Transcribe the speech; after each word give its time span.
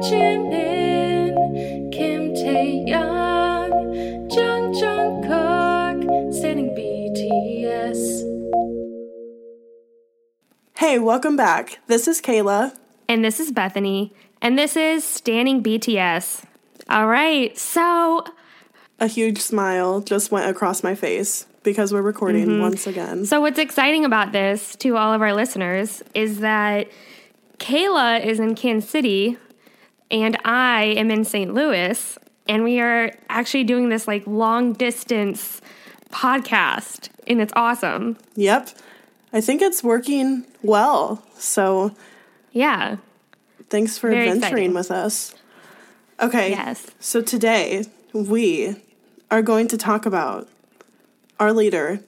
Park 0.00 0.10
Jin 0.10 1.90
Kim 1.92 2.34
Taehyung, 2.34 3.70
Jung 4.34 4.74
Jung 4.74 5.22
Kook, 5.22 6.32
standing 6.32 6.74
BTS. 6.74 8.22
Hey, 10.78 10.98
welcome 10.98 11.36
back. 11.36 11.80
This 11.86 12.08
is 12.08 12.22
Kayla. 12.22 12.74
And 13.08 13.24
this 13.24 13.38
is 13.40 13.52
Bethany. 13.52 14.14
And 14.40 14.58
this 14.58 14.76
is 14.76 15.04
Standing 15.04 15.62
BTS. 15.62 16.44
All 16.88 17.06
right, 17.06 17.56
so 17.58 18.24
A 19.00 19.06
huge 19.06 19.38
smile 19.38 20.00
just 20.00 20.32
went 20.32 20.48
across 20.48 20.82
my 20.82 20.94
face 20.94 21.44
because 21.62 21.92
we're 21.92 22.00
recording 22.00 22.46
mm-hmm. 22.46 22.60
once 22.60 22.86
again. 22.86 23.26
so 23.26 23.38
what's 23.40 23.58
exciting 23.58 24.06
about 24.06 24.32
this 24.32 24.76
to 24.76 24.96
all 24.96 25.12
of 25.12 25.20
our 25.20 25.34
listeners 25.34 26.02
is 26.14 26.40
that 26.40 26.88
Kayla 27.58 28.24
is 28.24 28.40
in 28.40 28.54
Kansas 28.54 28.88
City 28.88 29.36
and 30.10 30.36
I 30.44 30.84
am 30.96 31.10
in 31.10 31.24
St. 31.24 31.52
Louis, 31.54 32.18
and 32.48 32.64
we 32.64 32.80
are 32.80 33.12
actually 33.28 33.64
doing 33.64 33.88
this 33.88 34.08
like 34.08 34.26
long 34.26 34.72
distance 34.72 35.60
podcast, 36.10 37.08
and 37.26 37.40
it's 37.40 37.52
awesome. 37.56 38.16
Yep. 38.34 38.70
I 39.32 39.40
think 39.40 39.62
it's 39.62 39.82
working 39.84 40.44
well. 40.62 41.22
So 41.38 41.94
Yeah. 42.52 42.96
thanks 43.68 43.96
for 43.98 44.10
Very 44.10 44.28
adventuring 44.28 44.70
exciting. 44.70 44.74
with 44.74 44.90
us. 44.90 45.34
Okay. 46.20 46.50
Yes. 46.50 46.86
So 46.98 47.22
today 47.22 47.84
we 48.12 48.76
are 49.30 49.42
going 49.42 49.68
to 49.68 49.78
talk 49.78 50.04
about 50.06 50.48
our 51.38 51.52
leader, 51.52 52.00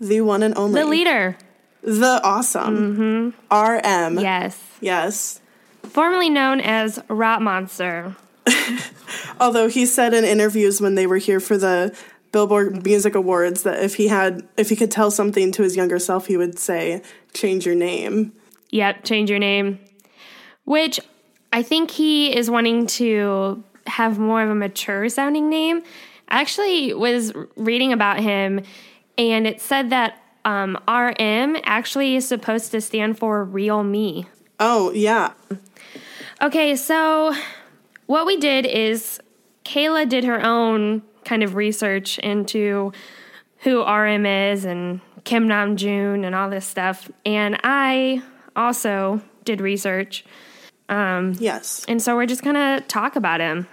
the 0.00 0.20
one 0.20 0.42
and 0.42 0.56
only, 0.56 0.80
The 0.80 0.86
leader. 0.86 1.36
the 1.82 2.20
awesome 2.22 3.32
mm-hmm. 3.50 4.16
RM. 4.16 4.20
Yes. 4.20 4.58
Yes. 4.80 5.40
Formerly 5.84 6.30
known 6.30 6.60
as 6.60 7.02
Rap 7.08 7.42
Monster. 7.42 8.16
Although 9.40 9.68
he 9.68 9.86
said 9.86 10.14
in 10.14 10.24
interviews 10.24 10.80
when 10.80 10.94
they 10.94 11.06
were 11.06 11.18
here 11.18 11.40
for 11.40 11.56
the 11.56 11.96
Billboard 12.32 12.84
Music 12.84 13.14
Awards 13.14 13.62
that 13.62 13.82
if 13.82 13.96
he 13.96 14.08
had 14.08 14.48
if 14.56 14.70
he 14.70 14.76
could 14.76 14.90
tell 14.90 15.10
something 15.10 15.52
to 15.52 15.62
his 15.62 15.76
younger 15.76 15.98
self, 15.98 16.26
he 16.26 16.36
would 16.36 16.58
say, 16.58 17.02
"Change 17.34 17.66
your 17.66 17.74
name." 17.74 18.32
Yep, 18.70 19.04
change 19.04 19.28
your 19.28 19.38
name. 19.38 19.78
Which 20.64 20.98
I 21.52 21.62
think 21.62 21.90
he 21.90 22.34
is 22.34 22.50
wanting 22.50 22.86
to 22.86 23.62
have 23.86 24.18
more 24.18 24.42
of 24.42 24.48
a 24.48 24.54
mature 24.54 25.08
sounding 25.10 25.50
name. 25.50 25.82
I 26.28 26.40
actually 26.40 26.94
was 26.94 27.32
reading 27.56 27.92
about 27.92 28.20
him, 28.20 28.62
and 29.18 29.46
it 29.46 29.60
said 29.60 29.90
that 29.90 30.18
um, 30.46 30.78
RM 30.88 31.56
actually 31.64 32.16
is 32.16 32.26
supposed 32.26 32.70
to 32.72 32.80
stand 32.80 33.18
for 33.18 33.44
real 33.44 33.84
me. 33.84 34.26
Oh 34.58 34.90
yeah, 34.92 35.32
Okay, 36.42 36.74
so 36.74 37.32
what 38.06 38.26
we 38.26 38.36
did 38.36 38.66
is 38.66 39.20
Kayla 39.64 40.08
did 40.08 40.24
her 40.24 40.44
own 40.44 41.02
kind 41.24 41.42
of 41.44 41.54
research 41.54 42.18
into 42.18 42.92
who 43.58 43.84
RM 43.84 44.26
is 44.26 44.64
and 44.64 45.00
Kim 45.22 45.46
Namjoon 45.46 46.26
and 46.26 46.34
all 46.34 46.50
this 46.50 46.66
stuff, 46.66 47.08
and 47.24 47.60
I 47.62 48.22
also 48.56 49.22
did 49.44 49.60
research, 49.60 50.24
um, 50.88 51.34
yes, 51.38 51.84
and 51.86 52.02
so 52.02 52.16
we're 52.16 52.26
just 52.26 52.42
gonna 52.42 52.80
talk 52.88 53.14
about 53.14 53.40
him. 53.40 53.68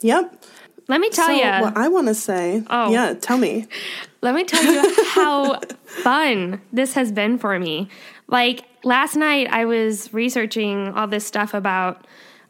yep. 0.00 0.44
Let 0.88 1.00
me 1.00 1.10
tell 1.10 1.26
so 1.28 1.32
you. 1.32 1.62
what 1.62 1.76
I 1.76 1.88
want 1.88 2.08
to 2.08 2.14
say, 2.14 2.62
Oh. 2.68 2.90
yeah, 2.90 3.14
tell 3.14 3.38
me. 3.38 3.66
Let 4.20 4.34
me 4.34 4.44
tell 4.44 4.62
you 4.64 5.04
how 5.06 5.60
fun 5.86 6.60
this 6.72 6.94
has 6.94 7.12
been 7.12 7.38
for 7.38 7.58
me. 7.58 7.88
Like 8.26 8.64
last 8.84 9.16
night, 9.16 9.48
I 9.50 9.64
was 9.64 10.12
researching 10.12 10.88
all 10.88 11.06
this 11.06 11.26
stuff 11.26 11.54
about 11.54 12.06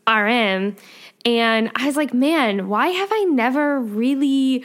RM, 0.06 0.76
and 1.24 1.70
I 1.76 1.86
was 1.86 1.96
like, 1.96 2.12
man, 2.12 2.68
why 2.68 2.88
have 2.88 3.08
I 3.12 3.24
never 3.30 3.80
really 3.80 4.64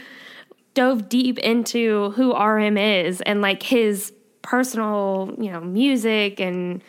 dove 0.73 1.09
deep 1.09 1.37
into 1.39 2.11
who 2.11 2.35
RM 2.35 2.77
is 2.77 3.21
and 3.21 3.41
like 3.41 3.63
his 3.63 4.11
personal, 4.41 5.33
you 5.37 5.51
know, 5.51 5.61
music 5.61 6.39
and 6.39 6.81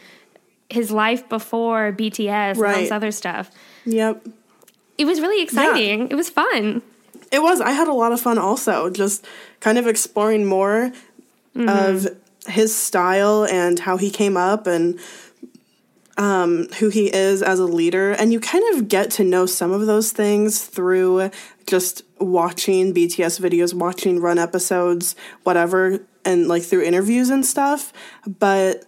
his 0.71 0.91
life 0.91 1.29
before 1.29 1.93
BTS 1.93 2.57
and 2.57 2.65
all 2.65 2.75
this 2.75 2.91
other 2.91 3.11
stuff? 3.11 3.51
Yep, 3.85 4.27
It 4.97 5.05
was 5.05 5.21
really 5.21 5.43
exciting. 5.43 6.09
It 6.11 6.15
was 6.15 6.31
fun. 6.31 6.83
it 7.31 7.43
was. 7.43 7.61
I 7.61 7.73
had 7.73 7.89
a 7.89 7.93
lot 7.93 8.13
of 8.13 8.21
fun 8.21 8.39
also, 8.39 8.91
just 8.91 9.27
kind 9.61 9.77
of 9.79 9.87
exploring 9.87 10.45
more 10.47 10.85
of 10.85 10.93
mm-hmm. 11.55 12.18
His 12.49 12.77
style 12.77 13.45
and 13.45 13.79
how 13.79 13.97
he 13.97 14.11
came 14.11 14.37
up 14.37 14.67
and 14.67 14.99
um, 16.17 16.69
who 16.81 16.89
he 16.89 17.15
is 17.15 17.43
as 17.43 17.61
a 17.61 17.65
leader. 17.65 18.13
And 18.13 18.33
you 18.33 18.41
kind 18.41 18.65
of 18.75 18.89
get 18.89 19.11
to 19.13 19.25
know 19.25 19.47
some 19.47 19.71
of 19.71 19.87
those 19.87 20.11
things 20.11 20.65
through 20.65 21.31
just 21.67 22.03
watching 22.19 22.93
BTS 22.93 23.41
videos, 23.41 23.73
watching 23.73 24.21
run 24.21 24.39
episodes, 24.39 25.15
whatever, 25.45 26.01
and 26.25 26.49
like 26.49 26.65
through 26.65 26.83
interviews 26.83 27.31
and 27.31 27.47
stuff. 27.47 27.93
But 28.27 28.85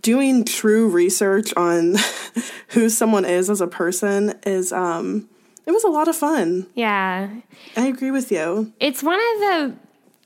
doing 0.00 0.44
true 0.44 0.88
research 0.88 1.52
on 1.56 1.96
who 2.68 2.88
someone 2.88 3.26
is 3.26 3.50
as 3.50 3.60
a 3.60 3.66
person 3.66 4.34
is 4.44 4.72
um 4.72 5.28
it 5.66 5.72
was 5.72 5.84
a 5.84 5.88
lot 5.88 6.08
of 6.08 6.16
fun. 6.16 6.66
Yeah. 6.74 7.30
I 7.76 7.86
agree 7.86 8.10
with 8.10 8.30
you. 8.30 8.72
it's 8.80 9.02
one 9.02 9.18
of 9.18 9.40
the 9.40 9.74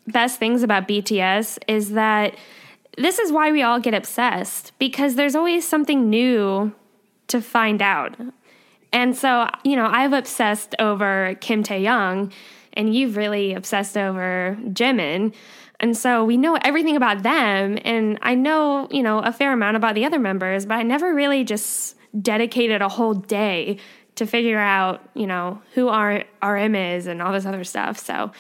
best 0.09 0.39
things 0.39 0.62
about 0.62 0.89
BTS 0.89 1.59
is 1.69 1.93
that 1.93 2.35
this 3.01 3.19
is 3.19 3.33
why 3.33 3.53
we 3.53 3.63
all 3.63 3.81
get 3.81 3.95
obsessed 3.95 4.73
because 4.79 5.15
there's 5.15 5.35
always 5.35 5.67
something 5.67 6.11
new 6.11 6.73
to 7.29 7.41
find 7.41 7.81
out. 7.81 8.17
And 8.93 9.17
so, 9.17 9.49
you 9.65 9.77
know, 9.77 9.87
I've 9.87 10.13
obsessed 10.13 10.75
over 10.79 11.37
Kim 11.41 11.62
Taehyung, 11.62 12.33
and 12.73 12.95
you've 12.95 13.17
really 13.17 13.55
obsessed 13.55 13.97
over 13.97 14.56
Jimin. 14.65 15.35
And 15.81 15.97
so 15.97 16.25
we 16.25 16.37
know 16.37 16.56
everything 16.62 16.97
about 16.97 17.23
them, 17.23 17.79
and 17.85 18.19
I 18.23 18.35
know, 18.35 18.89
you 18.91 19.03
know, 19.03 19.19
a 19.21 19.33
fair 19.33 19.53
amount 19.53 19.77
about 19.77 19.94
the 19.94 20.05
other 20.05 20.19
members, 20.19 20.67
but 20.67 20.75
I 20.75 20.83
never 20.83 21.15
really 21.15 21.44
just 21.44 21.97
dedicated 22.21 22.83
a 22.83 22.89
whole 22.89 23.15
day 23.15 23.79
to 24.17 24.27
figure 24.27 24.59
out, 24.59 25.09
you 25.15 25.27
know, 25.27 25.62
who 25.75 25.89
our 25.89 26.25
RM 26.43 26.75
is 26.75 27.06
and 27.06 27.23
all 27.23 27.33
this 27.33 27.47
other 27.47 27.62
stuff. 27.62 27.99
So 27.99 28.33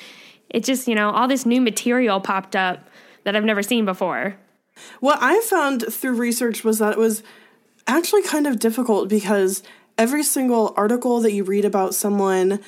it 0.48 0.64
just, 0.64 0.88
you 0.88 0.94
know, 0.94 1.10
all 1.10 1.28
this 1.28 1.46
new 1.46 1.60
material 1.60 2.20
popped 2.20 2.56
up 2.56 2.88
that 3.22 3.36
I've 3.36 3.44
never 3.44 3.62
seen 3.62 3.84
before. 3.84 4.36
What 5.00 5.18
I 5.20 5.40
found 5.40 5.92
through 5.92 6.14
research 6.14 6.64
was 6.64 6.78
that 6.78 6.92
it 6.92 6.98
was 6.98 7.22
actually 7.86 8.22
kind 8.22 8.46
of 8.46 8.58
difficult 8.58 9.08
because 9.08 9.62
every 9.96 10.22
single 10.22 10.72
article 10.76 11.20
that 11.20 11.32
you 11.32 11.44
read 11.44 11.64
about 11.64 11.94
someone 11.94 12.60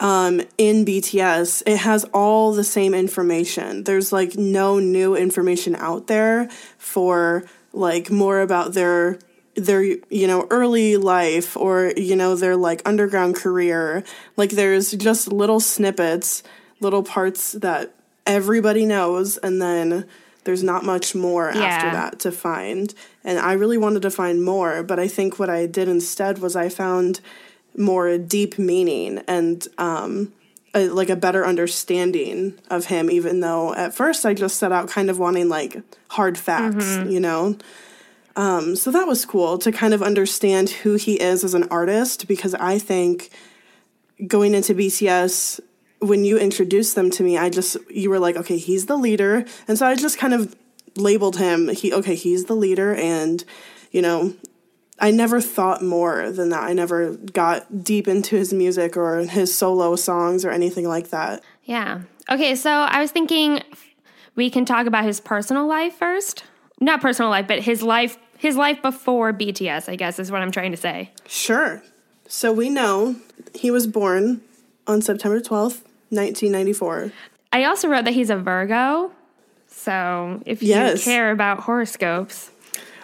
um, 0.00 0.40
in 0.56 0.84
BTS, 0.84 1.64
it 1.66 1.78
has 1.78 2.04
all 2.14 2.52
the 2.52 2.64
same 2.64 2.94
information. 2.94 3.84
There's 3.84 4.12
like 4.12 4.36
no 4.36 4.78
new 4.78 5.16
information 5.16 5.74
out 5.74 6.06
there 6.06 6.48
for 6.78 7.44
like 7.72 8.10
more 8.10 8.40
about 8.40 8.74
their 8.74 9.18
their 9.54 9.82
you 9.82 10.26
know 10.26 10.46
early 10.50 10.96
life 10.96 11.56
or 11.56 11.92
you 11.96 12.14
know 12.14 12.36
their 12.36 12.56
like 12.56 12.80
underground 12.86 13.34
career 13.34 14.04
like 14.36 14.50
there's 14.50 14.92
just 14.92 15.32
little 15.32 15.58
snippets 15.58 16.44
little 16.80 17.02
parts 17.02 17.52
that 17.52 17.92
everybody 18.24 18.86
knows 18.86 19.36
and 19.38 19.60
then 19.60 20.06
there's 20.48 20.64
not 20.64 20.82
much 20.82 21.14
more 21.14 21.50
after 21.50 21.90
that 21.92 22.18
to 22.20 22.32
find. 22.32 22.94
And 23.22 23.38
i 23.38 23.52
really 23.52 23.76
wanted 23.76 24.00
to 24.00 24.10
find 24.10 24.42
more 24.42 24.82
but 24.82 24.98
i 24.98 25.06
think 25.06 25.38
what 25.38 25.50
i 25.50 25.66
did 25.66 25.88
instead 25.88 26.38
was 26.38 26.56
i 26.56 26.70
found 26.70 27.20
more 27.76 28.16
deep 28.16 28.58
meaning 28.58 29.18
and 29.28 29.68
um 29.76 30.32
a, 30.74 30.88
like 30.88 31.10
a 31.10 31.16
better 31.16 31.44
understanding 31.44 32.54
of 32.70 32.86
him 32.86 33.10
even 33.10 33.40
though 33.40 33.74
at 33.74 33.92
first 33.92 34.24
i 34.24 34.32
just 34.32 34.56
set 34.56 34.72
out 34.72 34.88
kind 34.88 35.10
of 35.10 35.18
wanting 35.18 35.50
like 35.50 35.82
hard 36.08 36.38
facts 36.38 36.96
you 37.12 37.20
know? 37.20 37.54
Um, 38.36 38.76
so 38.76 38.90
that 38.92 39.06
was 39.06 39.26
cool 39.26 39.58
to 39.58 39.72
kind 39.72 39.92
of 39.92 40.00
understand 40.02 40.70
who 40.70 40.94
he 40.94 41.20
is 41.20 41.42
as 41.44 41.54
an 41.54 41.64
artist 41.70 42.28
because 42.28 42.54
I 42.54 42.78
think 42.78 43.30
going 44.26 44.54
into 44.54 44.74
BTS, 44.74 45.60
when 46.00 46.24
you 46.24 46.38
introduced 46.38 46.94
them 46.94 47.10
to 47.10 47.22
me, 47.22 47.36
I 47.36 47.50
just, 47.50 47.76
you 47.90 48.10
were 48.10 48.18
like, 48.18 48.36
okay, 48.36 48.58
he's 48.58 48.86
the 48.86 48.96
leader. 48.96 49.44
And 49.66 49.78
so 49.78 49.86
I 49.86 49.94
just 49.94 50.18
kind 50.18 50.34
of 50.34 50.54
labeled 50.96 51.36
him, 51.36 51.68
he, 51.68 51.92
okay, 51.92 52.14
he's 52.14 52.44
the 52.44 52.54
leader. 52.54 52.94
And, 52.94 53.44
you 53.90 54.02
know, 54.02 54.34
I 54.98 55.10
never 55.10 55.40
thought 55.40 55.82
more 55.82 56.30
than 56.30 56.48
that. 56.50 56.62
I 56.62 56.72
never 56.72 57.12
got 57.12 57.84
deep 57.84 58.08
into 58.08 58.36
his 58.36 58.52
music 58.52 58.96
or 58.96 59.18
his 59.18 59.54
solo 59.54 59.96
songs 59.96 60.44
or 60.44 60.50
anything 60.50 60.88
like 60.88 61.10
that. 61.10 61.42
Yeah. 61.64 62.02
Okay, 62.30 62.54
so 62.54 62.70
I 62.70 63.00
was 63.00 63.10
thinking 63.10 63.62
we 64.34 64.50
can 64.50 64.64
talk 64.64 64.86
about 64.86 65.04
his 65.04 65.20
personal 65.20 65.66
life 65.66 65.94
first. 65.94 66.44
Not 66.80 67.00
personal 67.00 67.30
life, 67.30 67.48
but 67.48 67.60
his 67.60 67.82
life 67.82 68.18
his 68.38 68.56
life 68.56 68.80
before 68.80 69.32
BTS, 69.32 69.88
I 69.88 69.96
guess 69.96 70.18
is 70.20 70.30
what 70.30 70.40
I'm 70.40 70.52
trying 70.52 70.70
to 70.70 70.76
say. 70.76 71.10
Sure. 71.26 71.82
So 72.28 72.52
we 72.52 72.70
know 72.70 73.16
he 73.52 73.70
was 73.70 73.86
born 73.86 74.42
on 74.86 75.02
September 75.02 75.40
12th, 75.40 75.82
1994. 76.10 77.12
I 77.52 77.64
also 77.64 77.88
wrote 77.88 78.04
that 78.04 78.14
he's 78.14 78.30
a 78.30 78.36
Virgo. 78.36 79.10
So 79.68 80.40
if 80.46 80.62
you 80.62 80.70
Yes. 80.70 81.04
care 81.04 81.30
about 81.30 81.60
horoscopes, 81.60 82.50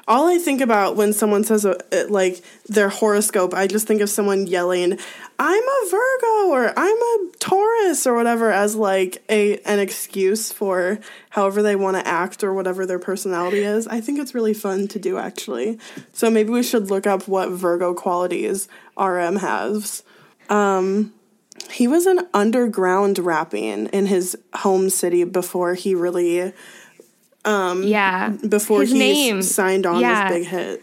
All 0.07 0.29
I 0.29 0.37
think 0.37 0.61
about 0.61 0.97
when 0.97 1.15
someone 1.15 1.45
says 1.45 1.65
a, 1.65 1.79
it- 1.91 2.11
like 2.11 2.43
their 2.69 2.91
horoscope, 2.91 3.55
I 3.55 3.67
just 3.67 3.87
think 3.87 4.03
of 4.03 4.11
someone 4.11 4.47
yelling, 4.47 4.99
"I'm 5.39 5.63
a 5.63 5.89
Virgo" 5.91 6.51
or 6.53 6.75
"I'm 6.77 6.97
a 6.99 7.19
Taurus" 7.39 8.07
or 8.07 8.13
whatever 8.15 8.53
as 8.53 8.77
like 8.77 9.23
a 9.31 9.57
an 9.65 9.79
excuse 9.79 10.53
for 10.53 10.99
however 11.31 11.63
they 11.63 11.75
want 11.75 11.97
to 11.97 12.07
act 12.07 12.45
or 12.45 12.53
whatever 12.53 12.85
their 12.85 12.99
personality 12.99 13.61
is. 13.61 13.87
I 13.89 14.03
think 14.03 14.19
it's 14.19 14.35
really 14.35 14.53
fun 14.53 14.89
to 14.89 14.99
do 14.99 15.17
actually. 15.17 15.79
So 16.13 16.29
maybe 16.29 16.51
we 16.51 16.63
should 16.63 16.91
look 16.91 17.07
up 17.07 17.27
what 17.27 17.49
Virgo 17.53 17.95
qualities 17.95 18.69
RM 18.99 19.37
has. 19.37 20.03
Um 20.51 21.15
he 21.71 21.89
was 21.89 22.07
an 22.07 22.21
underground 22.33 23.19
rapping 23.19 23.87
in 23.87 24.07
his 24.07 24.37
home 24.55 24.91
city 24.91 25.25
before 25.25 25.75
he 25.75 25.95
really 25.95 26.53
um 27.45 27.83
yeah. 27.83 28.31
before 28.49 28.81
his 28.81 28.93
he 28.93 28.99
name 28.99 29.43
signed 29.43 29.87
on 29.87 30.01
yeah. 30.01 30.29
with 30.29 30.39
Big 30.39 30.49
Hit. 30.49 30.83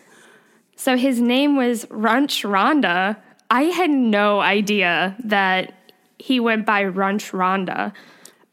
So 0.75 0.98
his 0.98 1.19
name 1.19 1.56
was 1.56 1.86
Runch 1.86 2.50
Randa. 2.50 3.18
I 3.50 3.63
had 3.63 3.89
no 3.89 4.39
idea 4.39 5.16
that 5.24 5.74
he 6.18 6.39
went 6.39 6.66
by 6.66 6.83
Runch 6.83 7.33
Randa. 7.33 7.94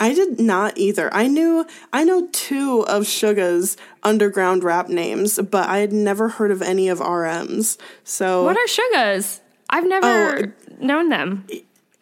I 0.00 0.14
did 0.14 0.38
not 0.38 0.78
either. 0.78 1.12
I 1.12 1.26
knew 1.26 1.66
I 1.92 2.04
know 2.04 2.28
two 2.28 2.84
of 2.86 3.06
Suga's 3.06 3.76
underground 4.02 4.62
rap 4.62 4.88
names, 4.88 5.38
but 5.38 5.68
I 5.68 5.78
had 5.78 5.92
never 5.92 6.28
heard 6.28 6.50
of 6.50 6.62
any 6.62 6.88
of 6.88 7.00
RM's. 7.00 7.78
So 8.04 8.44
What 8.44 8.56
are 8.56 8.66
Sugas? 8.66 9.40
I've 9.70 9.86
never 9.86 10.54
known 10.80 11.08
them. 11.08 11.46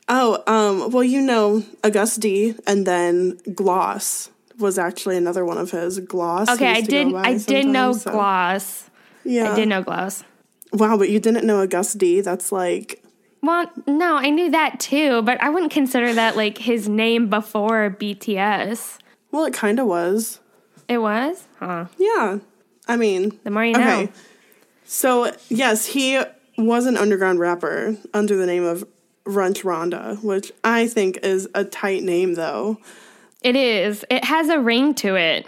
Oh, 0.09 0.43
um, 0.47 0.91
well, 0.91 1.05
you 1.05 1.21
know, 1.21 1.65
August 1.85 2.21
D, 2.21 2.55
and 2.67 2.87
then 2.87 3.39
Gloss 3.55 4.31
was 4.59 4.79
actually 4.79 5.17
another 5.17 5.45
one 5.45 5.59
of 5.59 5.71
his. 5.71 5.99
Gloss. 6.01 6.49
Okay, 6.49 6.67
I 6.69 6.77
used 6.79 6.91
to 6.91 7.05
go 7.05 7.11
did. 7.11 7.15
I 7.27 7.39
did 7.39 7.67
know 7.67 7.93
so- 7.93 8.11
Gloss. 8.11 8.91
Yeah, 9.25 9.53
I 9.53 9.57
did 9.57 9.69
know 9.69 9.83
Gloss. 9.83 10.25
Wow, 10.73 10.97
but 10.97 11.09
you 11.09 11.19
didn't 11.21 11.47
know 11.47 11.63
August 11.63 11.99
D. 11.99 12.21
That's 12.21 12.53
like 12.53 13.03
Well, 13.43 13.71
no, 13.87 14.17
I 14.17 14.31
knew 14.31 14.51
that 14.51 14.79
too, 14.81 15.23
but 15.23 15.41
I 15.43 15.49
wouldn't 15.49 15.73
consider 15.73 16.13
that 16.15 16.37
like 16.37 16.59
his 16.59 16.89
name 16.89 17.29
before 17.29 17.97
BTS. 17.99 18.99
well, 19.31 19.45
it 19.45 19.55
kind 19.55 19.79
of 19.81 19.87
was. 19.87 20.41
It 20.89 20.99
was? 20.99 21.45
Huh. 21.59 21.87
Yeah, 21.99 22.39
I 22.87 22.97
mean, 22.97 23.39
The 23.43 23.51
more 23.51 23.65
you 23.65 23.73
know. 23.73 24.09
So 24.85 25.33
yes, 25.49 25.87
he 25.87 26.23
was 26.57 26.87
an 26.87 26.97
underground 26.97 27.41
rapper 27.41 27.97
under 28.15 28.37
the 28.37 28.47
name 28.47 28.65
of 28.65 28.85
Runch 29.27 29.65
Randa, 29.65 30.19
which 30.23 30.53
I 30.65 30.87
think 30.87 31.19
is 31.23 31.49
a 31.55 31.65
tight 31.65 32.03
name 32.03 32.35
though. 32.35 32.79
It 33.43 33.57
is. 33.57 34.05
It 34.11 34.25
has 34.25 34.49
a 34.49 34.59
ring 34.59 34.95
to 34.97 35.17
it. 35.17 35.47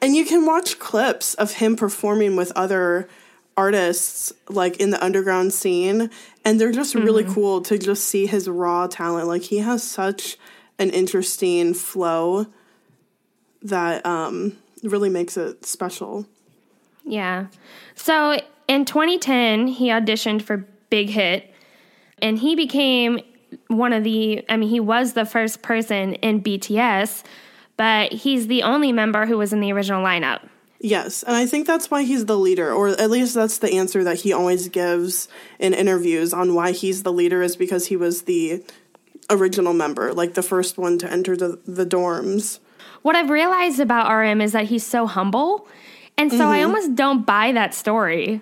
And 0.00 0.14
you 0.14 0.24
can 0.24 0.46
watch 0.46 0.78
clips 0.78 1.34
of 1.34 1.52
him 1.54 1.76
performing 1.76 2.36
with 2.36 2.52
other 2.54 3.08
artists 3.56 4.32
like 4.48 4.76
in 4.78 4.90
the 4.90 5.02
underground 5.02 5.52
scene 5.52 6.10
and 6.44 6.60
they're 6.60 6.72
just 6.72 6.94
really 6.94 7.24
cool 7.24 7.62
to 7.62 7.78
just 7.78 8.04
see 8.04 8.26
his 8.26 8.48
raw 8.48 8.86
talent. 8.86 9.26
Like 9.26 9.42
he 9.42 9.58
has 9.58 9.82
such 9.82 10.36
an 10.78 10.90
interesting 10.90 11.74
flow 11.74 12.46
that 13.62 14.04
um 14.04 14.56
really 14.82 15.08
makes 15.08 15.36
it 15.36 15.64
special. 15.64 16.26
Yeah. 17.04 17.46
So 17.94 18.38
in 18.68 18.84
2010, 18.84 19.68
he 19.68 19.88
auditioned 19.88 20.42
for 20.42 20.66
Big 20.90 21.10
Hit 21.10 21.52
and 22.22 22.38
he 22.38 22.56
became 22.56 23.20
one 23.68 23.92
of 23.92 24.04
the, 24.04 24.44
I 24.48 24.56
mean, 24.56 24.68
he 24.68 24.80
was 24.80 25.12
the 25.12 25.24
first 25.24 25.62
person 25.62 26.14
in 26.14 26.42
BTS, 26.42 27.22
but 27.76 28.12
he's 28.12 28.46
the 28.46 28.62
only 28.62 28.92
member 28.92 29.26
who 29.26 29.38
was 29.38 29.52
in 29.52 29.60
the 29.60 29.72
original 29.72 30.04
lineup. 30.04 30.48
Yes, 30.78 31.22
and 31.22 31.34
I 31.34 31.46
think 31.46 31.66
that's 31.66 31.90
why 31.90 32.02
he's 32.02 32.26
the 32.26 32.36
leader, 32.36 32.70
or 32.72 32.88
at 32.88 33.10
least 33.10 33.34
that's 33.34 33.58
the 33.58 33.72
answer 33.72 34.04
that 34.04 34.18
he 34.18 34.32
always 34.32 34.68
gives 34.68 35.26
in 35.58 35.72
interviews 35.72 36.34
on 36.34 36.54
why 36.54 36.72
he's 36.72 37.02
the 37.02 37.12
leader 37.12 37.42
is 37.42 37.56
because 37.56 37.86
he 37.86 37.96
was 37.96 38.22
the 38.22 38.62
original 39.30 39.72
member, 39.72 40.12
like 40.12 40.34
the 40.34 40.42
first 40.42 40.76
one 40.76 40.98
to 40.98 41.10
enter 41.10 41.36
the, 41.36 41.58
the 41.66 41.86
dorms. 41.86 42.58
What 43.02 43.16
I've 43.16 43.30
realized 43.30 43.80
about 43.80 44.12
RM 44.12 44.40
is 44.40 44.52
that 44.52 44.66
he's 44.66 44.84
so 44.84 45.06
humble. 45.06 45.66
And 46.18 46.30
so 46.30 46.48
I 46.48 46.58
mm-hmm. 46.58 46.66
almost 46.66 46.94
don't 46.94 47.26
buy 47.26 47.52
that 47.52 47.74
story. 47.74 48.40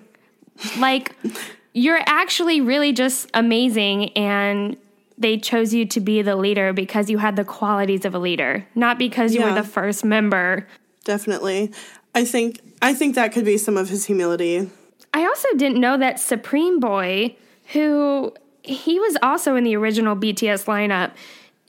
Like, 0.77 1.15
you're 1.77 1.99
actually 2.05 2.61
really 2.61 2.93
just 2.93 3.29
amazing, 3.33 4.09
and 4.17 4.77
they 5.17 5.37
chose 5.37 5.73
you 5.73 5.85
to 5.85 5.99
be 5.99 6.21
the 6.21 6.35
leader 6.37 6.71
because 6.73 7.09
you 7.09 7.17
had 7.17 7.35
the 7.35 7.43
qualities 7.43 8.05
of 8.05 8.15
a 8.15 8.19
leader, 8.19 8.65
not 8.75 8.97
because 8.97 9.33
you 9.35 9.41
Yeah. 9.41 9.49
were 9.53 9.61
the 9.61 9.67
first 9.67 10.03
member. 10.05 10.67
Definitely. 11.03 11.71
I 12.15 12.23
think 12.25 12.59
I 12.81 12.93
think 12.93 13.15
that 13.15 13.31
could 13.33 13.45
be 13.45 13.57
some 13.57 13.77
of 13.77 13.89
his 13.89 14.05
humility. 14.05 14.69
I 15.13 15.25
also 15.25 15.47
didn't 15.55 15.79
know 15.79 15.97
that 15.97 16.19
Supreme 16.19 16.79
Boy, 16.79 17.35
who 17.73 18.33
he 18.63 18.99
was 18.99 19.17
also 19.21 19.55
in 19.55 19.63
the 19.63 19.75
original 19.75 20.15
BTS 20.15 20.65
lineup, 20.65 21.11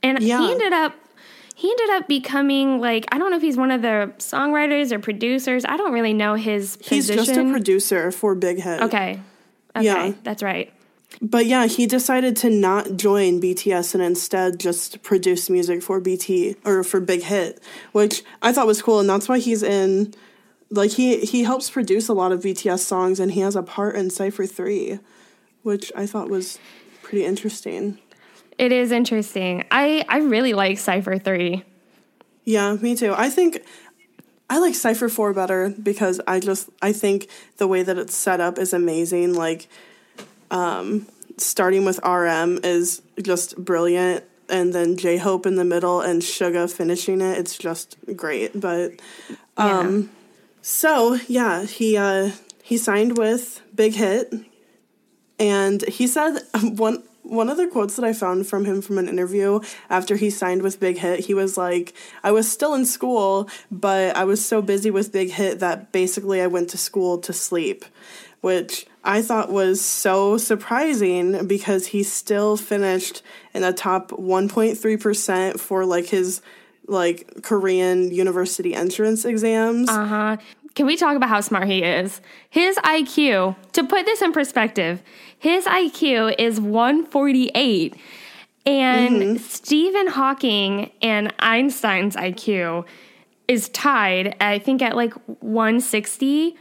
and 0.03 0.19
Yeah. 0.21 0.39
he 0.39 0.51
ended 0.53 0.73
up 0.73 0.93
he 1.55 1.69
ended 1.71 1.89
up 1.91 2.07
becoming 2.07 2.79
like 2.79 3.05
I 3.11 3.17
don't 3.17 3.29
know 3.31 3.37
if 3.37 3.41
he's 3.43 3.57
one 3.57 3.71
of 3.71 3.81
the 3.81 4.11
songwriters 4.19 4.91
or 4.91 4.99
producers. 4.99 5.65
I 5.67 5.75
don't 5.75 5.91
really 5.91 6.13
know 6.13 6.35
his 6.35 6.77
He's 6.81 7.07
position. 7.07 7.17
just 7.17 7.37
a 7.37 7.51
producer 7.51 8.11
for 8.11 8.35
Big 8.35 8.61
Hit. 8.61 8.81
okay, 8.83 9.19
okay, 9.77 9.85
Yeah. 9.85 10.13
that's 10.23 10.43
right. 10.43 10.71
But 11.21 11.45
yeah, 11.45 11.67
he 11.67 11.85
decided 11.87 12.35
to 12.37 12.49
not 12.49 12.97
join 12.97 13.39
BTS 13.41 13.93
and 13.95 14.03
instead 14.03 14.59
just 14.59 15.01
produce 15.03 15.49
music 15.49 15.81
for 15.81 15.99
BT 16.01 16.55
or 16.65 16.83
for 16.83 16.99
Big 16.99 17.23
Hit, 17.23 17.63
which 17.93 18.23
I 18.41 18.51
thought 18.51 18.67
was 18.67 18.81
cool, 18.81 18.99
and 18.99 19.09
that's 19.09 19.29
why 19.29 19.39
he's 19.39 19.63
in. 19.63 20.13
Like 20.69 20.91
he 20.91 21.19
he 21.21 21.43
helps 21.43 21.69
produce 21.69 22.09
a 22.09 22.13
lot 22.13 22.33
of 22.33 22.41
BTS 22.41 22.79
songs, 22.79 23.19
and 23.21 23.31
he 23.31 23.39
has 23.39 23.55
a 23.55 23.63
part 23.63 23.95
in 23.95 24.09
Cypher 24.09 24.45
Three, 24.45 24.99
which 25.63 25.91
I 25.95 26.05
thought 26.05 26.29
was 26.29 26.59
pretty 27.03 27.23
interesting. 27.23 27.99
It 28.57 28.71
is 28.73 28.91
interesting. 28.91 29.63
I 29.71 30.03
I 30.09 30.17
really 30.17 30.53
like 30.53 30.77
Cypher 30.77 31.17
Three. 31.17 31.63
Yeah, 32.43 32.73
me 32.75 32.95
too. 32.95 33.13
I 33.15 33.29
think 33.29 33.61
I 34.49 34.59
like 34.59 34.75
Cypher 34.75 35.09
4 35.09 35.33
better 35.33 35.69
because 35.69 36.21
I 36.27 36.39
just 36.39 36.69
I 36.81 36.93
think 36.93 37.27
the 37.57 37.67
way 37.67 37.83
that 37.83 37.97
it's 37.97 38.15
set 38.15 38.39
up 38.39 38.57
is 38.57 38.73
amazing. 38.73 39.33
Like 39.33 39.67
um 40.51 41.07
starting 41.37 41.85
with 41.85 41.99
RM 42.03 42.59
is 42.63 43.01
just 43.21 43.57
brilliant 43.57 44.23
and 44.49 44.73
then 44.73 44.95
J 44.97 45.17
Hope 45.17 45.45
in 45.45 45.55
the 45.55 45.65
middle 45.65 46.01
and 46.01 46.21
Suga 46.21 46.71
finishing 46.71 47.21
it. 47.21 47.37
It's 47.37 47.57
just 47.57 47.97
great. 48.15 48.59
But 48.59 48.93
um 49.57 50.09
so 50.61 51.19
yeah, 51.27 51.63
he 51.63 51.97
uh 51.97 52.31
he 52.63 52.77
signed 52.77 53.17
with 53.17 53.61
Big 53.75 53.95
Hit 53.95 54.33
and 55.39 55.81
he 55.83 56.07
said 56.07 56.39
one 56.61 57.03
one 57.29 57.49
of 57.49 57.57
the 57.57 57.67
quotes 57.67 57.95
that 57.97 58.05
I 58.05 58.13
found 58.13 58.47
from 58.47 58.65
him 58.65 58.81
from 58.81 58.97
an 58.97 59.07
interview 59.09 59.59
after 59.89 60.15
he 60.15 60.29
signed 60.29 60.61
with 60.61 60.79
Big 60.79 60.97
Hit, 60.97 61.21
he 61.21 61.33
was 61.33 61.57
like, 61.57 61.93
I 62.23 62.31
was 62.31 62.49
still 62.51 62.73
in 62.73 62.85
school, 62.85 63.49
but 63.69 64.15
I 64.15 64.23
was 64.23 64.43
so 64.43 64.61
busy 64.61 64.91
with 64.91 65.11
Big 65.11 65.31
Hit 65.31 65.59
that 65.59 65.91
basically 65.91 66.41
I 66.41 66.47
went 66.47 66.69
to 66.71 66.77
school 66.77 67.17
to 67.19 67.33
sleep. 67.33 67.85
which 68.41 68.85
I 69.03 69.21
thought 69.23 69.51
was 69.51 69.81
so 69.81 70.37
surprising 70.37 71.47
because 71.47 71.87
he 71.87 72.03
still 72.03 72.55
finished 72.55 73.23
in 73.53 73.63
the 73.63 73.73
top 73.73 74.11
1.3% 74.11 75.59
for 75.59 75.85
like 75.85 76.05
his 76.07 76.41
like 76.87 77.41
Korean 77.41 78.11
university 78.11 78.73
entrance 78.73 79.25
exams. 79.25 79.89
Uh 79.89 80.05
huh. 80.05 80.37
Can 80.77 80.85
we 80.85 80.95
talk 80.95 81.15
about 81.15 81.29
how 81.29 81.41
smart 81.41 81.67
he 81.67 81.81
is? 81.81 82.21
His 82.51 82.77
IQ, 82.77 83.55
to 83.71 83.83
put 83.83 84.05
this 84.05 84.21
in 84.21 84.31
perspective, 84.31 85.01
his 85.39 85.65
IQ 85.65 86.35
is 86.37 86.61
148. 86.61 87.95
And 88.67 89.41
Stephen 89.41 90.05
Hawking 90.05 90.91
and 91.01 91.33
Einstein's 91.39 92.15
IQ 92.15 92.85
is 93.47 93.69
tied, 93.69 94.35
I 94.39 94.59
think, 94.59 94.83
at 94.83 94.95
like 94.95 95.13
160 95.41 96.55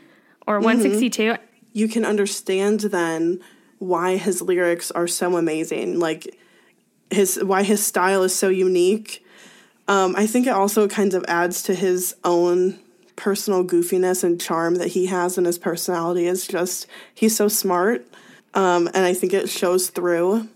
or 0.46 0.60
162. 0.60 1.36
you 1.74 1.86
can 1.86 2.06
understand 2.06 2.80
then 2.80 3.38
why 3.80 4.16
his 4.16 4.40
lyrics 4.40 4.90
are 4.92 5.06
so 5.06 5.36
amazing 5.36 5.98
like 5.98 6.34
his 7.10 7.38
why 7.44 7.62
his 7.64 7.84
style 7.84 8.22
is 8.22 8.34
so 8.34 8.48
unique 8.48 9.22
um, 9.88 10.14
i 10.16 10.26
think 10.26 10.46
it 10.46 10.54
also 10.54 10.88
kind 10.88 11.12
of 11.12 11.22
adds 11.28 11.62
to 11.62 11.74
his 11.74 12.14
own 12.24 12.78
personal 13.16 13.64
goofiness 13.64 14.22
and 14.22 14.40
charm 14.40 14.76
that 14.76 14.88
he 14.88 15.06
has 15.06 15.38
in 15.38 15.44
his 15.44 15.58
personality 15.58 16.26
is 16.26 16.46
just 16.46 16.86
he's 17.14 17.34
so 17.34 17.48
smart 17.48 18.06
um, 18.54 18.86
and 18.88 18.98
i 18.98 19.14
think 19.14 19.32
it 19.32 19.48
shows 19.48 19.88
through 19.88 20.46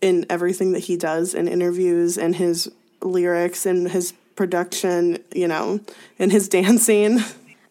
in 0.00 0.24
everything 0.30 0.72
that 0.72 0.80
he 0.80 0.96
does 0.96 1.34
in 1.34 1.48
interviews 1.48 2.16
and 2.16 2.36
his 2.36 2.70
lyrics 3.02 3.66
and 3.66 3.90
his 3.90 4.12
production 4.36 5.18
you 5.34 5.48
know 5.48 5.80
and 6.18 6.32
his 6.32 6.48
dancing 6.58 7.20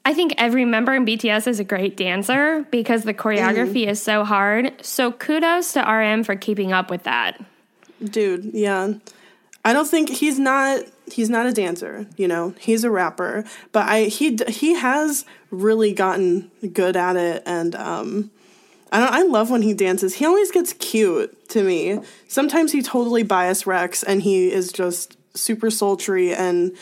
I 0.05 0.13
think 0.13 0.33
every 0.37 0.65
member 0.65 0.93
in 0.93 1.05
BTS 1.05 1.47
is 1.47 1.61
a 1.61 1.63
great 1.63 1.95
dancer 1.95 2.65
because 2.71 3.03
the 3.03 3.13
choreography 3.13 3.87
is 3.87 4.01
so 4.01 4.25
hard. 4.25 4.73
So 4.81 5.13
kudos 5.13 5.71
to 5.73 5.79
RM 5.81 6.25
for 6.25 6.35
keeping 6.35 6.73
up 6.73 6.89
with 6.91 7.03
that. 7.03 7.41
dude 8.03 8.51
yeah 8.53 8.93
i 9.63 9.71
don't 9.71 9.87
think 9.87 10.09
he's 10.09 10.37
not 10.37 10.81
he's 11.11 11.29
not 11.29 11.45
a 11.45 11.51
dancer 11.51 12.07
you 12.17 12.27
know 12.27 12.53
he's 12.59 12.83
a 12.83 12.89
rapper 12.91 13.43
but 13.71 13.87
i 13.87 14.03
he 14.03 14.37
he 14.47 14.73
has 14.75 15.25
really 15.51 15.93
gotten 15.93 16.49
good 16.71 16.95
at 16.95 17.15
it 17.15 17.43
and 17.45 17.75
um 17.75 18.31
i 18.91 18.99
don't 18.99 19.13
i 19.13 19.21
love 19.23 19.49
when 19.49 19.61
he 19.61 19.73
dances. 19.73 20.15
He 20.15 20.25
always 20.25 20.51
gets 20.51 20.73
cute 20.73 21.49
to 21.49 21.63
me. 21.63 21.99
Sometimes 22.27 22.71
he 22.71 22.81
totally 22.81 23.23
bias 23.23 23.65
wrecks 23.67 24.03
and 24.03 24.21
he 24.21 24.51
is 24.51 24.71
just 24.71 25.17
super 25.35 25.69
sultry 25.69 26.33
and 26.33 26.75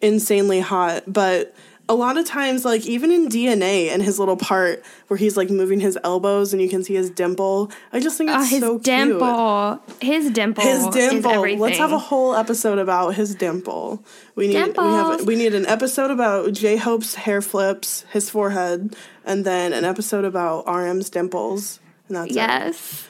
insanely 0.00 0.60
hot 0.60 1.04
but 1.06 1.54
a 1.88 1.94
lot 1.94 2.16
of 2.16 2.24
times 2.24 2.64
like 2.64 2.86
even 2.86 3.10
in 3.10 3.28
dna 3.28 3.88
and 3.88 4.02
his 4.02 4.18
little 4.18 4.36
part 4.36 4.82
where 5.08 5.18
he's 5.18 5.36
like 5.36 5.50
moving 5.50 5.80
his 5.80 5.98
elbows 6.04 6.52
and 6.52 6.62
you 6.62 6.68
can 6.68 6.82
see 6.84 6.94
his 6.94 7.10
dimple 7.10 7.70
i 7.92 7.98
just 8.00 8.16
think 8.16 8.30
ah, 8.30 8.40
it's 8.40 8.50
Oh, 8.52 8.54
his 8.54 8.60
so 8.60 8.70
cute 8.78 8.82
dimple. 8.84 9.82
His 10.00 10.30
dimple. 10.30 10.62
his 10.64 10.86
dimple. 10.86 11.56
Let's 11.58 11.78
have 11.78 11.92
a 11.92 11.98
whole 11.98 12.34
episode 12.34 12.78
about 12.78 13.14
his 13.14 13.34
dimple. 13.34 14.02
We 14.36 14.46
need 14.48 14.76
we 14.76 14.84
have 14.84 15.26
we 15.26 15.36
need 15.36 15.54
an 15.54 15.66
episode 15.66 16.10
about 16.10 16.52
J 16.52 16.76
Hope's 16.76 17.14
hair 17.14 17.42
flips, 17.42 18.04
his 18.12 18.30
forehead, 18.30 18.96
and 19.24 19.44
then 19.44 19.72
an 19.72 19.84
episode 19.84 20.24
about 20.24 20.64
RM's 20.66 21.10
dimples. 21.10 21.80
And 22.08 22.16
that's 22.16 22.30
it. 22.30 22.36
Yes. 22.36 23.08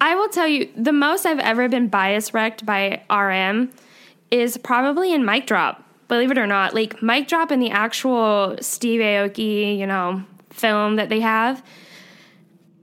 I 0.00 0.14
will 0.14 0.28
tell 0.28 0.46
you, 0.46 0.70
the 0.76 0.92
most 0.92 1.26
I've 1.26 1.40
ever 1.40 1.68
been 1.68 1.88
bias 1.88 2.32
wrecked 2.32 2.64
by 2.64 3.02
RM 3.10 3.70
is 4.30 4.56
probably 4.56 5.12
in 5.12 5.24
Mic 5.24 5.46
Drop. 5.46 5.84
Believe 6.08 6.30
it 6.30 6.38
or 6.38 6.46
not, 6.46 6.74
like 6.74 7.02
Mic 7.02 7.28
Drop 7.28 7.52
in 7.52 7.60
the 7.60 7.70
actual 7.70 8.56
Steve 8.60 9.00
Aoki, 9.00 9.78
you 9.78 9.86
know, 9.86 10.24
film 10.50 10.96
that 10.96 11.08
they 11.08 11.20
have. 11.20 11.62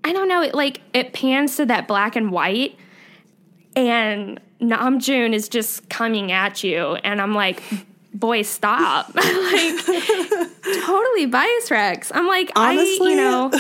I 0.04 0.14
don't 0.14 0.28
know, 0.28 0.42
it 0.42 0.54
like 0.54 0.82
it 0.94 1.14
pans 1.14 1.58
to 1.58 1.66
that 1.66 1.88
black 1.88 2.16
and 2.16 2.32
white, 2.32 2.78
and 3.76 4.40
Namjoon 4.62 5.34
is 5.34 5.50
just 5.50 5.90
coming 5.90 6.32
at 6.32 6.64
you, 6.64 6.96
and 7.04 7.20
I'm 7.20 7.34
like, 7.34 7.64
boy, 8.14 8.44
stop. 8.44 9.14
like 9.16 9.86
totally 10.86 11.26
bias 11.26 11.72
wrecks. 11.72 12.12
I'm 12.14 12.28
like, 12.28 12.52
I 12.56 12.74
Honestly, 12.78 13.12
you 13.12 13.18
know 13.18 13.52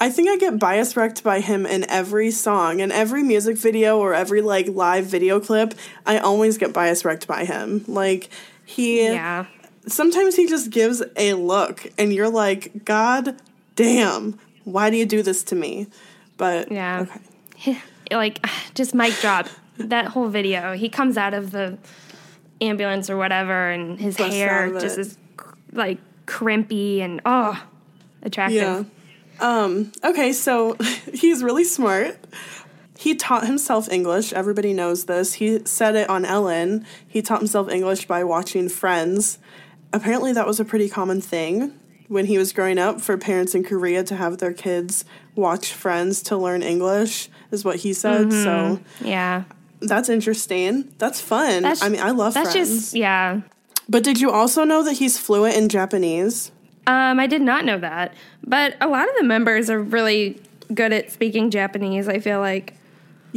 I 0.00 0.10
think 0.10 0.28
I 0.28 0.36
get 0.36 0.58
bias 0.58 0.96
wrecked 0.96 1.24
by 1.24 1.40
him 1.40 1.66
in 1.66 1.88
every 1.90 2.30
song 2.30 2.80
and 2.80 2.92
every 2.92 3.22
music 3.22 3.56
video 3.56 3.98
or 3.98 4.14
every 4.14 4.42
like 4.42 4.68
live 4.68 5.06
video 5.06 5.40
clip. 5.40 5.74
I 6.06 6.18
always 6.18 6.56
get 6.56 6.72
bias 6.72 7.04
wrecked 7.04 7.26
by 7.26 7.44
him. 7.44 7.84
Like 7.88 8.30
he 8.68 9.06
Yeah. 9.06 9.46
sometimes 9.86 10.36
he 10.36 10.46
just 10.46 10.70
gives 10.70 11.02
a 11.16 11.32
look 11.34 11.86
and 11.96 12.12
you're 12.12 12.28
like, 12.28 12.84
God 12.84 13.36
damn, 13.76 14.38
why 14.64 14.90
do 14.90 14.96
you 14.96 15.06
do 15.06 15.22
this 15.22 15.42
to 15.44 15.54
me? 15.56 15.86
But 16.36 16.70
Yeah. 16.70 17.06
okay. 17.56 17.78
like 18.10 18.44
just 18.74 18.94
mic 18.94 19.14
drop 19.20 19.48
that 19.78 20.06
whole 20.06 20.28
video 20.28 20.72
he 20.74 20.88
comes 20.88 21.16
out 21.16 21.34
of 21.34 21.50
the 21.52 21.78
ambulance 22.60 23.08
or 23.08 23.16
whatever 23.16 23.70
and 23.70 23.98
his 24.00 24.16
hair 24.16 24.72
just 24.80 24.98
is 24.98 25.16
like 25.72 25.98
crimpy 26.26 27.00
and 27.00 27.20
oh 27.24 27.62
attractive 28.22 28.60
Yeah. 28.60 28.84
Um, 29.40 29.92
okay, 30.02 30.32
so 30.32 30.74
he's 31.14 31.44
really 31.44 31.62
smart. 31.62 32.18
He 32.98 33.14
taught 33.14 33.46
himself 33.46 33.88
English. 33.92 34.32
Everybody 34.32 34.72
knows 34.72 35.04
this. 35.04 35.34
He 35.34 35.64
said 35.64 35.94
it 35.94 36.10
on 36.10 36.24
Ellen. 36.24 36.84
He 37.06 37.22
taught 37.22 37.38
himself 37.38 37.70
English 37.70 38.06
by 38.06 38.24
watching 38.24 38.68
Friends. 38.68 39.38
Apparently, 39.92 40.32
that 40.32 40.48
was 40.48 40.58
a 40.58 40.64
pretty 40.64 40.88
common 40.88 41.20
thing 41.20 41.78
when 42.08 42.26
he 42.26 42.38
was 42.38 42.52
growing 42.52 42.76
up 42.78 43.00
for 43.00 43.16
parents 43.16 43.54
in 43.54 43.62
Korea 43.62 44.02
to 44.02 44.16
have 44.16 44.38
their 44.38 44.52
kids 44.52 45.04
watch 45.36 45.72
Friends 45.72 46.22
to 46.24 46.36
learn 46.36 46.62
English, 46.62 47.28
is 47.52 47.64
what 47.64 47.76
he 47.76 47.92
said. 47.92 48.32
So 48.32 48.80
yeah 49.00 49.44
that's 49.80 50.08
interesting. 50.08 50.92
That's 50.98 51.20
fun. 51.20 51.62
That's- 51.62 51.82
I 51.84 51.88
mean, 51.88 52.00
I 52.00 52.10
love 52.10 52.34
that's 52.34 52.52
Friends. 52.52 52.68
just 52.80 52.94
yeah 52.94 53.42
but 53.88 54.02
did 54.02 54.20
you 54.20 54.30
also 54.32 54.64
know 54.64 54.82
that 54.82 54.94
he's 54.94 55.18
fluent 55.18 55.54
in 55.56 55.68
Japanese? 55.68 56.50
um 56.88 57.20
i 57.20 57.26
did 57.26 57.42
not 57.42 57.64
know 57.66 57.78
that 57.78 58.14
but 58.44 58.74
a 58.80 58.88
lot 58.88 59.06
of 59.08 59.14
the 59.18 59.24
members 59.24 59.68
are 59.68 59.80
really 59.80 60.40
good 60.72 60.90
at 60.92 61.10
speaking 61.12 61.50
japanese 61.50 62.08
i 62.08 62.18
feel 62.18 62.40
like 62.40 62.74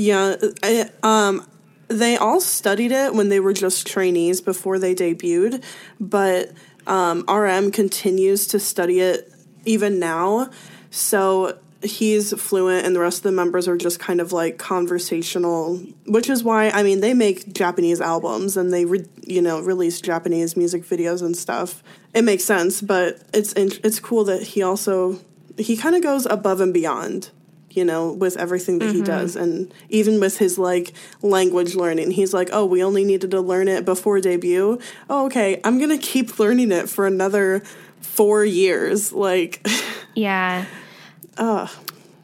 Yeah, 0.01 0.35
I, 0.63 0.89
um, 1.03 1.45
they 1.87 2.17
all 2.17 2.41
studied 2.41 2.91
it 2.91 3.13
when 3.13 3.29
they 3.29 3.39
were 3.39 3.53
just 3.53 3.85
trainees 3.85 4.41
before 4.41 4.79
they 4.79 4.95
debuted, 4.95 5.63
but 5.99 6.53
um, 6.87 7.23
RM 7.29 7.69
continues 7.69 8.47
to 8.47 8.59
study 8.59 8.99
it 8.99 9.31
even 9.63 9.99
now. 9.99 10.49
So 10.89 11.59
he's 11.83 12.33
fluent, 12.33 12.83
and 12.83 12.95
the 12.95 12.99
rest 12.99 13.19
of 13.19 13.23
the 13.25 13.31
members 13.31 13.67
are 13.67 13.77
just 13.77 13.99
kind 13.99 14.19
of 14.19 14.33
like 14.33 14.57
conversational, 14.57 15.77
which 16.07 16.31
is 16.31 16.43
why 16.43 16.71
I 16.71 16.81
mean 16.81 17.01
they 17.01 17.13
make 17.13 17.53
Japanese 17.53 18.01
albums 18.01 18.57
and 18.57 18.73
they 18.73 18.85
re- 18.85 19.05
you 19.27 19.43
know 19.43 19.59
release 19.59 20.01
Japanese 20.01 20.57
music 20.57 20.83
videos 20.83 21.21
and 21.21 21.37
stuff. 21.37 21.83
It 22.15 22.23
makes 22.23 22.43
sense, 22.43 22.81
but 22.81 23.21
it's 23.35 23.53
it's 23.53 23.99
cool 23.99 24.23
that 24.23 24.41
he 24.41 24.63
also 24.63 25.19
he 25.59 25.77
kind 25.77 25.95
of 25.95 26.01
goes 26.01 26.25
above 26.25 26.59
and 26.59 26.73
beyond 26.73 27.29
you 27.75 27.85
know, 27.85 28.11
with 28.11 28.37
everything 28.37 28.79
that 28.79 28.89
he 28.89 28.97
mm-hmm. 28.97 29.03
does. 29.03 29.35
And 29.35 29.73
even 29.89 30.19
with 30.19 30.37
his 30.37 30.57
like 30.57 30.93
language 31.21 31.75
learning, 31.75 32.11
he's 32.11 32.33
like, 32.33 32.49
oh, 32.51 32.65
we 32.65 32.83
only 32.83 33.03
needed 33.03 33.31
to 33.31 33.41
learn 33.41 33.67
it 33.67 33.85
before 33.85 34.19
debut. 34.19 34.79
Oh, 35.09 35.25
okay, 35.25 35.59
I'm 35.63 35.77
going 35.77 35.89
to 35.89 35.97
keep 35.97 36.39
learning 36.39 36.71
it 36.71 36.89
for 36.89 37.07
another 37.07 37.61
four 38.01 38.43
years. 38.43 39.13
Like, 39.13 39.65
yeah 40.15 40.65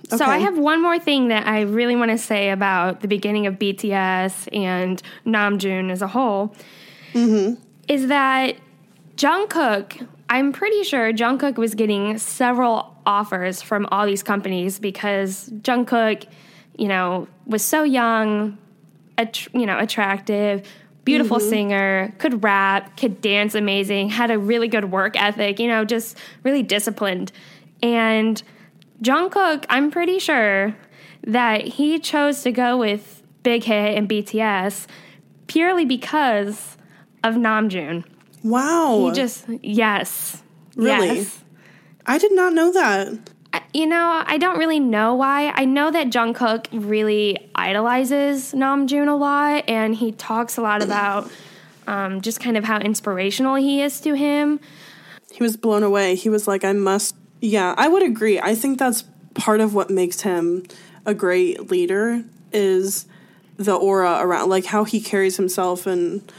So 0.09 0.25
I 0.25 0.37
have 0.39 0.57
one 0.57 0.81
more 0.81 0.99
thing 0.99 1.29
that 1.29 1.47
I 1.47 1.61
really 1.61 1.95
want 1.95 2.11
to 2.11 2.17
say 2.17 2.49
about 2.49 3.01
the 3.01 3.07
beginning 3.07 3.47
of 3.47 3.55
BTS 3.55 4.47
and 4.55 5.01
Namjoon 5.25 5.91
as 5.91 6.01
a 6.01 6.07
whole. 6.07 6.55
Mm-hmm. 7.13 7.61
Is 7.87 8.07
that 8.07 8.55
Jungkook? 9.15 10.07
I'm 10.29 10.51
pretty 10.51 10.83
sure 10.83 11.11
Jungkook 11.13 11.57
was 11.57 11.73
getting 11.75 12.17
several 12.17 12.96
offers 13.07 13.61
from 13.61 13.87
all 13.87 14.05
these 14.05 14.21
companies 14.21 14.77
because 14.77 15.49
Jungkook, 15.61 16.27
you 16.77 16.87
know, 16.87 17.27
was 17.47 17.63
so 17.63 17.83
young, 17.83 18.57
att- 19.17 19.51
you 19.53 19.65
know, 19.65 19.79
attractive, 19.79 20.67
beautiful 21.05 21.37
mm-hmm. 21.37 21.49
singer, 21.49 22.13
could 22.17 22.43
rap, 22.43 22.97
could 22.97 23.21
dance 23.21 23.55
amazing, 23.55 24.09
had 24.09 24.29
a 24.29 24.37
really 24.37 24.67
good 24.67 24.91
work 24.91 25.19
ethic, 25.19 25.57
you 25.57 25.67
know, 25.67 25.85
just 25.85 26.17
really 26.43 26.61
disciplined. 26.61 27.31
And 27.81 28.43
Jungkook, 29.01 29.65
I'm 29.69 29.89
pretty 29.89 30.19
sure 30.19 30.75
that 31.25 31.65
he 31.65 31.99
chose 31.99 32.41
to 32.43 32.51
go 32.51 32.77
with 32.77 33.23
Big 33.43 33.63
Hit 33.63 33.97
and 33.97 34.09
BTS 34.09 34.87
purely 35.47 35.85
because 35.85 36.77
of 37.23 37.35
Namjoon. 37.35 38.03
wow. 38.43 39.07
He 39.07 39.15
just 39.15 39.45
yes. 39.61 40.43
Really? 40.75 41.19
Yes. 41.19 41.43
I 42.07 42.17
did 42.17 42.31
not 42.31 42.53
know 42.53 42.71
that. 42.71 43.19
You 43.73 43.85
know, 43.85 44.23
I 44.25 44.37
don't 44.37 44.57
really 44.57 44.79
know 44.79 45.13
why. 45.15 45.51
I 45.53 45.65
know 45.65 45.91
that 45.91 46.07
Jungkook 46.07 46.67
really 46.71 47.49
idolizes 47.53 48.53
Namjoon 48.53 49.07
a 49.07 49.15
lot, 49.15 49.65
and 49.67 49.93
he 49.93 50.11
talks 50.11 50.57
a 50.57 50.61
lot 50.61 50.81
about 50.81 51.29
um, 51.87 52.21
just 52.21 52.39
kind 52.39 52.57
of 52.57 52.63
how 52.63 52.79
inspirational 52.79 53.55
he 53.55 53.81
is 53.81 53.99
to 54.01 54.13
him. 54.13 54.59
He 55.31 55.43
was 55.43 55.57
blown 55.57 55.83
away. 55.83 56.15
He 56.15 56.29
was 56.29 56.47
like, 56.47 56.63
I 56.63 56.73
must 56.73 57.15
Yeah, 57.41 57.73
I 57.77 57.87
would 57.87 58.03
agree. 58.03 58.39
I 58.39 58.55
think 58.55 58.79
that's 58.79 59.03
part 59.33 59.61
of 59.61 59.73
what 59.73 59.89
makes 59.89 60.21
him 60.21 60.63
a 61.05 61.13
great 61.13 61.69
leader 61.69 62.23
is 62.51 63.05
the 63.57 63.75
aura 63.75 64.19
around 64.19 64.49
like 64.49 64.65
how 64.65 64.83
he 64.83 64.99
carries 64.99 65.37
himself 65.37 65.85
and 65.87 66.31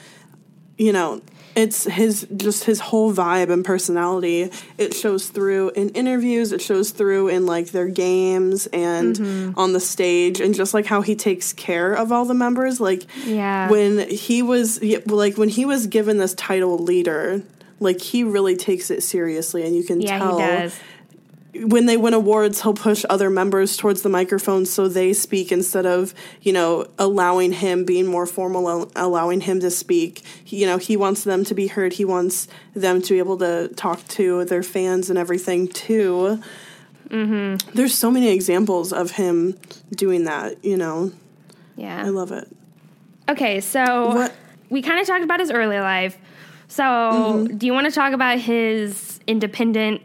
you 0.77 0.93
know, 0.93 1.21
it's 1.59 1.85
his 1.85 2.25
just 2.37 2.65
his 2.65 2.79
whole 2.79 3.13
vibe 3.13 3.51
and 3.51 3.65
personality. 3.65 4.51
It 4.79 4.95
shows 4.95 5.29
through 5.29 5.71
in 5.71 5.89
interviews, 5.91 6.53
it 6.53 6.63
shows 6.63 6.91
through 6.91 7.29
in 7.29 7.47
like 7.47 7.69
their 7.73 7.89
games 7.89 8.69
and 8.69 9.17
mm-hmm. 9.17 9.59
on 9.59 9.73
the 9.73 9.81
stage 9.81 10.41
and 10.41 10.55
just 10.55 10.73
like 10.73 10.87
how 10.87 11.01
he 11.03 11.17
takes 11.17 11.53
care 11.53 11.93
of 11.95 12.13
all 12.13 12.25
the 12.25 12.35
members 12.35 12.81
like 12.81 13.03
Yeah. 13.27 13.69
when 13.69 14.09
he 14.09 14.41
was 14.41 14.81
like 15.07 15.37
when 15.37 15.49
he 15.49 15.65
was 15.65 15.89
given 15.89 16.19
this 16.19 16.35
title 16.35 16.79
leader, 16.79 17.43
like 17.81 18.01
he 18.01 18.23
really 18.23 18.57
takes 18.57 18.91
it 18.91 19.03
seriously 19.03 19.67
and 19.67 19.75
you 19.75 19.83
can 19.83 20.01
Yeah, 20.01 20.19
tell 20.19 20.39
he 20.39 20.45
does. 20.47 20.79
When 21.65 21.87
they 21.87 21.97
win 21.97 22.15
awards, 22.15 22.63
he'll 22.63 22.75
push 22.75 23.05
other 23.11 23.31
members 23.31 23.77
towards 23.77 24.03
the 24.03 24.09
microphone 24.09 24.65
so 24.67 24.89
they 24.89 25.13
speak 25.13 25.51
instead 25.53 25.87
of, 25.87 26.15
you 26.43 26.53
know, 26.53 26.87
allowing 26.99 27.53
him 27.53 27.85
being 27.85 28.07
more 28.07 28.27
formal, 28.27 28.91
allowing 28.97 29.41
him 29.41 29.61
to 29.61 29.71
speak. 29.71 30.23
He, 30.45 30.59
you 30.61 30.67
know, 30.67 30.79
he 30.79 30.97
wants 30.97 31.25
them 31.25 31.45
to 31.45 31.55
be 31.55 31.67
heard. 31.67 31.95
He 31.95 32.05
wants 32.05 32.49
them 32.75 33.03
to 33.03 33.15
be 33.15 33.19
able 33.19 33.39
to 33.39 33.69
talk 33.77 34.07
to 34.09 34.45
their 34.45 34.63
fans 34.63 35.11
and 35.11 35.19
everything 35.19 35.69
too. 35.69 36.41
Mm-hmm. 37.09 37.71
There's 37.75 37.95
so 37.95 38.11
many 38.11 38.29
examples 38.29 38.93
of 38.93 39.13
him 39.13 39.59
doing 39.91 40.25
that. 40.25 40.65
You 40.65 40.77
know, 40.77 41.13
Yeah. 41.77 42.05
I 42.05 42.09
love 42.09 42.33
it. 42.33 42.49
Okay, 43.29 43.61
so 43.61 44.09
What- 44.15 44.35
we 44.71 44.83
kind 44.83 45.01
of 45.01 45.07
talked 45.07 45.25
about 45.25 45.41
his 45.41 45.51
early 45.51 45.79
life. 45.79 46.19
So, 46.71 47.49
do 47.57 47.67
you 47.67 47.73
want 47.73 47.87
to 47.87 47.91
talk 47.91 48.13
about 48.13 48.39
his 48.39 49.21
independent 49.27 50.03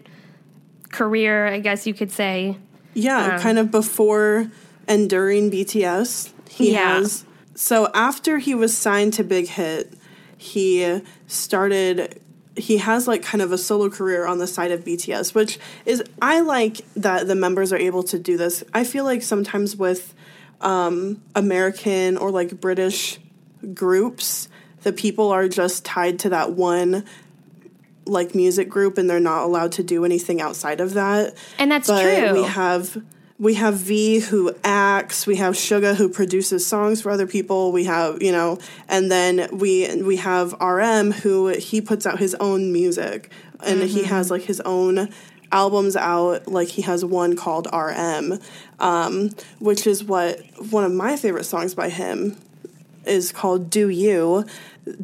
career? 0.93 1.47
I 1.47 1.59
guess 1.59 1.85
you 1.85 1.93
could 1.93 2.11
say. 2.11 2.57
Yeah, 2.93 3.39
kind 3.41 3.57
of 3.59 3.71
before 3.71 4.49
and 4.87 5.09
during 5.09 5.49
BTS. 5.51 6.31
He 6.49 6.71
Yeah. 6.73 6.99
has. 6.99 7.25
So 7.55 7.89
after 7.93 8.37
he 8.37 8.55
was 8.55 8.75
signed 8.75 9.13
to 9.13 9.23
Big 9.23 9.47
Hit, 9.47 9.91
he 10.37 11.01
started. 11.27 12.19
He 12.55 12.77
has 12.77 13.07
like 13.07 13.23
kind 13.23 13.41
of 13.41 13.51
a 13.51 13.57
solo 13.57 13.89
career 13.89 14.27
on 14.27 14.37
the 14.37 14.45
side 14.45 14.71
of 14.71 14.83
BTS, 14.85 15.33
which 15.33 15.57
is 15.85 16.03
I 16.21 16.41
like 16.41 16.81
that 16.95 17.27
the 17.27 17.35
members 17.35 17.73
are 17.73 17.77
able 17.77 18.03
to 18.03 18.19
do 18.19 18.37
this. 18.37 18.63
I 18.73 18.83
feel 18.83 19.05
like 19.05 19.23
sometimes 19.23 19.75
with 19.75 20.13
um, 20.61 21.21
American 21.35 22.15
or 22.17 22.29
like 22.31 22.61
British 22.61 23.19
groups, 23.73 24.47
the 24.83 24.93
people 24.93 25.29
are 25.31 25.47
just 25.47 25.83
tied 25.83 26.19
to 26.19 26.29
that 26.29 26.51
one 26.51 27.05
like 28.05 28.35
music 28.35 28.69
group 28.69 28.97
and 28.97 29.09
they're 29.09 29.19
not 29.19 29.43
allowed 29.43 29.71
to 29.73 29.83
do 29.83 30.05
anything 30.05 30.41
outside 30.41 30.79
of 30.81 30.93
that. 30.93 31.35
And 31.57 31.71
that's 31.71 31.87
but 31.87 32.01
true. 32.01 32.33
We 32.41 32.43
have 32.47 33.03
we 33.39 33.55
have 33.55 33.75
V 33.75 34.19
who 34.19 34.53
acts, 34.63 35.25
we 35.27 35.37
have 35.37 35.55
Suga 35.55 35.95
who 35.95 36.07
produces 36.07 36.65
songs 36.65 37.01
for 37.01 37.11
other 37.11 37.27
people, 37.27 37.71
we 37.71 37.83
have, 37.85 38.21
you 38.21 38.31
know, 38.31 38.59
and 38.87 39.11
then 39.11 39.49
we 39.51 40.01
we 40.01 40.17
have 40.17 40.53
RM 40.61 41.11
who 41.11 41.47
he 41.47 41.81
puts 41.81 42.05
out 42.05 42.19
his 42.19 42.35
own 42.35 42.71
music 42.71 43.31
and 43.65 43.79
Mm-hmm. 43.79 43.87
he 43.87 44.03
has 44.03 44.29
like 44.29 44.43
his 44.43 44.59
own 44.61 45.09
albums 45.51 45.95
out 45.95 46.47
like 46.47 46.67
he 46.67 46.81
has 46.81 47.05
one 47.05 47.35
called 47.35 47.67
RM 47.71 48.39
um, 48.79 49.29
which 49.59 49.85
is 49.85 50.03
what 50.03 50.41
one 50.71 50.83
of 50.83 50.91
my 50.91 51.15
favorite 51.15 51.43
songs 51.43 51.75
by 51.75 51.89
him 51.89 52.35
is 53.05 53.31
called 53.31 53.69
Do 53.69 53.87
You. 53.89 54.45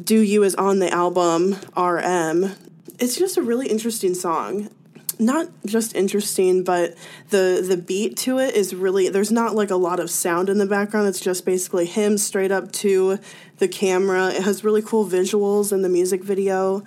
Do 0.02 0.18
You 0.18 0.42
is 0.42 0.54
on 0.56 0.78
the 0.80 0.90
album 0.92 1.56
RM. 1.76 2.54
It's 3.00 3.16
just 3.16 3.36
a 3.36 3.42
really 3.42 3.68
interesting 3.68 4.14
song. 4.14 4.70
Not 5.18 5.48
just 5.66 5.94
interesting, 5.94 6.64
but 6.64 6.94
the 7.28 7.64
the 7.66 7.76
beat 7.76 8.16
to 8.18 8.38
it 8.38 8.54
is 8.54 8.74
really 8.74 9.08
there's 9.08 9.32
not 9.32 9.54
like 9.54 9.70
a 9.70 9.76
lot 9.76 10.00
of 10.00 10.10
sound 10.10 10.48
in 10.48 10.58
the 10.58 10.66
background. 10.66 11.08
It's 11.08 11.20
just 11.20 11.44
basically 11.44 11.84
him 11.86 12.16
straight 12.16 12.52
up 12.52 12.72
to 12.72 13.18
the 13.58 13.68
camera. 13.68 14.28
It 14.28 14.42
has 14.44 14.64
really 14.64 14.80
cool 14.80 15.06
visuals 15.06 15.72
in 15.72 15.82
the 15.82 15.90
music 15.90 16.22
video. 16.24 16.82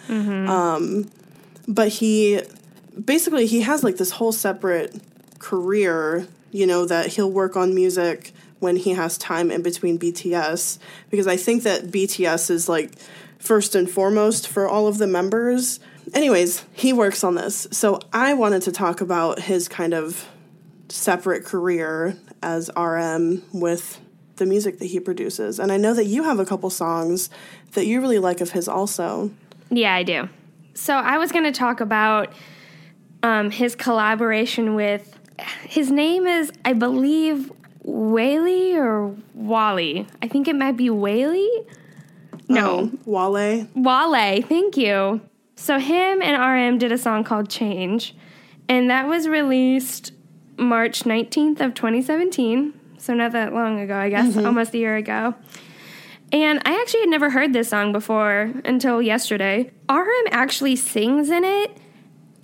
Um, 0.50 1.12
but 1.68 1.90
he 1.90 2.42
basically 3.04 3.46
he 3.46 3.62
has 3.62 3.84
like 3.84 3.98
this 3.98 4.12
whole 4.12 4.32
separate 4.32 4.96
career, 5.40 6.28
you 6.52 6.66
know, 6.66 6.86
that 6.86 7.08
he'll 7.08 7.32
work 7.32 7.56
on 7.56 7.76
music 7.76 8.32
when 8.60 8.78
he 8.78 8.92
has 8.92 9.18
time 9.18 9.52
in 9.52 9.62
between 9.62 10.00
BTS 10.00 10.80
because 11.10 11.28
I 11.28 11.38
think 11.38 11.64
that 11.64 11.88
BTS 11.88 12.50
is 12.50 12.70
like 12.70 12.98
first 13.38 13.76
and 13.76 13.90
foremost 13.90 14.48
for 14.48 14.68
all 14.68 14.88
of 14.88 14.98
the 14.98 15.08
members. 15.08 15.80
Anyways, 16.14 16.66
he 16.74 16.94
works 16.94 17.24
on 17.24 17.36
this. 17.36 17.68
So 17.72 18.00
I 18.12 18.34
wanted 18.34 18.64
to 18.64 18.72
talk 18.72 19.02
about 19.02 19.40
his 19.40 19.68
kind 19.68 19.94
of 19.94 20.28
separate 20.90 21.46
career 21.46 22.18
as 22.42 22.70
RM 22.76 23.44
with 23.54 24.00
the 24.36 24.46
music 24.46 24.80
that 24.80 24.86
he 24.86 25.00
produces. 25.00 25.60
And 25.60 25.72
I 25.72 25.78
know 25.78 25.94
that 25.94 26.06
you 26.06 26.24
have 26.24 26.40
a 26.40 26.46
couple 26.46 26.70
songs 26.70 27.30
that 27.74 27.86
you 27.86 28.02
really 28.02 28.20
like 28.20 28.42
of 28.42 28.52
his 28.52 28.68
also. 28.68 29.32
Yeah, 29.70 29.94
I 29.94 30.04
do. 30.04 30.30
So 30.74 30.96
I 30.96 31.18
was 31.18 31.32
going 31.32 31.46
to 31.46 31.52
talk 31.52 31.82
about 31.82 32.34
um, 33.22 33.52
his 33.52 33.76
collaboration 33.76 34.76
with. 34.76 35.20
His 35.68 35.90
name 35.90 36.28
is, 36.28 36.52
I 36.64 36.74
believe, 36.74 37.52
Whaley 37.82 38.76
or 38.76 39.16
Wally. 39.34 40.08
I 40.22 40.28
think 40.28 40.48
it 40.48 40.56
might 40.56 40.78
be 40.78 40.90
Whaley. 40.90 41.50
No, 42.48 42.92
Oh, 43.08 43.30
Wale. 43.32 43.68
Wale. 43.76 44.42
Thank 44.44 44.78
you. 44.78 45.22
So 45.56 45.80
him 45.80 46.22
and 46.22 46.42
RM 46.42 46.78
did 46.78 46.92
a 46.92 46.98
song 46.98 47.24
called 47.24 47.50
Change, 47.50 48.16
and 48.68 48.90
that 48.90 49.08
was 49.08 49.28
released 49.28 50.12
March 50.58 51.04
19th 51.04 51.62
of 51.62 51.74
2017. 51.74 52.74
So 52.98 53.14
not 53.14 53.34
that 53.34 53.54
long 53.54 53.80
ago, 53.80 53.96
I 53.98 54.10
guess, 54.10 54.34
mm-hmm. 54.34 54.46
almost 54.46 54.74
a 54.74 54.78
year 54.78 54.96
ago. 54.96 55.36
And 56.32 56.62
I 56.66 56.80
actually 56.82 57.02
had 57.02 57.10
never 57.10 57.30
heard 57.30 57.54
this 57.54 57.70
song 57.70 57.92
before 57.92 58.52
until 58.66 59.02
yesterday. 59.02 59.72
RM 59.90 60.28
actually 60.32 60.76
sings 60.76 61.30
in 61.30 61.44
it, 61.44 61.78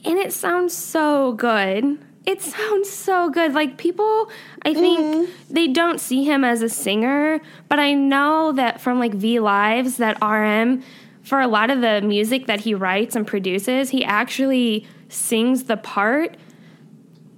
and 0.05 0.19
it 0.19 0.31
sounds 0.31 0.75
so 0.75 1.33
good. 1.33 1.97
It 2.25 2.41
sounds 2.41 2.89
so 2.89 3.29
good. 3.31 3.53
Like 3.53 3.77
people, 3.77 4.29
I 4.63 4.75
think 4.75 4.99
mm-hmm. 4.99 5.53
they 5.53 5.67
don't 5.67 5.99
see 5.99 6.23
him 6.23 6.43
as 6.43 6.61
a 6.61 6.69
singer, 6.69 7.41
but 7.67 7.79
I 7.79 7.93
know 7.93 8.51
that 8.51 8.79
from 8.79 8.99
like 8.99 9.13
V 9.13 9.39
Lives 9.39 9.97
that 9.97 10.21
RM, 10.21 10.83
for 11.29 11.39
a 11.39 11.47
lot 11.47 11.69
of 11.69 11.81
the 11.81 12.01
music 12.01 12.47
that 12.47 12.61
he 12.61 12.73
writes 12.73 13.15
and 13.15 13.25
produces, 13.25 13.91
he 13.91 14.03
actually 14.03 14.87
sings 15.09 15.63
the 15.65 15.77
part 15.77 16.35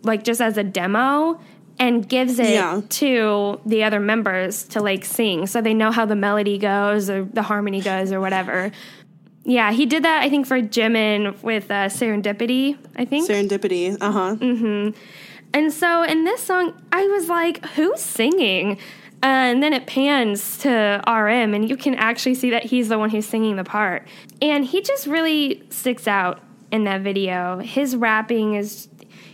like 0.04 0.24
just 0.24 0.42
as 0.42 0.58
a 0.58 0.64
demo 0.64 1.40
and 1.78 2.08
gives 2.08 2.40
it 2.40 2.50
Yeah. 2.52 2.82
to 2.90 3.60
the 3.66 3.84
other 3.84 4.00
members 4.00 4.64
to 4.70 4.82
like 4.82 5.04
sing 5.06 5.46
so 5.48 5.62
they 5.62 5.74
know 5.74 5.92
how 5.92 6.06
the 6.06 6.16
melody 6.16 6.58
goes 6.58 7.10
or 7.10 7.26
the 7.26 7.42
harmony 7.44 7.82
goes 7.82 8.12
or 8.12 8.20
whatever. 8.20 8.72
Yeah, 9.44 9.72
he 9.72 9.86
did 9.86 10.04
that 10.04 10.22
I 10.24 10.30
think 10.30 10.46
for 10.48 10.60
Jimin 10.62 11.42
with 11.44 11.70
uh, 11.72 11.88
Serendipity, 11.90 12.78
I 12.96 13.06
think. 13.06 13.28
Serendipity. 13.30 13.98
Uh 14.00 14.12
huh. 14.12 14.92
And 15.54 15.74
so 15.74 16.04
in 16.04 16.24
this 16.24 16.42
song, 16.42 16.82
I 16.94 17.06
was 17.08 17.28
like, 17.28 17.66
who's 17.76 18.00
singing? 18.00 18.78
Uh, 19.24 19.28
and 19.54 19.62
then 19.62 19.72
it 19.72 19.86
pans 19.86 20.58
to 20.60 21.04
RM, 21.08 21.54
and 21.54 21.70
you 21.70 21.78
can 21.78 21.94
actually 21.96 22.34
see 22.34 22.50
that 22.50 22.64
he's 22.64 22.90
the 22.90 22.98
one 22.98 23.10
who's 23.10 23.26
singing 23.28 23.56
the 23.56 23.64
part. 23.64 24.08
And 24.42 24.66
he 24.66 24.82
just 24.82 25.06
really 25.06 25.64
sticks 25.70 26.08
out 26.08 26.42
in 26.72 26.86
that 26.86 27.02
video. 27.02 27.60
His 27.60 27.96
rapping 27.96 28.56
is, 28.56 28.88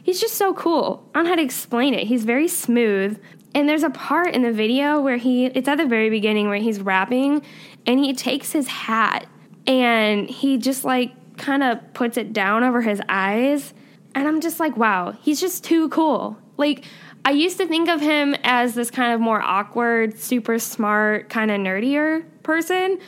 he's 0.04 0.20
just 0.20 0.36
so 0.36 0.54
cool. 0.54 1.10
I 1.14 1.20
don't 1.20 1.24
know 1.26 1.30
how 1.30 1.36
to 1.36 1.42
explain 1.42 1.94
it. 1.94 2.08
He's 2.08 2.26
very 2.26 2.50
smooth. 2.50 3.18
And 3.56 3.70
there's 3.70 3.84
a 3.84 3.90
part 3.90 4.36
in 4.36 4.42
the 4.42 4.52
video 4.52 5.00
where 5.00 5.18
he, 5.18 5.46
it's 5.46 5.70
at 5.70 5.78
the 5.78 5.86
very 5.86 6.10
beginning 6.10 6.50
where 6.50 6.58
he's 6.58 6.82
rapping, 6.82 7.42
and 7.86 8.00
he 8.00 8.14
takes 8.14 8.52
his 8.52 8.68
hat 8.68 9.26
and 9.66 10.30
he 10.30 10.58
just 10.58 10.84
like 10.84 11.38
kind 11.38 11.64
of 11.64 11.94
puts 11.94 12.18
it 12.18 12.34
down 12.34 12.64
over 12.64 12.82
his 12.82 13.02
eyes. 13.08 13.74
And 14.16 14.28
I'm 14.28 14.42
just 14.42 14.60
like, 14.60 14.76
wow, 14.78 15.14
he's 15.22 15.40
just 15.40 15.64
too 15.64 15.90
cool. 15.90 16.38
Like, 16.58 16.86
I 17.26 17.32
used 17.32 17.58
to 17.58 17.68
think 17.68 17.90
of 17.90 18.00
him 18.00 18.36
as 18.44 18.74
this 18.74 18.90
kind 18.90 19.14
of 19.14 19.20
more 19.20 19.42
awkward, 19.42 20.18
super 20.18 20.60
smart, 20.60 21.30
kind 21.30 21.52
of 21.52 21.60
nerdier 21.60 22.24
person. 22.44 23.00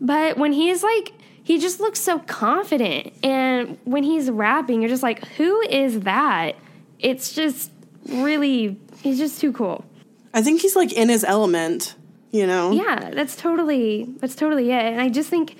But 0.00 0.38
when 0.38 0.52
he's 0.52 0.82
like, 0.82 1.12
he 1.42 1.58
just 1.58 1.80
looks 1.80 2.00
so 2.00 2.18
confident. 2.20 3.12
And 3.22 3.78
when 3.84 4.02
he's 4.02 4.30
rapping, 4.30 4.80
you're 4.80 4.88
just 4.88 5.02
like, 5.02 5.24
who 5.36 5.60
is 5.68 6.00
that? 6.00 6.56
It's 6.98 7.32
just 7.32 7.70
really, 8.08 8.78
he's 9.02 9.18
just 9.18 9.40
too 9.40 9.52
cool. 9.52 9.84
I 10.32 10.42
think 10.42 10.60
he's 10.60 10.76
like 10.76 10.92
in 10.92 11.08
his 11.08 11.24
element, 11.24 11.94
you 12.30 12.46
know? 12.46 12.72
Yeah, 12.72 13.10
that's 13.10 13.36
totally, 13.36 14.14
that's 14.18 14.34
totally 14.34 14.70
it. 14.70 14.82
And 14.82 15.00
I 15.00 15.08
just 15.08 15.28
think 15.28 15.56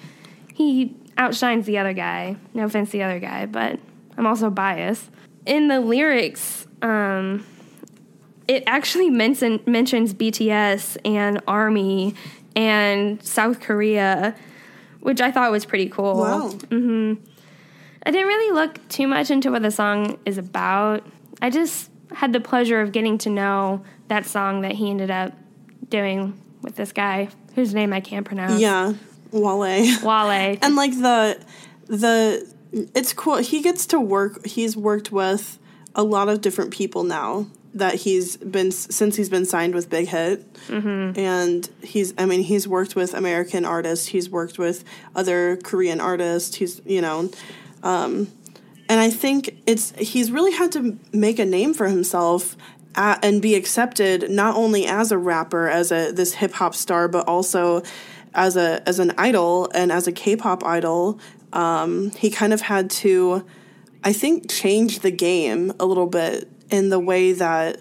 he 0.54 0.94
outshines 1.16 1.66
the 1.66 1.78
other 1.78 1.92
guy. 1.92 2.36
No 2.54 2.64
offense 2.64 2.90
to 2.90 2.98
the 2.98 3.02
other 3.02 3.18
guy, 3.18 3.46
but 3.46 3.78
I'm 4.16 4.26
also 4.26 4.50
biased. 4.50 5.10
In 5.46 5.68
the 5.68 5.80
lyrics, 5.80 6.66
um, 6.82 7.44
it 8.50 8.64
actually 8.66 9.10
mention, 9.10 9.60
mentions 9.64 10.12
BTS 10.12 10.96
and 11.04 11.40
Army 11.46 12.16
and 12.56 13.22
South 13.22 13.60
Korea, 13.60 14.34
which 14.98 15.20
I 15.20 15.30
thought 15.30 15.52
was 15.52 15.64
pretty 15.64 15.88
cool. 15.88 16.16
Wow. 16.16 16.48
Mm-hmm. 16.48 17.24
I 18.04 18.10
didn't 18.10 18.26
really 18.26 18.52
look 18.52 18.88
too 18.88 19.06
much 19.06 19.30
into 19.30 19.52
what 19.52 19.62
the 19.62 19.70
song 19.70 20.18
is 20.26 20.36
about. 20.36 21.06
I 21.40 21.50
just 21.50 21.92
had 22.10 22.32
the 22.32 22.40
pleasure 22.40 22.80
of 22.80 22.90
getting 22.90 23.18
to 23.18 23.30
know 23.30 23.84
that 24.08 24.26
song 24.26 24.62
that 24.62 24.72
he 24.72 24.90
ended 24.90 25.12
up 25.12 25.32
doing 25.88 26.36
with 26.60 26.74
this 26.74 26.90
guy 26.90 27.28
whose 27.54 27.72
name 27.72 27.92
I 27.92 28.00
can't 28.00 28.26
pronounce. 28.26 28.60
Yeah, 28.60 28.94
Wale. 29.30 29.58
Wale. 29.58 30.58
and 30.62 30.74
like 30.74 30.90
the 30.90 31.40
the 31.86 32.52
it's 32.94 33.12
cool. 33.12 33.36
He 33.36 33.62
gets 33.62 33.86
to 33.86 34.00
work. 34.00 34.44
He's 34.44 34.76
worked 34.76 35.12
with 35.12 35.60
a 35.94 36.02
lot 36.02 36.28
of 36.28 36.40
different 36.40 36.72
people 36.72 37.04
now 37.04 37.46
that 37.74 37.94
he's 37.94 38.36
been 38.36 38.72
since 38.72 39.16
he's 39.16 39.28
been 39.28 39.44
signed 39.44 39.74
with 39.74 39.88
Big 39.90 40.08
Hit, 40.08 40.52
mm-hmm. 40.66 41.18
and 41.18 41.68
he's. 41.82 42.14
I 42.18 42.26
mean, 42.26 42.42
he's 42.42 42.66
worked 42.66 42.96
with 42.96 43.14
American 43.14 43.64
artists. 43.64 44.08
He's 44.08 44.28
worked 44.28 44.58
with 44.58 44.84
other 45.14 45.56
Korean 45.58 46.00
artists. 46.00 46.56
He's 46.56 46.80
you 46.84 47.00
know. 47.00 47.30
Um, 47.82 48.30
and 48.88 48.98
I 48.98 49.10
think 49.10 49.56
it's 49.66 49.92
he's 49.96 50.32
really 50.32 50.52
had 50.52 50.72
to 50.72 50.98
make 51.12 51.38
a 51.38 51.46
name 51.46 51.74
for 51.74 51.88
himself 51.88 52.56
at, 52.96 53.24
and 53.24 53.40
be 53.40 53.54
accepted 53.54 54.30
not 54.30 54.56
only 54.56 54.86
as 54.86 55.12
a 55.12 55.18
rapper, 55.18 55.68
as 55.68 55.92
a 55.92 56.10
this 56.10 56.34
hip 56.34 56.52
hop 56.52 56.74
star, 56.74 57.06
but 57.06 57.26
also 57.28 57.82
as 58.34 58.56
a 58.56 58.82
as 58.88 58.98
an 58.98 59.12
idol 59.16 59.70
and 59.74 59.92
as 59.92 60.06
a 60.06 60.12
K-pop 60.12 60.64
idol. 60.64 61.20
Um, 61.52 62.10
he 62.12 62.30
kind 62.30 62.52
of 62.52 62.60
had 62.60 62.90
to, 62.90 63.44
I 64.04 64.12
think, 64.12 64.48
change 64.50 65.00
the 65.00 65.10
game 65.10 65.72
a 65.80 65.86
little 65.86 66.06
bit 66.06 66.48
in 66.70 66.88
the 66.88 67.00
way 67.00 67.32
that 67.32 67.80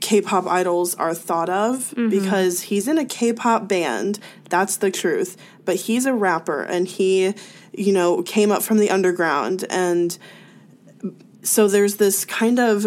K-pop 0.00 0.46
idols 0.46 0.94
are 0.94 1.14
thought 1.14 1.48
of 1.48 1.90
mm-hmm. 1.90 2.08
because 2.08 2.62
he's 2.62 2.86
in 2.86 2.98
a 2.98 3.04
K-pop 3.04 3.66
band. 3.66 4.18
That's 4.48 4.76
the 4.76 4.90
truth. 4.90 5.36
But 5.64 5.76
he's 5.76 6.06
a 6.06 6.12
rapper 6.12 6.62
and 6.62 6.86
he 6.86 7.34
you 7.76 7.92
know, 7.92 8.22
came 8.22 8.50
up 8.50 8.62
from 8.62 8.78
the 8.78 8.90
underground. 8.90 9.64
And 9.70 10.16
so 11.42 11.68
there's 11.68 11.96
this 11.96 12.24
kind 12.24 12.58
of, 12.58 12.86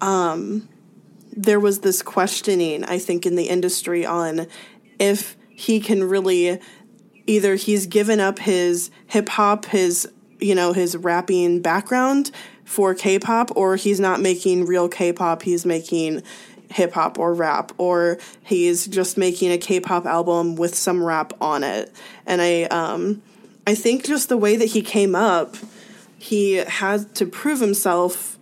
um, 0.00 0.68
there 1.32 1.60
was 1.60 1.80
this 1.80 2.02
questioning, 2.02 2.84
I 2.84 2.98
think, 2.98 3.26
in 3.26 3.36
the 3.36 3.44
industry 3.44 4.04
on 4.04 4.46
if 4.98 5.36
he 5.48 5.80
can 5.80 6.04
really 6.04 6.60
either 7.26 7.54
he's 7.54 7.86
given 7.86 8.18
up 8.18 8.40
his 8.40 8.90
hip 9.06 9.28
hop, 9.28 9.66
his, 9.66 10.10
you 10.40 10.54
know, 10.54 10.72
his 10.72 10.96
rapping 10.96 11.60
background 11.62 12.32
for 12.72 12.94
K 12.94 13.18
pop, 13.18 13.54
or 13.54 13.76
he's 13.76 14.00
not 14.00 14.18
making 14.18 14.64
real 14.64 14.88
K 14.88 15.12
pop, 15.12 15.42
he's 15.42 15.66
making 15.66 16.22
hip 16.70 16.94
hop 16.94 17.18
or 17.18 17.34
rap, 17.34 17.70
or 17.76 18.16
he's 18.42 18.86
just 18.86 19.18
making 19.18 19.52
a 19.52 19.58
K 19.58 19.78
pop 19.78 20.06
album 20.06 20.56
with 20.56 20.74
some 20.74 21.04
rap 21.04 21.34
on 21.38 21.64
it. 21.64 21.92
And 22.24 22.40
I, 22.40 22.62
um, 22.64 23.20
I 23.66 23.74
think 23.74 24.06
just 24.06 24.30
the 24.30 24.38
way 24.38 24.56
that 24.56 24.70
he 24.70 24.80
came 24.80 25.14
up, 25.14 25.54
he 26.16 26.54
had 26.54 27.14
to 27.16 27.26
prove 27.26 27.60
himself 27.60 28.38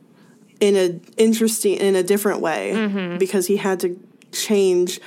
in 0.60 0.76
a 0.76 1.00
interesting 1.20 1.78
in 1.78 1.96
a 1.96 2.02
different 2.04 2.40
way 2.40 2.72
mm-hmm. 2.72 3.18
because 3.18 3.48
he 3.48 3.56
had 3.56 3.80
to 3.80 3.98
change 4.30 5.00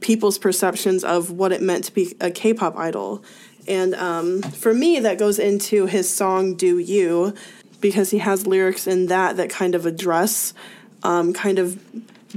people's 0.00 0.38
perceptions 0.38 1.04
of 1.04 1.30
what 1.30 1.52
it 1.52 1.60
meant 1.60 1.84
to 1.84 1.92
be 1.92 2.16
a 2.18 2.30
K-pop 2.30 2.78
idol. 2.78 3.22
And 3.68 3.94
um, 3.94 4.40
for 4.40 4.72
me, 4.72 5.00
that 5.00 5.18
goes 5.18 5.38
into 5.38 5.84
his 5.84 6.08
song 6.08 6.54
"Do 6.54 6.78
You," 6.78 7.34
because 7.80 8.10
he 8.10 8.18
has 8.18 8.46
lyrics 8.46 8.86
in 8.86 9.06
that 9.06 9.36
that 9.36 9.50
kind 9.50 9.74
of 9.74 9.86
address 9.86 10.54
um, 11.02 11.32
kind 11.32 11.58
of 11.58 11.78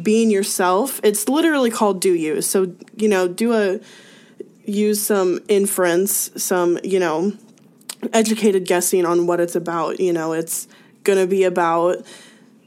being 0.02 0.32
yourself. 0.32 1.00
It's 1.04 1.28
literally 1.30 1.72
called 1.72 2.02
"Do 2.02 2.14
You." 2.14 2.42
So 2.42 2.74
you 2.96 3.10
know, 3.10 3.28
do 3.28 3.54
a 3.54 3.80
use 4.66 5.02
some 5.02 5.40
inference, 5.48 6.32
some, 6.42 6.80
you 6.84 7.00
know, 7.00 7.34
educated 8.12 8.66
guessing 8.66 9.06
on 9.06 9.28
what 9.28 9.40
it's 9.40 9.56
about. 9.56 10.00
You 10.00 10.14
know, 10.14 10.34
it's 10.34 10.68
to 11.06 11.28
be 11.28 11.44
about 11.44 12.06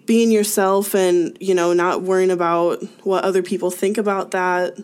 being 0.05 0.31
yourself 0.31 0.95
and, 0.95 1.37
you 1.41 1.55
know, 1.55 1.73
not 1.73 2.03
worrying 2.03 2.31
about 2.31 2.83
what 3.05 3.25
other 3.25 3.43
people 3.43 3.71
think 3.71 3.99
about 3.99 4.31
that 4.33 4.79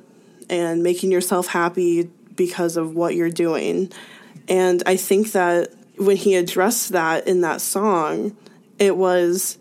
and 0.51 0.83
making 0.83 1.13
yourself 1.13 1.47
happy 1.47 2.11
because 2.35 2.77
of 2.77 2.95
what 2.95 3.15
you're 3.15 3.31
doing. 3.31 3.91
And 4.49 4.83
I 4.87 4.97
think 4.97 5.33
that 5.33 5.73
when 5.97 6.17
he 6.17 6.35
addressed 6.35 6.91
that 6.91 7.27
in 7.27 7.41
that 7.43 7.61
song, 7.61 8.37
it 8.79 8.97
was 8.97 9.59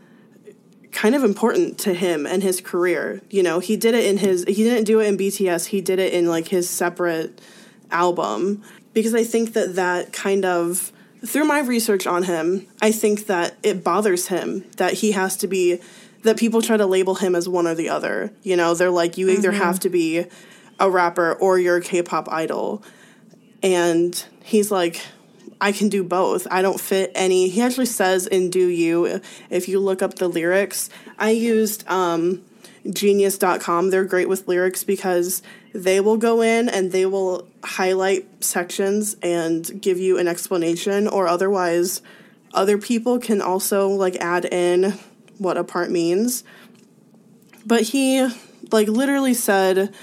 kind 0.91 1.15
of 1.15 1.23
important 1.23 1.77
to 1.79 1.93
him 1.93 2.25
and 2.25 2.43
his 2.43 2.61
career. 2.61 3.21
You 3.29 3.43
know, 3.43 3.59
he 3.59 3.77
did 3.77 3.95
it 3.95 4.05
in 4.05 4.17
his 4.17 4.43
he 4.45 4.63
didn't 4.63 4.85
do 4.85 4.99
it 4.99 5.07
in 5.07 5.17
BTS, 5.17 5.67
he 5.67 5.81
did 5.81 5.99
it 5.99 6.13
in 6.13 6.27
like 6.27 6.47
his 6.47 6.69
separate 6.69 7.39
album 7.91 8.61
because 8.93 9.15
I 9.15 9.23
think 9.23 9.53
that 9.53 9.75
that 9.75 10.13
kind 10.13 10.45
of 10.45 10.91
through 11.25 11.45
my 11.45 11.59
research 11.59 12.07
on 12.07 12.23
him, 12.23 12.67
I 12.81 12.91
think 12.91 13.27
that 13.27 13.55
it 13.63 13.83
bothers 13.83 14.27
him 14.27 14.65
that 14.77 14.93
he 14.95 15.11
has 15.11 15.37
to 15.37 15.47
be 15.47 15.79
that 16.23 16.37
people 16.37 16.61
try 16.61 16.77
to 16.77 16.85
label 16.85 17.15
him 17.15 17.35
as 17.35 17.47
one 17.47 17.67
or 17.67 17.75
the 17.75 17.89
other. 17.89 18.31
You 18.43 18.55
know, 18.55 18.73
they're 18.73 18.91
like 18.91 19.17
you 19.17 19.29
either 19.29 19.51
mm-hmm. 19.51 19.61
have 19.61 19.79
to 19.81 19.89
be 19.89 20.25
a 20.79 20.89
rapper 20.89 21.33
or 21.33 21.59
you're 21.59 21.77
a 21.77 21.81
K-pop 21.81 22.31
idol. 22.31 22.83
And 23.63 24.23
he's 24.43 24.71
like 24.71 25.01
I 25.61 25.71
can 25.71 25.89
do 25.89 26.03
both. 26.03 26.47
I 26.49 26.63
don't 26.63 26.81
fit 26.81 27.11
any. 27.13 27.47
He 27.47 27.61
actually 27.61 27.85
says 27.85 28.25
in 28.25 28.49
Do 28.49 28.67
You, 28.67 29.21
if 29.51 29.69
you 29.69 29.79
look 29.79 30.01
up 30.01 30.15
the 30.15 30.27
lyrics, 30.27 30.89
I 31.19 31.29
used 31.29 31.87
um, 31.87 32.43
genius.com. 32.89 33.91
They're 33.91 34.03
great 34.03 34.27
with 34.27 34.47
lyrics 34.47 34.83
because 34.83 35.43
they 35.71 35.99
will 35.99 36.17
go 36.17 36.41
in 36.41 36.67
and 36.67 36.91
they 36.91 37.05
will 37.05 37.47
highlight 37.63 38.43
sections 38.43 39.15
and 39.21 39.79
give 39.79 39.99
you 39.99 40.17
an 40.17 40.27
explanation, 40.27 41.07
or 41.07 41.27
otherwise, 41.27 42.01
other 42.55 42.79
people 42.79 43.19
can 43.19 43.39
also 43.39 43.87
like 43.87 44.15
add 44.15 44.45
in 44.45 44.97
what 45.37 45.57
a 45.57 45.63
part 45.63 45.91
means. 45.91 46.43
But 47.65 47.81
he 47.83 48.27
like 48.71 48.87
literally 48.87 49.35
said, 49.35 49.93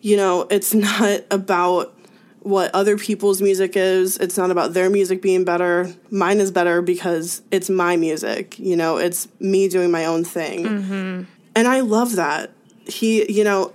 you 0.00 0.16
know, 0.16 0.46
it's 0.48 0.72
not 0.74 1.22
about 1.30 1.94
what 2.42 2.74
other 2.74 2.98
people's 2.98 3.40
music 3.40 3.76
is. 3.76 4.18
It's 4.18 4.36
not 4.36 4.50
about 4.50 4.74
their 4.74 4.90
music 4.90 5.22
being 5.22 5.44
better. 5.44 5.92
Mine 6.10 6.38
is 6.38 6.50
better 6.50 6.82
because 6.82 7.42
it's 7.50 7.70
my 7.70 7.96
music. 7.96 8.58
You 8.58 8.76
know, 8.76 8.96
it's 8.96 9.28
me 9.40 9.68
doing 9.68 9.90
my 9.90 10.06
own 10.06 10.24
thing. 10.24 10.64
Mm-hmm. 10.64 11.22
And 11.54 11.68
I 11.68 11.80
love 11.80 12.16
that. 12.16 12.50
He, 12.86 13.30
you 13.32 13.44
know, 13.44 13.72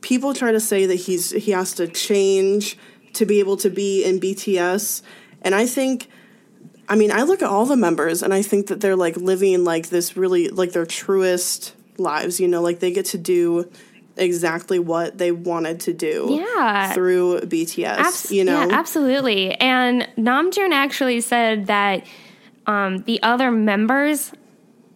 people 0.00 0.32
try 0.32 0.52
to 0.52 0.60
say 0.60 0.86
that 0.86 0.94
he's 0.94 1.30
he 1.30 1.50
has 1.50 1.74
to 1.74 1.86
change 1.86 2.78
to 3.12 3.26
be 3.26 3.40
able 3.40 3.56
to 3.58 3.68
be 3.68 4.04
in 4.04 4.20
BTS, 4.20 5.02
and 5.42 5.54
I 5.54 5.66
think 5.66 6.08
I 6.88 6.96
mean, 6.96 7.12
I 7.12 7.22
look 7.22 7.42
at 7.42 7.48
all 7.48 7.66
the 7.66 7.76
members 7.76 8.22
and 8.22 8.32
I 8.32 8.40
think 8.40 8.68
that 8.68 8.80
they're 8.80 8.96
like 8.96 9.16
living 9.16 9.64
like 9.64 9.90
this 9.90 10.16
really 10.16 10.48
like 10.48 10.72
their 10.72 10.86
truest 10.86 11.74
lives, 11.98 12.40
you 12.40 12.48
know, 12.48 12.62
like 12.62 12.80
they 12.80 12.90
get 12.90 13.06
to 13.06 13.18
do 13.18 13.70
exactly 14.18 14.78
what 14.78 15.18
they 15.18 15.32
wanted 15.32 15.80
to 15.80 15.92
do 15.92 16.42
yeah. 16.44 16.92
through 16.92 17.40
BTS. 17.40 17.84
Abs- 17.84 18.32
you 18.32 18.44
know, 18.44 18.66
yeah, 18.66 18.78
absolutely. 18.78 19.52
And 19.54 20.08
Namjoon 20.16 20.72
actually 20.72 21.20
said 21.20 21.66
that 21.66 22.06
um, 22.66 22.98
the 22.98 23.22
other 23.22 23.50
members 23.50 24.32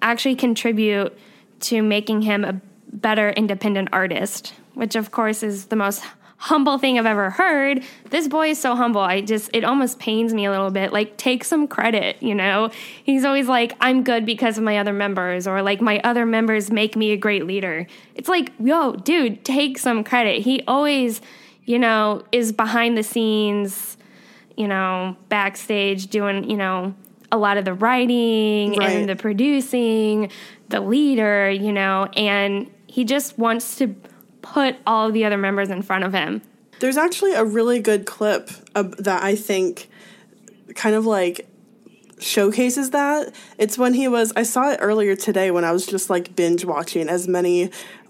actually 0.02 0.36
contribute 0.36 1.16
to 1.60 1.82
making 1.82 2.22
him 2.22 2.44
a 2.44 2.60
better 2.92 3.30
independent 3.30 3.88
artist, 3.92 4.54
which 4.74 4.96
of 4.96 5.10
course 5.10 5.42
is 5.42 5.66
the 5.66 5.76
most 5.76 6.02
humble 6.42 6.76
thing 6.76 6.98
I've 6.98 7.06
ever 7.06 7.30
heard. 7.30 7.84
This 8.10 8.26
boy 8.26 8.50
is 8.50 8.60
so 8.60 8.74
humble. 8.74 9.00
I 9.00 9.20
just, 9.20 9.48
it 9.52 9.62
almost 9.62 10.00
pains 10.00 10.34
me 10.34 10.44
a 10.44 10.50
little 10.50 10.72
bit. 10.72 10.92
Like, 10.92 11.16
take 11.16 11.44
some 11.44 11.68
credit, 11.68 12.20
you 12.20 12.34
know? 12.34 12.70
He's 13.04 13.24
always 13.24 13.46
like, 13.46 13.76
I'm 13.80 14.02
good 14.02 14.26
because 14.26 14.58
of 14.58 14.64
my 14.64 14.78
other 14.78 14.92
members, 14.92 15.46
or 15.46 15.62
like, 15.62 15.80
my 15.80 16.00
other 16.00 16.26
members 16.26 16.68
make 16.68 16.96
me 16.96 17.12
a 17.12 17.16
great 17.16 17.46
leader. 17.46 17.86
It's 18.16 18.28
like, 18.28 18.50
yo, 18.58 18.96
dude, 18.96 19.44
take 19.44 19.78
some 19.78 20.02
credit. 20.02 20.42
He 20.42 20.64
always, 20.66 21.20
you 21.64 21.78
know, 21.78 22.24
is 22.32 22.50
behind 22.50 22.98
the 22.98 23.04
scenes, 23.04 23.96
you 24.56 24.66
know, 24.66 25.16
backstage 25.28 26.08
doing, 26.08 26.50
you 26.50 26.56
know, 26.56 26.92
a 27.30 27.38
lot 27.38 27.56
of 27.56 27.64
the 27.64 27.72
writing 27.72 28.76
right. 28.78 28.90
and 28.90 29.08
the 29.08 29.14
producing, 29.14 30.28
the 30.70 30.80
leader, 30.80 31.48
you 31.48 31.72
know, 31.72 32.08
and 32.16 32.68
he 32.88 33.04
just 33.04 33.38
wants 33.38 33.76
to 33.76 33.94
put 34.42 34.76
all 34.86 35.10
the 35.10 35.24
other 35.24 35.38
members 35.38 35.70
in 35.70 35.82
front 35.82 36.04
of 36.04 36.12
him. 36.12 36.42
There's 36.80 36.96
actually 36.96 37.32
a 37.32 37.44
really 37.44 37.78
good 37.78 38.06
clip 38.06 38.50
that 38.74 39.22
I 39.22 39.36
think 39.36 39.88
kind 40.74 40.94
of 40.94 41.06
like 41.06 41.48
showcases 42.18 42.90
that. 42.90 43.34
It's 43.58 43.78
when 43.78 43.94
he 43.94 44.08
was, 44.08 44.32
I 44.36 44.42
saw 44.42 44.70
it 44.70 44.78
earlier 44.80 45.16
today 45.16 45.50
when 45.50 45.64
I 45.64 45.72
was 45.72 45.86
just 45.86 46.10
like 46.10 46.36
binge 46.36 46.64
watching 46.64 47.08
as 47.08 47.26
many 47.26 47.64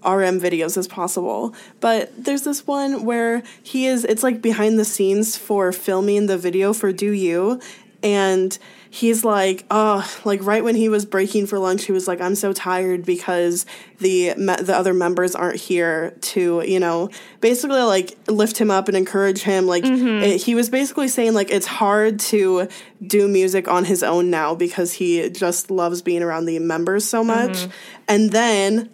RM 0.05 0.39
videos 0.39 0.77
as 0.77 0.87
possible. 0.87 1.55
But 1.79 2.11
there's 2.23 2.43
this 2.43 2.67
one 2.67 3.05
where 3.05 3.41
he 3.61 3.85
is, 3.87 4.05
it's 4.05 4.23
like 4.23 4.41
behind 4.41 4.77
the 4.77 4.85
scenes 4.85 5.37
for 5.37 5.71
filming 5.71 6.27
the 6.27 6.37
video 6.37 6.73
for 6.73 6.91
Do 6.91 7.11
You. 7.11 7.59
And 8.03 8.57
he's 8.89 9.25
like, 9.25 9.65
oh, 9.71 10.07
like 10.23 10.43
right 10.43 10.63
when 10.63 10.75
he 10.75 10.87
was 10.87 11.05
breaking 11.05 11.47
for 11.47 11.57
lunch, 11.57 11.85
he 11.85 11.91
was 11.91 12.07
like, 12.07 12.21
I'm 12.21 12.35
so 12.35 12.53
tired 12.53 13.05
because 13.05 13.65
the 13.99 14.35
me- 14.35 14.55
the 14.61 14.75
other 14.75 14.93
members 14.93 15.33
aren't 15.33 15.59
here 15.59 16.13
to, 16.21 16.63
you 16.63 16.79
know, 16.79 17.09
basically 17.41 17.81
like 17.81 18.15
lift 18.27 18.59
him 18.59 18.69
up 18.69 18.87
and 18.87 18.95
encourage 18.95 19.41
him. 19.41 19.65
Like 19.65 19.83
mm-hmm. 19.83 20.23
it, 20.23 20.43
he 20.43 20.53
was 20.53 20.69
basically 20.69 21.07
saying 21.07 21.33
like 21.33 21.49
it's 21.49 21.65
hard 21.65 22.19
to 22.19 22.67
do 23.05 23.27
music 23.27 23.67
on 23.67 23.85
his 23.85 24.03
own 24.03 24.29
now 24.29 24.53
because 24.53 24.93
he 24.93 25.27
just 25.29 25.71
loves 25.71 26.03
being 26.03 26.21
around 26.21 26.45
the 26.45 26.59
members 26.59 27.05
so 27.05 27.23
much. 27.23 27.53
Mm-hmm. 27.53 27.71
And 28.09 28.31
then 28.31 28.89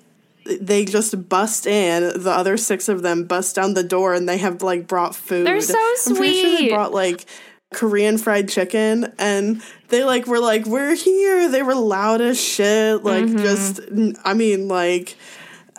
they 0.46 0.86
just 0.86 1.30
bust 1.30 1.68
in. 1.68 2.22
The 2.22 2.32
other 2.32 2.58
six 2.58 2.90
of 2.90 3.02
them 3.02 3.26
bust 3.26 3.56
down 3.56 3.74
the 3.74 3.84
door, 3.84 4.14
and 4.14 4.28
they 4.28 4.38
have 4.38 4.64
like 4.64 4.88
brought 4.88 5.16
food. 5.16 5.46
They're 5.46 5.62
so 5.62 5.78
I'm 6.08 6.16
pretty 6.16 6.42
sure 6.42 6.58
they 6.58 6.70
brought 6.70 6.94
like 6.94 7.26
Korean 7.74 8.18
fried 8.18 8.50
chicken, 8.50 9.14
and 9.20 9.62
they 9.90 10.04
like 10.04 10.26
were 10.28 10.40
like, 10.40 10.66
"We're 10.66 10.96
here." 10.96 11.50
They 11.50 11.62
were 11.64 11.76
loud 11.76 12.22
as 12.22 12.42
shit. 12.42 13.04
Like 13.04 13.26
Mm-hmm. 13.26 13.38
just, 13.38 13.80
I 14.26 14.34
mean, 14.34 14.68
like, 14.68 15.16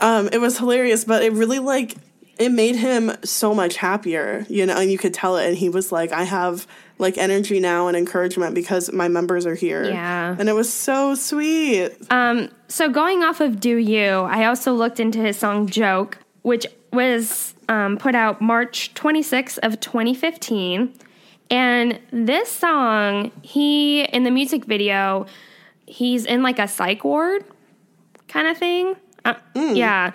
um, 0.01 0.29
it 0.33 0.39
was 0.41 0.59
hilarious, 0.59 1.05
but 1.05 1.23
it 1.23 1.33
really 1.33 1.59
like 1.59 1.97
it 2.39 2.51
made 2.51 2.77
him 2.77 3.13
so 3.25 3.55
much 3.55 3.77
happier, 3.77 4.47
you 4.49 4.65
know, 4.67 4.77
and 4.79 4.91
you 4.91 4.99
could 4.99 5.13
tell 5.13 5.37
it. 5.37 5.49
And 5.49 5.57
he 5.57 5.69
was 5.69 5.91
like, 5.93 6.13
"I 6.13 6.25
have." 6.25 6.67
Like 6.99 7.17
energy 7.17 7.61
now 7.61 7.89
and 7.89 7.97
encouragement 7.97 8.55
because 8.55 8.93
my 8.93 9.09
members 9.09 9.47
are 9.47 9.55
here. 9.55 9.85
Yeah. 9.85 10.37
And 10.39 10.51
it 10.51 10.53
was 10.53 10.71
so 10.71 11.15
sweet. 11.15 11.93
Um, 12.11 12.51
so 12.69 12.91
going 12.91 13.23
off 13.25 13.41
of 13.41 13.59
Do 13.59 13.77
You, 13.79 14.05
I 14.05 14.45
also 14.45 14.75
looked 14.75 15.01
into 15.01 15.19
his 15.19 15.39
song 15.39 15.67
Joke, 15.67 16.19
which 16.43 16.67
was 16.93 17.55
um, 17.71 17.97
put 17.97 18.15
out 18.15 18.43
March 18.43 18.93
26th 18.93 19.59
of 19.63 19.81
2015. 19.81 20.93
And 21.51 21.99
this 22.13 22.51
song, 22.51 23.33
he 23.43 24.03
in 24.03 24.23
the 24.25 24.31
music 24.31 24.65
video, 24.65 25.27
he's 25.87 26.25
in 26.25 26.43
like 26.43 26.59
a 26.59 26.69
psych 26.69 27.05
ward 27.05 27.45
kind 28.29 28.47
of 28.47 28.57
thing. 28.57 28.95
Uh, 29.25 29.35
Yeah. 29.55 30.13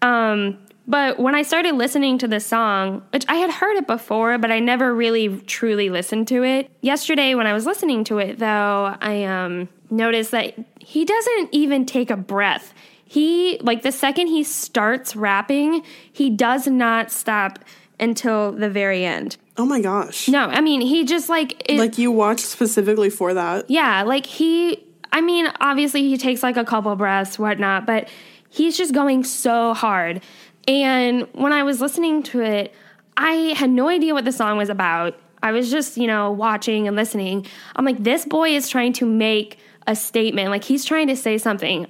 Um, 0.00 0.58
but 0.86 1.18
when 1.18 1.34
I 1.34 1.42
started 1.42 1.74
listening 1.74 2.16
to 2.18 2.28
the 2.28 2.40
song, 2.40 3.02
which 3.12 3.26
I 3.28 3.34
had 3.34 3.50
heard 3.50 3.76
it 3.76 3.86
before, 3.86 4.38
but 4.38 4.50
I 4.50 4.58
never 4.58 4.94
really 4.94 5.38
truly 5.40 5.90
listened 5.90 6.28
to 6.28 6.42
it. 6.44 6.70
Yesterday, 6.80 7.34
when 7.34 7.46
I 7.46 7.52
was 7.52 7.66
listening 7.66 8.04
to 8.04 8.16
it, 8.18 8.38
though, 8.38 8.96
I 8.98 9.24
um, 9.24 9.68
noticed 9.90 10.30
that 10.30 10.54
he 10.80 11.04
doesn't 11.04 11.50
even 11.52 11.84
take 11.84 12.10
a 12.10 12.16
breath. 12.16 12.72
He, 13.04 13.58
like, 13.60 13.82
the 13.82 13.92
second 13.92 14.28
he 14.28 14.42
starts 14.42 15.14
rapping, 15.14 15.82
he 16.10 16.30
does 16.30 16.66
not 16.66 17.10
stop 17.10 17.58
until 18.00 18.52
the 18.52 18.70
very 18.70 19.04
end. 19.04 19.36
Oh 19.58 19.66
my 19.66 19.80
gosh. 19.80 20.28
No, 20.28 20.46
I 20.46 20.60
mean, 20.60 20.80
he 20.80 21.04
just 21.04 21.28
like, 21.28 21.62
it, 21.68 21.78
Like 21.78 21.98
you 21.98 22.12
watched 22.12 22.46
specifically 22.46 23.10
for 23.10 23.34
that. 23.34 23.68
yeah, 23.68 24.02
like 24.04 24.24
he, 24.24 24.84
I 25.12 25.20
mean, 25.20 25.50
obviously 25.60 26.02
he 26.08 26.16
takes 26.16 26.42
like 26.42 26.56
a 26.56 26.64
couple 26.64 26.94
breaths, 26.96 27.38
whatnot, 27.38 27.84
but 27.84 28.08
he's 28.48 28.78
just 28.78 28.94
going 28.94 29.24
so 29.24 29.74
hard. 29.74 30.22
And 30.68 31.26
when 31.32 31.52
I 31.52 31.62
was 31.64 31.80
listening 31.80 32.22
to 32.24 32.40
it, 32.40 32.74
I 33.16 33.54
had 33.56 33.70
no 33.70 33.88
idea 33.88 34.14
what 34.14 34.24
the 34.24 34.32
song 34.32 34.58
was 34.58 34.68
about. 34.68 35.18
I 35.42 35.50
was 35.52 35.70
just, 35.70 35.96
you 35.96 36.06
know, 36.06 36.30
watching 36.30 36.86
and 36.86 36.96
listening. 36.96 37.46
I'm 37.74 37.84
like, 37.84 38.02
this 38.02 38.24
boy 38.24 38.50
is 38.50 38.68
trying 38.68 38.92
to 38.94 39.06
make 39.06 39.58
a 39.86 39.96
statement. 39.96 40.50
Like 40.50 40.64
he's 40.64 40.84
trying 40.84 41.08
to 41.08 41.16
say 41.16 41.38
something. 41.38 41.86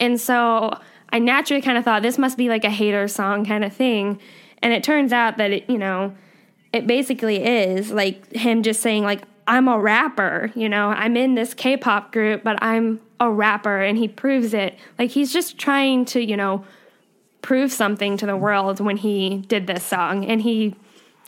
And 0.00 0.20
so 0.20 0.76
I 1.10 1.18
naturally 1.18 1.62
kind 1.62 1.78
of 1.78 1.84
thought 1.84 2.02
this 2.02 2.18
must 2.18 2.36
be 2.36 2.48
like 2.48 2.64
a 2.64 2.70
hater 2.70 3.06
song 3.06 3.44
kind 3.44 3.64
of 3.64 3.72
thing. 3.72 4.18
And 4.62 4.72
it 4.72 4.82
turns 4.82 5.12
out 5.12 5.36
that 5.36 5.50
it, 5.52 5.70
you 5.70 5.78
know, 5.78 6.14
it 6.72 6.86
basically 6.86 7.44
is 7.44 7.90
like 7.90 8.32
him 8.32 8.62
just 8.62 8.80
saying 8.80 9.04
like 9.04 9.22
I'm 9.46 9.68
a 9.68 9.78
rapper, 9.78 10.52
you 10.54 10.68
know, 10.68 10.88
I'm 10.88 11.16
in 11.16 11.34
this 11.34 11.52
K-pop 11.52 12.12
group, 12.12 12.44
but 12.44 12.62
I'm 12.62 13.00
a 13.18 13.30
rapper 13.30 13.82
and 13.82 13.98
he 13.98 14.08
proves 14.08 14.54
it. 14.54 14.78
Like 14.98 15.10
he's 15.10 15.32
just 15.32 15.58
trying 15.58 16.04
to, 16.06 16.22
you 16.24 16.36
know, 16.36 16.64
prove 17.40 17.72
something 17.72 18.16
to 18.18 18.26
the 18.26 18.36
world 18.36 18.80
when 18.80 18.96
he 18.96 19.38
did 19.48 19.66
this 19.66 19.84
song 19.84 20.24
and 20.24 20.42
he 20.42 20.76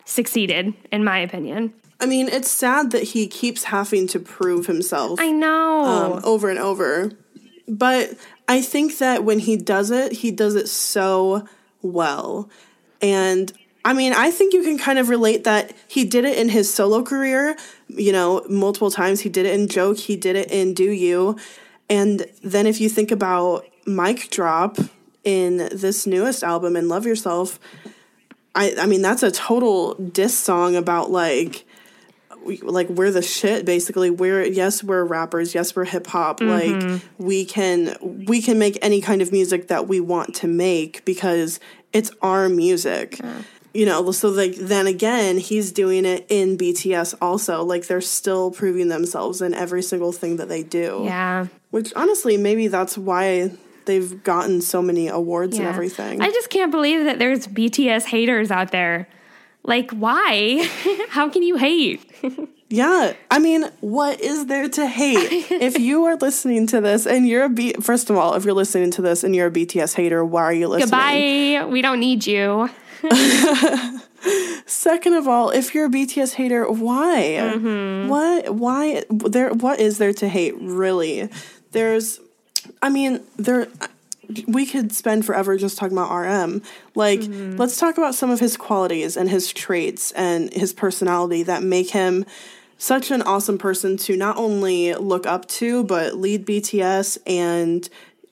succeeded 0.04 0.74
in 0.92 1.02
my 1.04 1.18
opinion. 1.18 1.74
I 2.00 2.06
mean, 2.06 2.28
it's 2.28 2.50
sad 2.50 2.90
that 2.92 3.02
he 3.02 3.26
keeps 3.26 3.64
having 3.64 4.06
to 4.08 4.20
prove 4.20 4.66
himself 4.66 5.20
I 5.20 5.30
know. 5.30 5.84
um, 5.84 6.20
over 6.24 6.50
and 6.50 6.58
over. 6.58 7.12
But 7.66 8.14
I 8.46 8.60
think 8.60 8.98
that 8.98 9.24
when 9.24 9.38
he 9.38 9.56
does 9.56 9.90
it, 9.90 10.12
he 10.12 10.30
does 10.30 10.54
it 10.54 10.68
so 10.68 11.48
well. 11.82 12.50
And 13.00 13.52
I 13.84 13.92
mean, 13.92 14.14
I 14.14 14.30
think 14.30 14.54
you 14.54 14.62
can 14.62 14.78
kind 14.78 14.98
of 14.98 15.08
relate 15.10 15.44
that 15.44 15.74
he 15.88 16.04
did 16.04 16.24
it 16.24 16.38
in 16.38 16.48
his 16.48 16.72
solo 16.72 17.02
career, 17.02 17.56
you 17.88 18.12
know, 18.12 18.44
multiple 18.48 18.90
times. 18.90 19.20
He 19.20 19.28
did 19.28 19.44
it 19.44 19.54
in 19.54 19.68
Joke, 19.68 19.98
he 19.98 20.16
did 20.16 20.36
it 20.36 20.50
in 20.50 20.72
Do 20.72 20.90
You. 20.90 21.36
And 21.90 22.26
then 22.42 22.66
if 22.66 22.80
you 22.80 22.88
think 22.88 23.10
about 23.10 23.66
Mic 23.86 24.30
Drop 24.30 24.78
in 25.22 25.68
this 25.70 26.06
newest 26.06 26.42
album 26.42 26.76
in 26.76 26.88
Love 26.88 27.04
Yourself, 27.04 27.58
I 28.54 28.74
I 28.80 28.86
mean 28.86 29.02
that's 29.02 29.22
a 29.22 29.30
total 29.30 29.94
diss 29.94 30.38
song 30.38 30.76
about 30.76 31.10
like 31.10 31.66
like 32.62 32.88
we're 32.88 33.10
the 33.10 33.22
shit 33.22 33.66
basically. 33.66 34.10
We're 34.10 34.44
yes 34.44 34.82
we're 34.82 35.04
rappers. 35.04 35.54
Yes 35.54 35.76
we're 35.76 35.84
hip 35.84 36.06
hop. 36.06 36.40
Mm-hmm. 36.40 36.92
Like 36.92 37.02
we 37.18 37.44
can 37.44 37.96
we 38.00 38.40
can 38.40 38.58
make 38.58 38.78
any 38.80 39.00
kind 39.00 39.20
of 39.20 39.32
music 39.32 39.68
that 39.68 39.88
we 39.88 40.00
want 40.00 40.34
to 40.36 40.46
make 40.46 41.04
because 41.04 41.60
it's 41.92 42.10
our 42.22 42.48
music 42.48 43.20
you 43.74 43.84
know 43.84 44.10
so 44.12 44.28
like 44.28 44.54
then 44.54 44.86
again 44.86 45.36
he's 45.36 45.72
doing 45.72 46.04
it 46.04 46.24
in 46.28 46.56
BTS 46.56 47.14
also 47.20 47.62
like 47.64 47.86
they're 47.86 48.00
still 48.00 48.50
proving 48.50 48.88
themselves 48.88 49.42
in 49.42 49.52
every 49.52 49.82
single 49.82 50.12
thing 50.12 50.36
that 50.36 50.48
they 50.48 50.62
do 50.62 51.02
yeah. 51.04 51.46
which 51.70 51.92
honestly 51.94 52.36
maybe 52.36 52.68
that's 52.68 52.96
why 52.96 53.50
they've 53.84 54.22
gotten 54.22 54.60
so 54.60 54.80
many 54.80 55.08
awards 55.08 55.58
and 55.58 55.66
everything 55.66 56.22
I 56.22 56.30
just 56.30 56.48
can't 56.48 56.70
believe 56.70 57.04
that 57.04 57.18
there's 57.18 57.46
BTS 57.46 58.04
haters 58.04 58.50
out 58.50 58.70
there. 58.70 59.08
Like 59.62 59.90
why? 59.90 60.68
How 61.10 61.28
can 61.28 61.42
you 61.42 61.56
hate? 61.56 62.10
Yeah, 62.70 63.12
I 63.30 63.38
mean, 63.38 63.70
what 63.82 64.20
is 64.20 64.46
there 64.46 64.68
to 64.68 64.86
hate? 64.86 65.16
if 65.50 65.78
you 65.78 66.06
are 66.06 66.16
listening 66.16 66.66
to 66.68 66.80
this 66.80 67.06
and 67.06 67.28
you're 67.28 67.44
a 67.44 67.48
B, 67.48 67.74
first 67.74 68.10
of 68.10 68.16
all, 68.16 68.34
if 68.34 68.44
you're 68.44 68.54
listening 68.54 68.90
to 68.92 69.02
this 69.02 69.22
and 69.22 69.36
you're 69.36 69.46
a 69.46 69.50
BTS 69.50 69.94
hater, 69.94 70.24
why 70.24 70.42
are 70.42 70.52
you 70.52 70.66
listening? 70.66 70.86
Goodbye. 70.86 71.66
We 71.70 71.82
don't 71.82 72.00
need 72.00 72.26
you. 72.26 72.68
Second 74.66 75.14
of 75.14 75.28
all, 75.28 75.50
if 75.50 75.74
you're 75.74 75.86
a 75.86 75.90
BTS 75.90 76.34
hater, 76.34 76.70
why? 76.70 77.38
Mm-hmm. 77.40 78.08
What? 78.08 78.54
Why? 78.54 79.04
There? 79.10 79.50
What 79.52 79.80
is 79.80 79.98
there 79.98 80.12
to 80.14 80.28
hate? 80.28 80.54
Really? 80.58 81.28
There's, 81.72 82.20
I 82.82 82.88
mean, 82.88 83.20
there. 83.36 83.68
We 84.48 84.64
could 84.64 84.92
spend 84.92 85.26
forever 85.26 85.58
just 85.58 85.76
talking 85.76 85.96
about 85.98 86.10
RM. 86.14 86.62
Like, 86.94 87.20
Mm-hmm. 87.20 87.56
let's 87.56 87.76
talk 87.76 87.98
about 87.98 88.14
some 88.14 88.30
of 88.30 88.40
his 88.40 88.56
qualities 88.56 89.18
and 89.18 89.28
his 89.28 89.52
traits 89.52 90.12
and 90.12 90.50
his 90.52 90.72
personality 90.72 91.42
that 91.42 91.62
make 91.62 91.90
him 91.90 92.24
such 92.78 93.10
an 93.10 93.20
awesome 93.22 93.58
person 93.58 93.98
to 93.98 94.16
not 94.16 94.38
only 94.38 94.94
look 94.94 95.26
up 95.26 95.46
to, 95.48 95.84
but 95.84 96.14
lead 96.14 96.46
BTS 96.46 97.18
and 97.26 97.86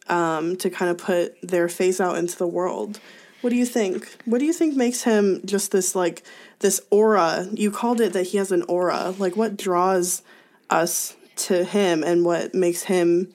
um, 0.08 0.56
to 0.56 0.70
kind 0.70 0.90
of 0.90 0.96
put 0.96 1.36
their 1.42 1.68
face 1.68 2.00
out 2.00 2.16
into 2.16 2.38
the 2.38 2.46
world. 2.46 2.98
What 3.42 3.50
do 3.50 3.56
you 3.56 3.66
think? 3.66 4.16
What 4.24 4.38
do 4.38 4.46
you 4.46 4.52
think 4.52 4.76
makes 4.76 5.02
him 5.02 5.42
just 5.44 5.72
this 5.72 5.94
like 5.94 6.22
this 6.60 6.80
aura? 6.90 7.48
You 7.52 7.70
called 7.70 8.00
it 8.00 8.12
that 8.14 8.28
he 8.28 8.38
has 8.38 8.50
an 8.52 8.62
aura. 8.62 9.14
Like 9.18 9.36
what 9.36 9.56
draws 9.56 10.22
us 10.70 11.16
to 11.34 11.64
him 11.64 12.02
and 12.02 12.24
what 12.24 12.54
makes 12.54 12.84
him 12.84 13.34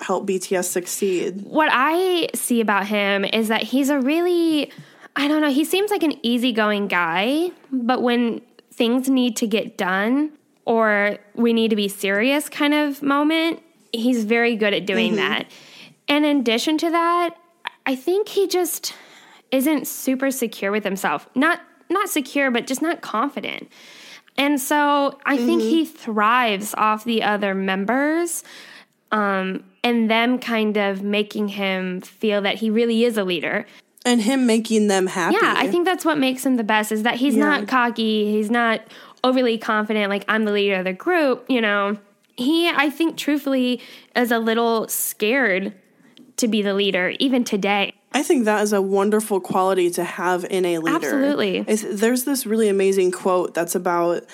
help 0.00 0.26
BTS 0.26 0.64
succeed? 0.64 1.42
what 1.44 1.68
I 1.70 2.28
see 2.34 2.60
about 2.60 2.86
him 2.88 3.24
is 3.24 3.48
that 3.48 3.62
he's 3.62 3.88
a 3.88 4.00
really, 4.00 4.72
I 5.14 5.28
don't 5.28 5.40
know, 5.40 5.50
he 5.50 5.64
seems 5.64 5.90
like 5.90 6.02
an 6.02 6.14
easygoing 6.26 6.88
guy, 6.88 7.52
but 7.70 8.02
when 8.02 8.40
things 8.72 9.08
need 9.08 9.36
to 9.36 9.46
get 9.46 9.78
done 9.78 10.32
or 10.64 11.18
we 11.34 11.52
need 11.52 11.68
to 11.68 11.76
be 11.76 11.88
serious 11.88 12.48
kind 12.48 12.74
of 12.74 13.02
moment, 13.02 13.62
he's 13.92 14.24
very 14.24 14.56
good 14.56 14.74
at 14.74 14.86
doing 14.86 15.12
mm-hmm. 15.12 15.28
that. 15.28 15.46
And 16.08 16.24
in 16.24 16.40
addition 16.40 16.78
to 16.78 16.90
that, 16.90 17.36
I 17.86 17.94
think 17.94 18.28
he 18.28 18.48
just 18.48 18.94
isn't 19.52 19.86
super 19.86 20.30
secure 20.30 20.72
with 20.72 20.84
himself. 20.84 21.28
Not 21.34 21.60
not 21.88 22.08
secure, 22.08 22.50
but 22.50 22.66
just 22.66 22.82
not 22.82 23.02
confident. 23.02 23.70
And 24.38 24.58
so 24.58 25.18
I 25.26 25.36
think 25.36 25.60
he 25.60 25.84
thrives 25.84 26.74
off 26.78 27.04
the 27.04 27.22
other 27.22 27.54
members 27.54 28.42
um, 29.10 29.62
and 29.84 30.10
them 30.10 30.38
kind 30.38 30.78
of 30.78 31.02
making 31.02 31.48
him 31.48 32.00
feel 32.00 32.40
that 32.40 32.54
he 32.56 32.70
really 32.70 33.04
is 33.04 33.18
a 33.18 33.24
leader. 33.24 33.66
And 34.06 34.22
him 34.22 34.46
making 34.46 34.88
them 34.88 35.06
happy. 35.06 35.36
Yeah, 35.40 35.54
I 35.56 35.68
think 35.68 35.84
that's 35.84 36.04
what 36.04 36.16
makes 36.18 36.46
him 36.46 36.56
the 36.56 36.64
best 36.64 36.90
is 36.92 37.02
that 37.02 37.16
he's 37.16 37.36
Yeah. 37.36 37.44
not 37.44 37.68
cocky, 37.68 38.32
he's 38.32 38.50
not 38.50 38.80
overly 39.22 39.58
confident, 39.58 40.08
like 40.08 40.24
I'm 40.28 40.44
the 40.46 40.52
leader 40.52 40.76
of 40.76 40.84
the 40.84 40.94
group, 40.94 41.44
you 41.48 41.60
know. 41.60 41.98
He, 42.34 42.68
I 42.70 42.88
think, 42.88 43.18
truthfully, 43.18 43.80
is 44.16 44.32
a 44.32 44.38
little 44.38 44.88
scared 44.88 45.74
to 46.38 46.48
be 46.48 46.62
the 46.62 46.72
leader, 46.72 47.12
even 47.20 47.44
today. 47.44 47.92
I 48.14 48.22
think 48.22 48.44
that 48.44 48.62
is 48.62 48.72
a 48.72 48.82
wonderful 48.82 49.40
quality 49.40 49.90
to 49.90 50.04
have 50.04 50.44
in 50.44 50.64
a 50.64 50.78
leader. 50.78 50.96
Absolutely. 50.96 51.62
There's 51.62 52.24
this 52.24 52.46
really 52.46 52.68
amazing 52.68 53.12
quote 53.12 53.54
that's 53.54 53.74
about 53.74 54.24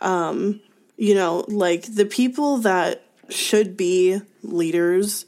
um, 0.00 0.60
you 0.98 1.14
know, 1.14 1.44
like 1.48 1.82
the 1.94 2.04
people 2.04 2.58
that 2.58 3.02
should 3.28 3.76
be 3.76 4.20
leaders, 4.42 5.26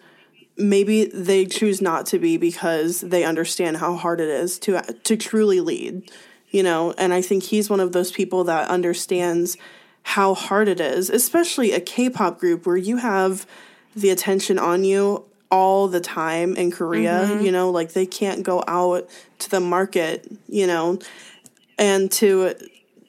maybe 0.56 1.04
they 1.06 1.46
choose 1.46 1.80
not 1.80 2.06
to 2.06 2.18
be 2.18 2.36
because 2.36 3.00
they 3.00 3.24
understand 3.24 3.76
how 3.78 3.94
hard 3.94 4.20
it 4.20 4.28
is 4.28 4.58
to 4.60 4.82
to 4.82 5.16
truly 5.16 5.60
lead, 5.60 6.10
you 6.50 6.62
know, 6.62 6.92
and 6.98 7.14
I 7.14 7.22
think 7.22 7.44
he's 7.44 7.70
one 7.70 7.80
of 7.80 7.92
those 7.92 8.10
people 8.10 8.44
that 8.44 8.68
understands 8.68 9.56
how 10.02 10.34
hard 10.34 10.68
it 10.68 10.80
is, 10.80 11.08
especially 11.08 11.72
a 11.72 11.80
K-pop 11.80 12.40
group 12.40 12.66
where 12.66 12.76
you 12.76 12.96
have 12.96 13.46
the 13.94 14.10
attention 14.10 14.58
on 14.58 14.82
you 14.82 15.24
all 15.50 15.88
the 15.88 16.00
time 16.00 16.56
in 16.56 16.70
Korea, 16.70 17.26
mm-hmm. 17.26 17.44
you 17.44 17.52
know, 17.52 17.70
like 17.70 17.92
they 17.92 18.06
can't 18.06 18.42
go 18.42 18.62
out 18.68 19.08
to 19.40 19.50
the 19.50 19.60
market, 19.60 20.30
you 20.48 20.66
know, 20.66 20.98
and 21.78 22.10
to 22.12 22.54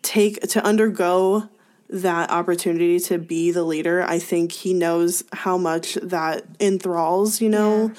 take 0.02 0.42
to 0.50 0.64
undergo 0.66 1.48
that 1.90 2.32
opportunity 2.32 3.00
to 3.00 3.18
be 3.18 3.52
the 3.52 3.64
leader, 3.64 4.04
I 4.04 4.18
think 4.18 4.52
he 4.54 4.74
knows 4.74 5.24
how 5.34 5.58
much 5.58 5.96
that 5.96 6.46
enthralls, 6.60 7.42
you 7.42 7.50
know. 7.50 7.92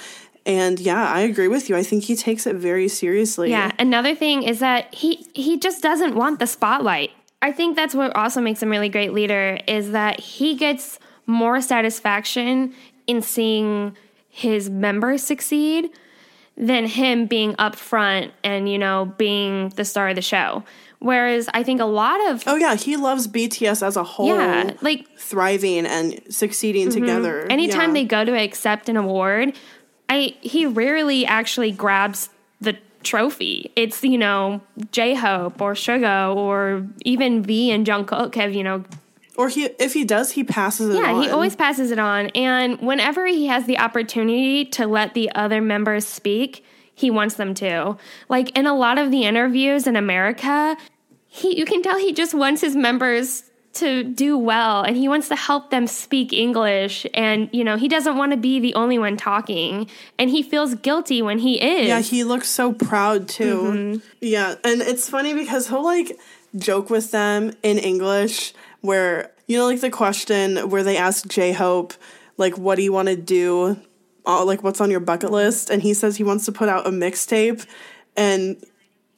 And 0.45 0.81
yeah, 0.81 1.07
I 1.13 1.21
agree 1.21 1.47
with 1.47 1.69
you. 1.69 1.77
I 1.77 1.83
think 1.83 2.05
he 2.05 2.17
takes 2.17 2.47
it 2.47 2.57
very 2.57 2.89
seriously. 2.89 3.51
Yeah. 3.51 3.71
Another 3.79 4.15
thing 4.15 4.43
is 4.43 4.59
that 4.59 4.93
he 4.93 5.27
he 5.35 5.59
just 5.59 5.83
doesn't 5.83 6.17
want 6.17 6.41
the 6.41 6.47
spotlight. 6.47 7.11
I 7.43 7.53
think 7.53 7.77
that's 7.77 7.95
what 7.95 8.15
also 8.17 8.41
makes 8.41 8.63
him 8.63 8.69
a 8.69 8.71
really 8.71 8.89
great 8.89 9.13
leader 9.13 9.59
is 9.67 9.91
that 9.93 10.21
he 10.21 10.57
gets 10.57 10.99
more 11.27 11.61
satisfaction 11.61 12.75
in 13.07 13.21
seeing 13.21 13.97
his 14.35 14.71
members 14.71 15.23
succeed 15.23 15.91
than 16.57 16.87
him 16.87 17.27
being 17.27 17.55
up 17.59 17.77
front 17.77 18.33
and 18.43 18.67
you 18.69 18.79
know 18.79 19.13
being 19.19 19.69
the 19.71 19.85
star 19.85 20.09
of 20.09 20.17
the 20.17 20.23
show. 20.23 20.65
Whereas 21.01 21.51
I 21.53 21.63
think 21.63 21.81
a 21.81 21.85
lot 21.85 22.31
of 22.31 22.43
Oh 22.47 22.57
yeah, 22.57 22.75
he 22.75 22.97
loves 22.97 23.29
BTS 23.29 23.87
as 23.87 23.97
a 23.97 24.03
whole. 24.03 24.29
yeah, 24.29 24.73
like 24.81 25.07
thriving 25.19 25.85
and 25.85 26.21
succeeding 26.31 26.89
mm-hmm. 26.89 27.01
together. 27.01 27.47
anytime 27.51 27.91
Yeah. 27.91 27.95
they 27.95 28.05
go 28.05 28.25
to 28.25 28.33
accept 28.33 28.89
an 28.89 28.97
award, 28.97 29.55
I 30.09 30.35
he 30.41 30.65
rarely 30.65 31.27
actually 31.27 31.71
grabs 31.71 32.31
the 32.61 32.79
trophy. 33.03 33.71
It's 33.77 34.03
you 34.03 34.17
know 34.17 34.63
J 34.93 35.15
Hope 35.15 35.61
or 35.61 35.75
Suga 35.75 36.35
or 36.35 36.87
even 37.05 37.43
V 37.43 37.71
and 37.71 37.87
Jungkook 37.87 38.35
have 38.37 38.55
you 38.55 38.63
know 38.65 38.85
or 39.37 39.49
he 39.49 39.65
if 39.65 39.95
he 39.95 40.05
does, 40.05 40.33
he 40.33 40.45
passes 40.45 40.95
it 40.95 40.99
on. 40.99 41.03
yeah 41.03 41.13
on. 41.15 41.23
he 41.23 41.29
always 41.31 41.57
passes 41.57 41.91
it 41.91 41.99
on. 41.99 42.27
And 42.29 42.81
whenever 42.81 43.27
he 43.27 43.47
has 43.47 43.67
the 43.67 43.79
opportunity 43.79 44.65
to 44.67 44.87
let 44.87 45.15
the 45.15 45.31
other 45.35 45.61
members 45.61 46.07
speak, 46.07 46.65
he 46.95 47.11
wants 47.11 47.37
them 47.37 47.55
to. 47.55 47.97
Like 48.29 48.57
in 48.57 48.67
a 48.67 48.75
lot 48.75 48.99
of 48.99 49.11
the 49.11 49.25
interviews 49.25 49.87
in 49.87 49.97
America, 49.97 50.77
he 51.27 51.59
you 51.59 51.65
can 51.65 51.83
tell 51.83 51.99
he 51.99 52.13
just 52.13 52.35
wants 52.35 52.61
his 52.61 52.77
members 52.77 53.45
to 53.75 54.05
do 54.05 54.37
well 54.37 54.83
and 54.83 54.97
he 54.97 55.09
wants 55.09 55.29
to 55.29 55.37
help 55.37 55.71
them 55.71 55.87
speak 55.87 56.31
English 56.33 57.07
and 57.15 57.49
you 57.53 57.65
know 57.65 57.77
he 57.77 57.89
doesn't 57.89 58.19
want 58.19 58.33
to 58.33 58.37
be 58.37 58.61
the 58.61 58.75
only 58.75 58.99
one 58.99 59.17
talking 59.17 59.89
and 60.19 60.29
he 60.29 60.43
feels 60.43 60.75
guilty 60.75 61.23
when 61.23 61.39
he 61.39 61.61
is. 61.61 61.89
Yeah, 61.89 62.01
he 62.01 62.23
looks 62.23 62.49
so 62.49 62.73
proud 62.73 63.29
too. 63.29 63.63
Mm-hmm. 63.63 64.07
Yeah, 64.21 64.57
and 64.63 64.83
it's 64.83 65.09
funny 65.09 65.33
because 65.33 65.69
he'll 65.69 65.85
like 65.85 66.19
joke 66.57 66.91
with 66.91 67.13
them 67.13 67.53
in 67.63 67.79
English 67.79 68.53
where 68.83 69.33
you 69.49 69.57
know 69.59 69.67
like 69.67 69.81
the 69.81 69.91
question 69.91 70.69
where 70.71 70.83
they 70.85 70.97
ask 70.97 71.27
J 71.27 71.53
Hope 71.53 71.95
like 72.37 72.57
what 72.59 72.77
do 72.77 72.83
you 72.83 72.93
want 72.93 73.09
to 73.09 73.17
do 73.17 73.77
like 74.27 74.63
what's 74.63 74.81
on 74.81 74.91
your 74.91 75.01
bucket 75.01 75.31
list 75.33 75.69
and 75.71 75.83
he 75.83 75.95
says 75.95 76.17
he 76.17 76.25
wants 76.25 76.45
to 76.45 76.53
put 76.53 76.69
out 76.69 76.87
a 76.87 76.91
mixtape 76.91 77.67
and 78.17 78.63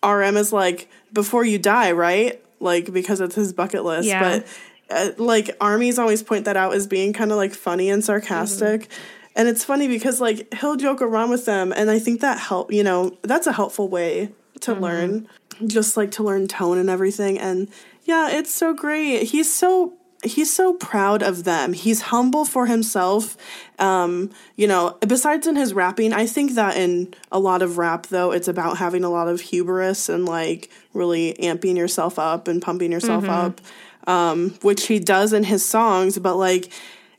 RM 0.04 0.36
is 0.36 0.52
like 0.52 0.88
before 1.12 1.44
you 1.44 1.58
die, 1.58 1.92
right? 1.92 2.42
Like 2.60 2.92
because 2.92 3.20
it's 3.20 3.34
his 3.34 3.52
bucket 3.52 3.84
list, 3.84 4.06
Yeah. 4.08 4.20
but 4.20 4.46
uh, 4.90 5.10
like 5.22 5.50
armies 5.60 5.98
always 5.98 6.22
point 6.22 6.44
that 6.44 6.56
out 6.56 6.74
as 6.74 6.86
being 6.86 7.12
kind 7.12 7.30
of 7.30 7.36
like 7.36 7.54
funny 7.54 7.88
and 7.90 8.04
sarcastic. 8.04 8.88
And 9.36 9.48
it's 9.48 9.64
funny 9.64 9.88
because 9.88 10.20
like 10.20 10.52
he'll 10.54 10.76
joke 10.76 11.02
around 11.02 11.30
with 11.30 11.44
them 11.44 11.72
and 11.74 11.90
I 11.90 11.98
think 11.98 12.20
that 12.20 12.38
help, 12.38 12.72
you 12.72 12.84
know, 12.84 13.16
that's 13.22 13.46
a 13.46 13.52
helpful 13.52 13.88
way 13.88 14.30
to 14.60 14.74
learn 14.74 15.28
just 15.66 15.96
like 15.96 16.10
to 16.12 16.22
learn 16.22 16.48
tone 16.48 16.78
and 16.78 16.88
everything 16.90 17.38
and 17.38 17.68
yeah, 18.04 18.30
it's 18.30 18.54
so 18.54 18.74
great. 18.74 19.24
He's 19.24 19.52
so 19.52 19.94
he's 20.22 20.52
so 20.52 20.72
proud 20.74 21.22
of 21.22 21.44
them. 21.44 21.72
He's 21.72 22.02
humble 22.02 22.44
for 22.44 22.66
himself. 22.66 23.36
Um, 23.78 24.30
you 24.56 24.66
know, 24.66 24.96
besides 25.06 25.46
in 25.46 25.56
his 25.56 25.74
rapping, 25.74 26.12
I 26.12 26.26
think 26.26 26.54
that 26.54 26.76
in 26.76 27.14
a 27.30 27.38
lot 27.38 27.62
of 27.62 27.78
rap 27.78 28.06
though, 28.06 28.32
it's 28.32 28.48
about 28.48 28.78
having 28.78 29.04
a 29.04 29.10
lot 29.10 29.28
of 29.28 29.40
hubris 29.40 30.08
and 30.08 30.24
like 30.24 30.70
really 30.92 31.34
amping 31.40 31.76
yourself 31.76 32.18
up 32.18 32.48
and 32.48 32.62
pumping 32.62 32.92
yourself 32.92 33.28
up. 33.28 33.60
Um, 34.06 34.50
which 34.60 34.86
he 34.86 34.98
does 34.98 35.32
in 35.32 35.44
his 35.44 35.64
songs, 35.64 36.18
but 36.18 36.36
like 36.36 36.70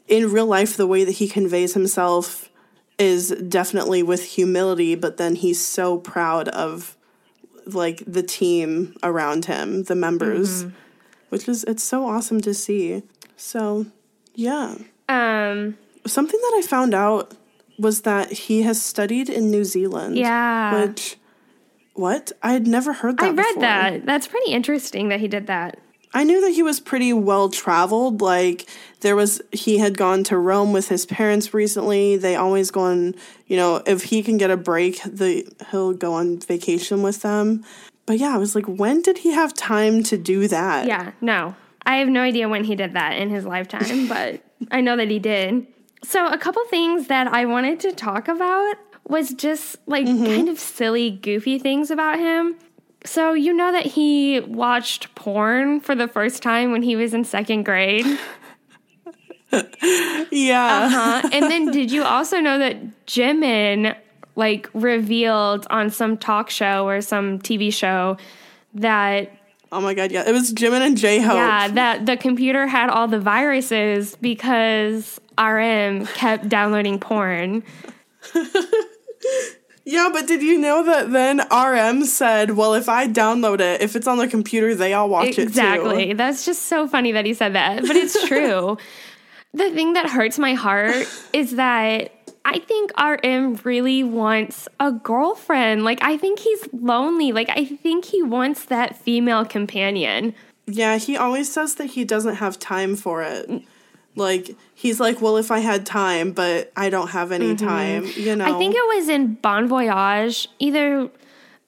in 0.07 0.31
real 0.31 0.45
life 0.45 0.77
the 0.77 0.85
way 0.85 1.03
that 1.03 1.13
he 1.13 1.27
conveys 1.27 1.73
himself 1.73 2.49
is 2.99 3.29
definitely 3.31 4.03
with 4.03 4.23
humility, 4.23 4.93
but 4.93 5.17
then 5.17 5.35
he's 5.35 5.59
so 5.59 5.97
proud 5.97 6.47
of 6.49 6.95
like 7.67 8.03
the 8.05 8.23
team 8.23 8.95
around 9.03 9.45
him, 9.45 9.83
the 9.83 9.95
members, 9.95 10.65
which 11.29 11.47
is 11.47 11.63
it's 11.65 11.83
so 11.83 12.07
awesome 12.07 12.41
to 12.41 12.53
see. 12.53 13.03
So, 13.35 13.85
yeah. 14.33 14.75
um 15.09 15.77
Something 16.05 16.39
that 16.39 16.53
I 16.57 16.61
found 16.61 16.93
out 16.93 17.33
was 17.79 18.01
that 18.01 18.31
he 18.31 18.61
has 18.61 18.81
studied 18.81 19.29
in 19.29 19.49
New 19.49 19.63
Zealand. 19.63 20.17
Yeah. 20.17 20.85
Which 20.85 21.17
what? 21.93 22.31
I 22.43 22.53
had 22.53 22.67
never 22.67 22.93
heard 22.93 23.17
that 23.17 23.25
I 23.25 23.29
read 23.29 23.35
before. 23.35 23.61
that. 23.61 24.05
That's 24.05 24.27
pretty 24.27 24.51
interesting 24.51 25.09
that 25.09 25.19
he 25.19 25.27
did 25.27 25.47
that. 25.47 25.79
I 26.15 26.23
knew 26.23 26.39
that 26.41 26.51
he 26.51 26.63
was 26.63 26.79
pretty 26.79 27.11
well 27.11 27.49
traveled. 27.49 28.21
Like 28.21 28.67
there 29.01 29.15
was, 29.15 29.41
he 29.51 29.77
had 29.77 29.97
gone 29.97 30.23
to 30.25 30.37
Rome 30.37 30.71
with 30.71 30.87
his 30.87 31.05
parents 31.05 31.53
recently. 31.53 32.15
They 32.15 32.37
always 32.37 32.71
go 32.71 32.81
on, 32.81 33.15
you 33.47 33.57
know, 33.57 33.83
if 33.85 34.03
he 34.03 34.23
can 34.23 34.37
get 34.37 34.49
a 34.49 34.57
break, 34.57 35.03
the 35.03 35.45
he'll 35.69 35.93
go 35.93 36.13
on 36.13 36.39
vacation 36.39 37.03
with 37.03 37.21
them. 37.21 37.65
But 38.05 38.17
yeah, 38.17 38.33
I 38.33 38.37
was 38.37 38.55
like, 38.55 38.65
when 38.65 39.01
did 39.01 39.19
he 39.19 39.33
have 39.33 39.53
time 39.53 40.03
to 40.03 40.17
do 40.17 40.47
that? 40.47 40.87
Yeah, 40.87 41.11
no. 41.19 41.55
I 41.85 41.97
have 41.97 42.07
no 42.07 42.21
idea 42.21 42.47
when 42.47 42.63
he 42.63 42.75
did 42.75 42.93
that 42.93 43.17
in 43.17 43.29
his 43.29 43.45
lifetime, 43.45 44.07
but 44.09 44.41
I 44.71 44.79
know 44.81 44.95
that 44.95 45.09
he 45.09 45.19
did. 45.19 45.67
So, 46.03 46.27
a 46.27 46.37
couple 46.37 46.63
things 46.65 47.07
that 47.07 47.27
I 47.27 47.45
wanted 47.45 47.79
to 47.81 47.91
talk 47.91 48.27
about 48.27 48.75
was 49.07 49.33
just 49.33 49.77
like 49.85 50.05
mm-hmm. 50.05 50.25
kind 50.25 50.49
of 50.49 50.59
silly, 50.59 51.11
goofy 51.11 51.59
things 51.59 51.91
about 51.91 52.19
him. 52.19 52.55
So, 53.05 53.33
you 53.33 53.53
know 53.53 53.71
that 53.71 53.85
he 53.85 54.39
watched 54.41 55.13
porn 55.15 55.79
for 55.79 55.95
the 55.95 56.07
first 56.07 56.43
time 56.43 56.71
when 56.71 56.83
he 56.83 56.95
was 56.95 57.13
in 57.13 57.23
second 57.23 57.63
grade? 57.63 58.05
yeah. 60.31 60.89
Huh? 60.89 61.29
And 61.31 61.45
then, 61.51 61.71
did 61.71 61.91
you 61.91 62.03
also 62.03 62.39
know 62.39 62.59
that 62.59 63.05
Jimin 63.05 63.95
like 64.35 64.69
revealed 64.73 65.65
on 65.69 65.89
some 65.89 66.17
talk 66.17 66.49
show 66.49 66.85
or 66.87 67.01
some 67.01 67.39
TV 67.39 67.73
show 67.73 68.17
that 68.73 69.31
Oh 69.71 69.81
my 69.81 69.93
god, 69.93 70.11
yeah. 70.11 70.27
It 70.27 70.31
was 70.31 70.53
Jimin 70.53 70.81
and 70.81 70.95
J 70.95 71.19
Hope. 71.19 71.35
Yeah, 71.35 71.67
that 71.69 72.05
the 72.05 72.15
computer 72.15 72.67
had 72.67 72.89
all 72.89 73.07
the 73.07 73.19
viruses 73.19 74.15
because 74.21 75.19
RM 75.37 76.05
kept 76.07 76.47
downloading 76.47 76.99
porn. 76.99 77.63
Yeah, 79.85 80.09
but 80.11 80.25
did 80.25 80.41
you 80.41 80.57
know 80.59 80.83
that 80.83 81.11
then 81.11 81.41
RM 81.51 82.05
said, 82.05 82.51
well, 82.51 82.73
if 82.73 82.89
I 82.89 83.07
download 83.07 83.59
it, 83.59 83.81
if 83.81 83.95
it's 83.95 84.07
on 84.07 84.17
the 84.17 84.27
computer, 84.27 84.73
they 84.73 84.93
all 84.93 85.07
watch 85.07 85.37
exactly. 85.37 85.43
it. 85.43 85.47
Exactly. 85.49 86.13
That's 86.13 86.45
just 86.45 86.63
so 86.63 86.87
funny 86.87 87.11
that 87.11 87.25
he 87.25 87.35
said 87.35 87.53
that, 87.53 87.85
but 87.85 87.95
it's 87.95 88.19
true. 88.27 88.77
the 89.53 89.69
thing 89.71 89.93
that 89.93 90.09
hurts 90.09 90.39
my 90.39 90.55
heart 90.55 91.07
is 91.33 91.51
that 91.57 92.11
I 92.45 92.59
think 92.59 92.91
RM 92.99 93.59
really 93.63 94.03
wants 94.03 94.67
a 94.79 94.91
girlfriend. 94.91 95.83
Like 95.83 95.99
I 96.01 96.17
think 96.17 96.39
he's 96.39 96.67
lonely. 96.73 97.31
Like 97.31 97.49
I 97.49 97.65
think 97.65 98.05
he 98.05 98.23
wants 98.23 98.65
that 98.65 98.95
female 98.95 99.45
companion. 99.45 100.33
Yeah, 100.67 100.97
he 100.97 101.15
always 101.15 101.51
says 101.51 101.75
that 101.75 101.85
he 101.85 102.05
doesn't 102.05 102.35
have 102.35 102.57
time 102.57 102.95
for 102.95 103.21
it. 103.21 103.49
Mm. 103.49 103.65
Like 104.15 104.55
he's 104.73 104.99
like, 104.99 105.21
well, 105.21 105.37
if 105.37 105.51
I 105.51 105.59
had 105.59 105.85
time, 105.85 106.31
but 106.31 106.71
I 106.75 106.89
don't 106.89 107.09
have 107.09 107.31
any 107.31 107.55
time. 107.55 108.05
You 108.15 108.35
know. 108.35 108.45
Mm-hmm. 108.45 108.55
I 108.55 108.57
think 108.57 108.75
it 108.75 108.97
was 108.97 109.09
in 109.09 109.35
Bon 109.35 109.67
Voyage. 109.67 110.47
Either 110.59 111.09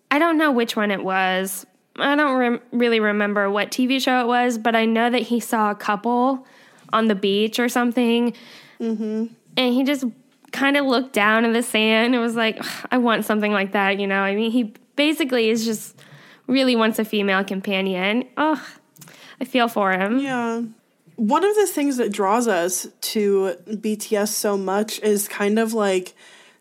I 0.09 0.19
don't 0.19 0.37
know 0.37 0.51
which 0.51 0.75
one 0.75 0.91
it 0.91 1.03
was. 1.03 1.65
I 1.97 2.15
don't 2.15 2.37
rem- 2.37 2.61
really 2.71 2.99
remember 2.99 3.49
what 3.49 3.71
TV 3.71 4.01
show 4.01 4.21
it 4.21 4.27
was, 4.27 4.57
but 4.57 4.75
I 4.75 4.85
know 4.85 5.09
that 5.09 5.23
he 5.23 5.39
saw 5.39 5.71
a 5.71 5.75
couple 5.75 6.45
on 6.93 7.07
the 7.07 7.15
beach 7.15 7.59
or 7.59 7.67
something, 7.67 8.33
mm-hmm. 8.79 9.25
and 9.57 9.73
he 9.73 9.83
just 9.83 10.05
kind 10.51 10.77
of 10.77 10.85
looked 10.85 11.13
down 11.13 11.43
in 11.43 11.53
the 11.53 11.63
sand 11.63 12.13
and 12.13 12.23
was 12.23 12.35
like, 12.35 12.63
"I 12.91 12.97
want 12.97 13.25
something 13.25 13.51
like 13.51 13.73
that." 13.73 13.99
You 13.99 14.07
know, 14.07 14.21
I 14.21 14.35
mean, 14.35 14.51
he 14.51 14.73
basically 14.95 15.49
is 15.49 15.65
just 15.65 15.99
really 16.47 16.75
wants 16.75 16.99
a 16.99 17.05
female 17.05 17.43
companion. 17.43 18.25
Ugh, 18.37 18.59
I 19.41 19.45
feel 19.45 19.67
for 19.67 19.91
him. 19.91 20.19
Yeah. 20.19 20.61
One 21.17 21.43
of 21.43 21.55
the 21.55 21.67
things 21.67 21.97
that 21.97 22.11
draws 22.11 22.47
us 22.47 22.87
to 23.01 23.57
BTS 23.67 24.29
so 24.29 24.55
much 24.57 24.99
is 24.99 25.27
kind 25.27 25.59
of 25.59 25.73
like 25.73 26.13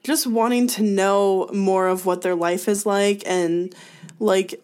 just 0.02 0.26
wanting 0.26 0.66
to 0.68 0.82
know 0.82 1.48
more 1.52 1.88
of 1.88 2.06
what 2.06 2.22
their 2.22 2.34
life 2.34 2.66
is 2.66 2.86
like 2.86 3.22
and 3.26 3.74
like 4.18 4.60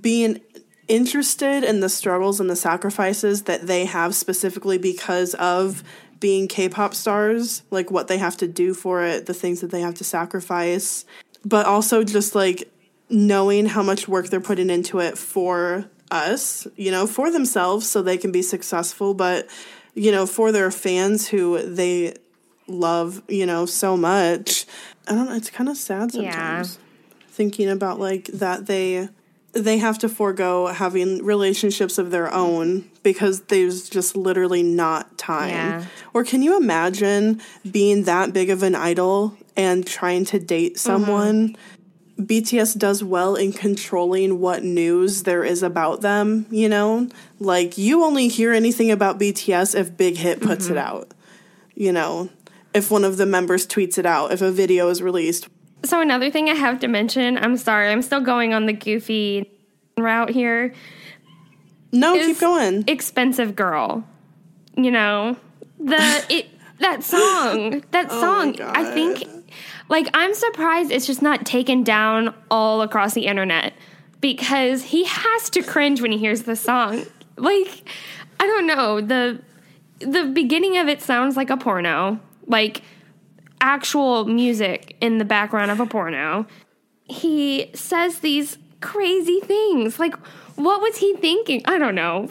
being 0.00 0.40
interested 0.86 1.64
in 1.64 1.80
the 1.80 1.88
struggles 1.88 2.40
and 2.40 2.48
the 2.48 2.56
sacrifices 2.56 3.42
that 3.42 3.66
they 3.66 3.84
have 3.84 4.14
specifically 4.14 4.78
because 4.78 5.34
of 5.34 5.82
being 6.20 6.46
K-pop 6.46 6.94
stars, 6.94 7.62
like 7.70 7.90
what 7.90 8.08
they 8.08 8.18
have 8.18 8.36
to 8.38 8.46
do 8.46 8.74
for 8.74 9.04
it, 9.04 9.26
the 9.26 9.34
things 9.34 9.60
that 9.60 9.70
they 9.70 9.80
have 9.80 9.94
to 9.94 10.04
sacrifice, 10.04 11.04
but 11.44 11.66
also 11.66 12.04
just 12.04 12.34
like 12.34 12.70
knowing 13.10 13.66
how 13.66 13.82
much 13.82 14.08
work 14.08 14.28
they're 14.28 14.40
putting 14.40 14.70
into 14.70 15.00
it 15.00 15.18
for 15.18 15.84
us, 16.14 16.66
you 16.76 16.90
know, 16.90 17.06
for 17.06 17.30
themselves 17.30 17.90
so 17.90 18.00
they 18.00 18.16
can 18.16 18.30
be 18.32 18.42
successful, 18.42 19.14
but 19.14 19.48
you 19.94 20.10
know, 20.10 20.26
for 20.26 20.52
their 20.52 20.70
fans 20.70 21.28
who 21.28 21.60
they 21.62 22.14
love, 22.66 23.22
you 23.28 23.46
know, 23.46 23.66
so 23.66 23.96
much. 23.96 24.66
I 25.06 25.14
don't 25.14 25.26
know, 25.26 25.34
it's 25.34 25.50
kind 25.50 25.68
of 25.68 25.76
sad 25.76 26.12
sometimes. 26.12 26.78
Thinking 27.28 27.68
about 27.68 27.98
like 27.98 28.26
that 28.26 28.66
they 28.66 29.08
they 29.52 29.78
have 29.78 29.98
to 30.00 30.08
forego 30.08 30.66
having 30.66 31.24
relationships 31.24 31.98
of 31.98 32.10
their 32.10 32.32
own 32.32 32.90
because 33.02 33.42
there's 33.42 33.88
just 33.88 34.16
literally 34.16 34.62
not 34.62 35.16
time. 35.16 35.50
Yeah. 35.50 35.84
Or 36.12 36.24
can 36.24 36.42
you 36.42 36.56
imagine 36.56 37.40
being 37.68 38.04
that 38.04 38.32
big 38.32 38.50
of 38.50 38.62
an 38.64 38.74
idol 38.74 39.36
and 39.56 39.86
trying 39.86 40.24
to 40.26 40.38
date 40.38 40.74
mm-hmm. 40.74 40.78
someone? 40.78 41.56
BTS 42.18 42.78
does 42.78 43.02
well 43.02 43.34
in 43.34 43.52
controlling 43.52 44.40
what 44.40 44.62
news 44.62 45.24
there 45.24 45.44
is 45.44 45.62
about 45.62 46.00
them, 46.00 46.46
you 46.50 46.68
know? 46.68 47.08
Like 47.40 47.76
you 47.76 48.04
only 48.04 48.28
hear 48.28 48.52
anything 48.52 48.90
about 48.90 49.18
BTS 49.18 49.74
if 49.74 49.96
Big 49.96 50.16
Hit 50.16 50.40
puts 50.40 50.66
it 50.66 50.76
mm-hmm. 50.76 50.78
out. 50.78 51.12
You 51.74 51.92
know, 51.92 52.30
if 52.72 52.90
one 52.90 53.04
of 53.04 53.16
the 53.16 53.26
members 53.26 53.66
tweets 53.66 53.98
it 53.98 54.06
out, 54.06 54.32
if 54.32 54.42
a 54.42 54.52
video 54.52 54.88
is 54.88 55.02
released. 55.02 55.48
So 55.84 56.00
another 56.00 56.30
thing 56.30 56.48
I 56.48 56.54
have 56.54 56.80
to 56.80 56.88
mention, 56.88 57.36
I'm 57.36 57.56
sorry, 57.56 57.90
I'm 57.90 58.02
still 58.02 58.20
going 58.20 58.54
on 58.54 58.66
the 58.66 58.72
goofy 58.72 59.50
route 59.98 60.30
here. 60.30 60.72
No, 61.92 62.14
keep 62.14 62.40
going. 62.40 62.84
Expensive 62.86 63.54
girl. 63.56 64.04
You 64.76 64.90
know, 64.90 65.36
the 65.78 66.24
it 66.28 66.48
that 66.78 67.04
song, 67.04 67.84
that 67.90 68.06
Oh 68.10 68.20
song, 68.20 68.60
I 68.60 68.84
think 68.92 69.24
like 69.88 70.08
I'm 70.14 70.34
surprised 70.34 70.90
it's 70.90 71.06
just 71.06 71.22
not 71.22 71.44
taken 71.44 71.82
down 71.82 72.34
all 72.50 72.82
across 72.82 73.14
the 73.14 73.26
internet 73.26 73.74
because 74.20 74.82
he 74.82 75.04
has 75.04 75.50
to 75.50 75.62
cringe 75.62 76.00
when 76.00 76.12
he 76.12 76.18
hears 76.18 76.42
the 76.42 76.56
song. 76.56 77.04
Like 77.36 77.88
I 78.40 78.46
don't 78.46 78.66
know, 78.66 79.00
the 79.00 79.40
the 80.00 80.24
beginning 80.24 80.78
of 80.78 80.88
it 80.88 81.02
sounds 81.02 81.36
like 81.36 81.50
a 81.50 81.56
porno. 81.56 82.20
Like 82.46 82.82
actual 83.60 84.26
music 84.26 84.96
in 85.00 85.18
the 85.18 85.24
background 85.24 85.70
of 85.70 85.80
a 85.80 85.86
porno. 85.86 86.46
He 87.04 87.70
says 87.74 88.20
these 88.20 88.58
crazy 88.80 89.40
things. 89.40 89.98
Like, 89.98 90.14
what 90.56 90.80
was 90.80 90.98
he 90.98 91.14
thinking? 91.16 91.62
I 91.64 91.78
don't 91.78 91.94
know. 91.94 92.28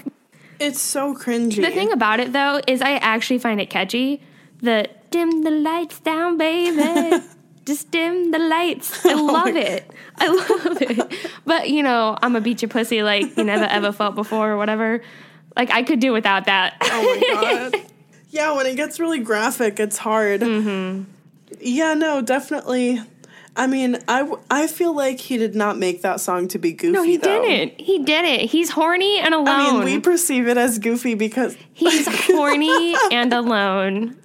It's 0.60 0.80
so 0.80 1.16
cringy. 1.16 1.56
The 1.56 1.72
thing 1.72 1.92
about 1.92 2.20
it, 2.20 2.32
though, 2.32 2.62
is 2.68 2.82
I 2.82 2.94
actually 2.94 3.40
find 3.40 3.60
it 3.60 3.70
catchy. 3.70 4.22
The 4.62 4.90
dim 5.10 5.44
the 5.44 5.52
lights 5.52 6.00
down, 6.00 6.38
baby. 6.38 7.24
Just 7.66 7.92
dim 7.92 8.32
the 8.32 8.40
lights. 8.40 9.06
I 9.06 9.14
love 9.22 9.56
it. 9.56 9.90
I 10.18 10.28
love 10.66 10.82
it. 10.82 11.30
But, 11.46 11.70
you 11.70 11.82
know, 11.84 12.18
I'm 12.22 12.36
a 12.36 12.42
beat 12.42 12.62
your 12.62 12.70
pussy 12.70 13.04
like 13.04 13.38
you 13.38 13.44
never 13.44 13.64
ever 13.66 13.92
felt 13.92 14.16
before 14.16 14.52
or 14.52 14.58
whatever. 14.58 15.02
Like, 15.56 15.72
I 15.72 15.84
could 15.84 16.00
do 16.00 16.12
without 16.12 16.46
that. 16.46 16.76
Oh 16.82 17.04
my 17.32 17.70
god. 17.72 17.82
yeah, 18.30 18.56
when 18.56 18.66
it 18.66 18.76
gets 18.76 19.00
really 19.00 19.20
graphic, 19.20 19.80
it's 19.80 19.98
hard. 19.98 20.42
Mm-hmm. 20.42 21.04
Yeah, 21.62 21.94
no, 21.94 22.22
definitely. 22.22 23.00
I 23.56 23.68
mean, 23.68 24.00
I, 24.08 24.30
I 24.50 24.66
feel 24.66 24.96
like 24.96 25.20
he 25.20 25.38
did 25.38 25.54
not 25.54 25.78
make 25.78 26.02
that 26.02 26.20
song 26.20 26.48
to 26.50 26.58
be 26.58 26.74
goofy. 26.74 26.92
no, 26.92 27.04
he 27.04 27.18
though. 27.18 27.42
didn't. 27.44 27.80
He 27.80 28.00
did 28.04 28.26
it. 28.26 28.50
He's 28.50 28.72
horny 28.72 29.20
and 29.20 29.34
alone. 29.34 29.48
I 29.48 29.72
mean, 29.74 29.84
we 29.86 30.00
perceive 30.00 30.48
it 30.48 30.58
as 30.58 30.80
goofy 30.80 31.14
because 31.14 31.56
He's 31.74 32.08
horny 32.26 32.96
and 33.12 33.32
alone. 33.32 34.18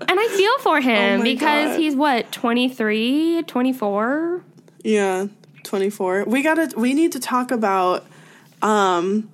And 0.00 0.18
I 0.20 0.28
feel 0.28 0.58
for 0.60 0.80
him 0.90 1.20
Oh 1.20 1.24
because 1.24 1.70
God. 1.72 1.80
he's 1.80 1.94
what, 1.96 2.30
23, 2.32 3.42
24? 3.46 4.42
yeah, 4.84 5.26
twenty 5.64 5.90
four. 5.90 6.24
We 6.24 6.42
gotta 6.42 6.72
we 6.76 6.94
need 6.94 7.12
to 7.12 7.20
talk 7.20 7.50
about 7.50 8.06
um 8.62 9.28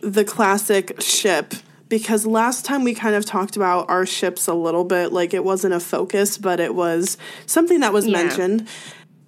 the 0.00 0.24
classic 0.24 1.00
ship 1.00 1.54
because 1.88 2.26
last 2.26 2.64
time 2.66 2.84
we 2.84 2.94
kind 2.94 3.14
of 3.14 3.24
talked 3.24 3.56
about 3.56 3.88
our 3.88 4.04
ships 4.04 4.46
a 4.46 4.52
little 4.54 4.84
bit 4.84 5.12
like 5.12 5.32
it 5.32 5.42
wasn't 5.44 5.72
a 5.72 5.80
focus 5.80 6.36
but 6.36 6.60
it 6.60 6.74
was 6.74 7.16
something 7.46 7.80
that 7.80 7.92
was 7.94 8.06
Yeah. 8.06 8.12
mentioned 8.22 8.68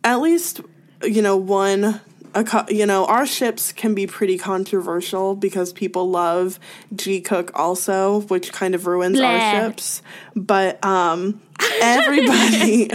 at 0.04 0.20
least 0.20 0.60
you 1.02 1.22
know 1.22 1.36
one 1.38 2.00
a 2.36 2.66
you 2.68 2.86
know 2.86 3.06
our 3.06 3.26
ships 3.26 3.72
can 3.72 3.94
be 3.94 4.06
pretty 4.06 4.38
controversial 4.38 5.34
because 5.34 5.72
people 5.72 6.10
love 6.10 6.60
Jikook 6.94 7.50
also 7.54 8.20
which 8.22 8.52
kind 8.52 8.74
of 8.74 8.86
ruins 8.86 9.18
our 9.20 9.50
ships. 9.50 10.02
But 10.34 10.84
um 10.84 11.40
everybody 11.80 12.90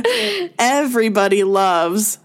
everybody 0.60 1.44
loves 1.44 2.20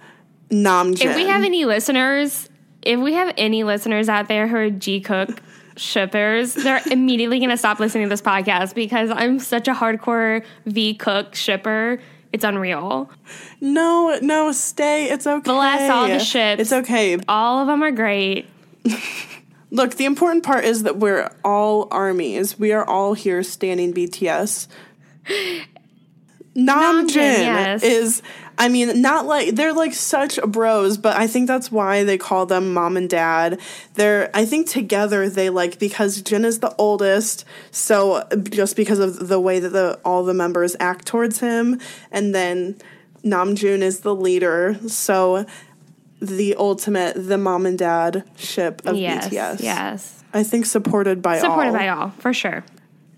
Namjoon 0.50 1.04
If 1.04 1.16
we 1.16 1.26
have 1.26 1.42
any 1.42 1.64
listeners, 1.64 2.48
if 2.82 3.00
we 3.00 3.14
have 3.14 3.34
any 3.36 3.64
listeners 3.64 4.08
out 4.08 4.28
there 4.28 4.46
who 4.46 4.56
are 4.56 4.70
Jikook 4.70 5.38
shippers, 5.76 6.54
they're 6.54 6.82
immediately 6.90 7.38
going 7.38 7.50
to 7.50 7.56
stop 7.56 7.80
listening 7.80 8.04
to 8.04 8.08
this 8.08 8.22
podcast 8.22 8.74
because 8.74 9.10
I'm 9.10 9.38
such 9.38 9.68
a 9.68 9.74
hardcore 9.74 10.44
Vkook 10.66 11.34
shipper. 11.34 12.00
It's 12.32 12.44
unreal. 12.44 13.10
No, 13.60 14.18
no, 14.20 14.52
stay. 14.52 15.10
It's 15.10 15.26
okay. 15.26 15.42
Bless 15.42 15.90
all 15.90 16.08
the 16.08 16.18
ships. 16.18 16.60
It's 16.60 16.72
okay. 16.72 17.18
All 17.28 17.60
of 17.60 17.66
them 17.66 17.82
are 17.82 17.90
great. 17.90 18.46
Look, 19.70 19.94
the 19.96 20.04
important 20.04 20.44
part 20.44 20.64
is 20.64 20.84
that 20.84 20.96
we're 20.96 21.30
all 21.44 21.88
armies. 21.90 22.58
We 22.58 22.72
are 22.72 22.84
all 22.84 23.14
here 23.14 23.42
standing 23.42 23.92
BTS. 23.92 24.68
Namjoon 26.56 27.14
yes. 27.14 27.82
is, 27.82 28.22
I 28.58 28.68
mean, 28.68 29.02
not 29.02 29.26
like 29.26 29.54
they're 29.54 29.74
like 29.74 29.92
such 29.92 30.40
bros, 30.42 30.96
but 30.96 31.16
I 31.16 31.26
think 31.26 31.46
that's 31.46 31.70
why 31.70 32.04
they 32.04 32.16
call 32.16 32.46
them 32.46 32.72
mom 32.72 32.96
and 32.96 33.08
dad. 33.08 33.60
They're, 33.94 34.30
I 34.32 34.46
think 34.46 34.68
together 34.68 35.28
they 35.28 35.50
like 35.50 35.78
because 35.78 36.22
Jin 36.22 36.44
is 36.44 36.60
the 36.60 36.74
oldest, 36.76 37.44
so 37.70 38.26
just 38.50 38.76
because 38.76 38.98
of 38.98 39.28
the 39.28 39.40
way 39.40 39.58
that 39.58 39.70
the 39.70 40.00
all 40.04 40.24
the 40.24 40.34
members 40.34 40.74
act 40.80 41.06
towards 41.06 41.40
him, 41.40 41.80
and 42.10 42.34
then 42.34 42.76
Namjoon 43.24 43.82
is 43.82 44.00
the 44.00 44.14
leader, 44.14 44.78
so 44.88 45.44
the 46.20 46.54
ultimate, 46.56 47.14
the 47.14 47.38
mom 47.38 47.66
and 47.66 47.78
dad 47.78 48.24
ship 48.36 48.80
of 48.86 48.96
yes. 48.96 49.28
BTS. 49.28 49.62
Yes. 49.62 50.24
I 50.32 50.42
think 50.42 50.66
supported 50.66 51.20
by 51.20 51.36
all. 51.36 51.42
Supported 51.42 51.72
by 51.72 51.88
all, 51.88 52.10
for 52.18 52.32
sure. 52.32 52.64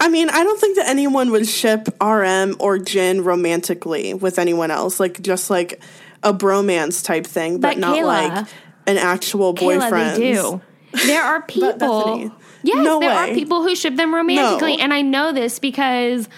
I 0.01 0.09
mean, 0.09 0.31
I 0.31 0.45
don't 0.45 0.61
think 0.61 0.77
that 0.77 0.89
anyone 0.89 1.31
would 1.33 1.47
ship 1.49 1.89
RM 2.01 2.57
or 2.61 2.79
Jin 2.79 3.25
romantically 3.25 4.15
with 4.15 4.39
anyone 4.39 4.71
else, 4.71 5.01
like 5.01 5.21
just 5.23 5.51
like 5.51 5.81
a 6.23 6.33
bromance 6.33 7.05
type 7.05 7.27
thing, 7.27 7.61
but, 7.61 7.71
But 7.75 7.79
not 7.79 7.97
Kayla- 7.97 8.05
like 8.05 8.49
an 8.87 8.97
actual 8.99 9.53
boyfriend. 9.55 9.93
Kayla, 9.93 10.17
they 10.17 10.33
do. 10.33 10.61
There 11.07 11.23
are 11.23 11.43
people. 11.49 12.33
Yes, 12.63 12.85
no 12.85 12.99
there 13.01 13.11
way. 13.11 13.31
are 13.33 13.35
people 13.35 13.63
who 13.63 13.75
ship 13.77 13.97
them 13.97 14.15
romantically, 14.15 14.77
No. 14.77 14.83
and 14.85 14.95
I 14.95 15.03
know 15.03 15.33
this 15.33 15.59
because 15.59 16.29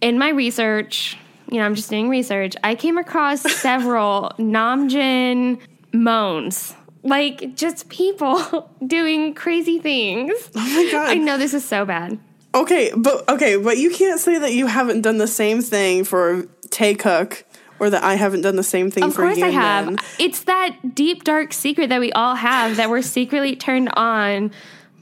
in 0.00 0.18
my 0.18 0.30
research, 0.30 1.16
you 1.50 1.58
know, 1.58 1.64
I'm 1.64 1.74
just 1.74 1.90
doing 1.90 2.08
research. 2.08 2.54
I 2.64 2.74
came 2.74 2.96
across 2.98 3.40
several 3.60 4.32
Namjin 4.38 5.58
moans. 5.92 6.74
Like 7.04 7.54
just 7.56 7.88
people 7.88 8.70
doing 8.86 9.34
crazy 9.34 9.78
things. 9.78 10.32
Oh 10.54 10.60
my 10.60 10.90
god. 10.90 11.08
I 11.10 11.14
know 11.14 11.36
this 11.38 11.52
is 11.54 11.64
so 11.64 11.84
bad. 11.84 12.18
Okay, 12.54 12.92
but 12.96 13.28
okay, 13.28 13.56
but 13.56 13.78
you 13.78 13.90
can't 13.90 14.20
say 14.20 14.38
that 14.38 14.52
you 14.52 14.66
haven't 14.66 15.00
done 15.02 15.18
the 15.18 15.26
same 15.26 15.62
thing 15.62 16.04
for 16.04 16.42
Taekook 16.68 17.44
or 17.78 17.88
that 17.90 18.04
I 18.04 18.14
haven't 18.14 18.42
done 18.42 18.56
the 18.56 18.62
same 18.62 18.90
thing 18.90 19.04
Of 19.04 19.14
for 19.14 19.22
course 19.22 19.40
I 19.40 19.48
have. 19.48 19.96
It's 20.18 20.44
that 20.44 20.94
deep 20.94 21.24
dark 21.24 21.52
secret 21.52 21.88
that 21.88 22.00
we 22.00 22.12
all 22.12 22.34
have 22.34 22.76
that 22.76 22.90
we're 22.90 23.02
secretly 23.02 23.56
turned 23.56 23.88
on 23.94 24.52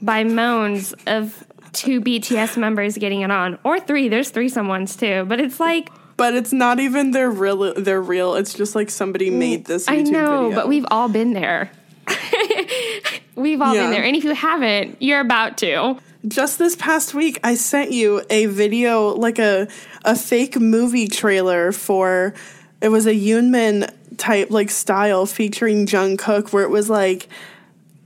by 0.01 0.23
moans 0.23 0.93
of 1.05 1.45
two 1.73 2.01
BTS 2.01 2.57
members 2.57 2.97
getting 2.97 3.21
it 3.21 3.31
on. 3.31 3.59
Or 3.63 3.79
three. 3.79 4.07
There's 4.09 4.29
threesome 4.29 4.67
ones 4.67 4.95
too. 4.95 5.25
But 5.27 5.39
it's 5.39 5.59
like 5.59 5.89
But 6.17 6.33
it's 6.33 6.53
not 6.53 6.79
even 6.79 7.11
their 7.11 7.29
real 7.29 7.73
they're 7.75 8.01
real. 8.01 8.35
It's 8.35 8.53
just 8.53 8.75
like 8.75 8.89
somebody 8.89 9.29
mm, 9.29 9.37
made 9.37 9.65
this 9.65 9.87
YouTube 9.87 9.91
I 9.91 10.01
know, 10.03 10.43
video. 10.45 10.55
but 10.55 10.67
we've 10.67 10.85
all 10.89 11.09
been 11.09 11.33
there. 11.33 11.69
we've 13.35 13.61
all 13.61 13.75
Yeah. 13.75 13.83
been 13.83 13.91
there. 13.91 14.03
And 14.03 14.15
if 14.15 14.23
you 14.23 14.33
haven't, 14.33 15.01
you're 15.01 15.19
about 15.19 15.57
to. 15.59 15.97
Just 16.27 16.59
this 16.59 16.75
past 16.75 17.13
week 17.13 17.39
I 17.43 17.55
sent 17.55 17.91
you 17.91 18.23
a 18.29 18.45
video 18.45 19.09
like 19.15 19.39
a 19.39 19.67
a 20.03 20.15
fake 20.15 20.59
movie 20.59 21.07
trailer 21.07 21.71
for 21.71 22.33
it 22.81 22.89
was 22.89 23.05
a 23.05 23.13
Yoonmin 23.13 23.91
type 24.17 24.51
like 24.51 24.69
style 24.69 25.25
featuring 25.25 25.85
Jungkook 25.85 26.53
where 26.53 26.63
it 26.63 26.69
was 26.69 26.89
like 26.89 27.27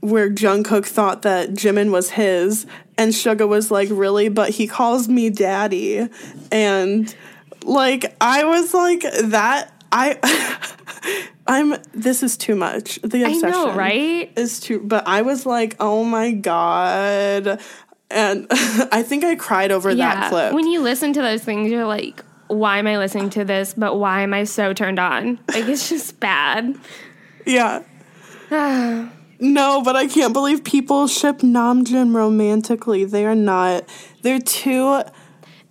where 0.00 0.30
Jungkook 0.30 0.86
thought 0.86 1.22
that 1.22 1.50
Jimin 1.50 1.90
was 1.90 2.10
his 2.10 2.66
and 2.96 3.12
Suga 3.12 3.46
was 3.46 3.70
like 3.70 3.88
really 3.90 4.28
but 4.28 4.50
he 4.50 4.66
calls 4.66 5.08
me 5.08 5.30
daddy 5.30 6.08
and 6.50 7.14
like 7.64 8.16
I 8.20 8.44
was 8.44 8.72
like 8.72 9.02
that 9.24 9.72
I 9.92 10.18
I'm 11.46 11.76
this 11.92 12.22
is 12.22 12.36
too 12.36 12.56
much. 12.56 12.98
The 13.02 13.24
I 13.24 13.28
obsession 13.28 13.50
know, 13.50 13.74
right? 13.74 14.32
is 14.36 14.60
too 14.60 14.80
but 14.80 15.06
I 15.06 15.22
was 15.22 15.46
like, 15.46 15.76
"Oh 15.78 16.04
my 16.04 16.32
god." 16.32 17.60
And 18.10 18.46
I 18.50 19.02
think 19.02 19.24
I 19.24 19.34
cried 19.36 19.72
over 19.72 19.94
that 19.94 20.30
clip. 20.30 20.52
When 20.52 20.66
you 20.66 20.80
listen 20.80 21.12
to 21.14 21.22
those 21.22 21.42
things, 21.42 21.70
you're 21.70 21.86
like, 21.86 22.24
why 22.48 22.78
am 22.78 22.86
I 22.86 22.98
listening 22.98 23.30
to 23.30 23.44
this? 23.44 23.74
But 23.74 23.96
why 23.96 24.22
am 24.22 24.32
I 24.32 24.44
so 24.44 24.72
turned 24.72 24.98
on? 24.98 25.38
Like, 25.48 25.66
it's 25.66 25.88
just 25.88 26.20
bad. 26.20 26.78
yeah. 27.44 27.82
no, 29.40 29.82
but 29.82 29.96
I 29.96 30.06
can't 30.06 30.32
believe 30.32 30.62
people 30.62 31.08
ship 31.08 31.38
Namjin 31.38 32.14
romantically. 32.14 33.04
They 33.04 33.26
are 33.26 33.34
not. 33.34 33.84
They're 34.22 34.38
too 34.38 35.02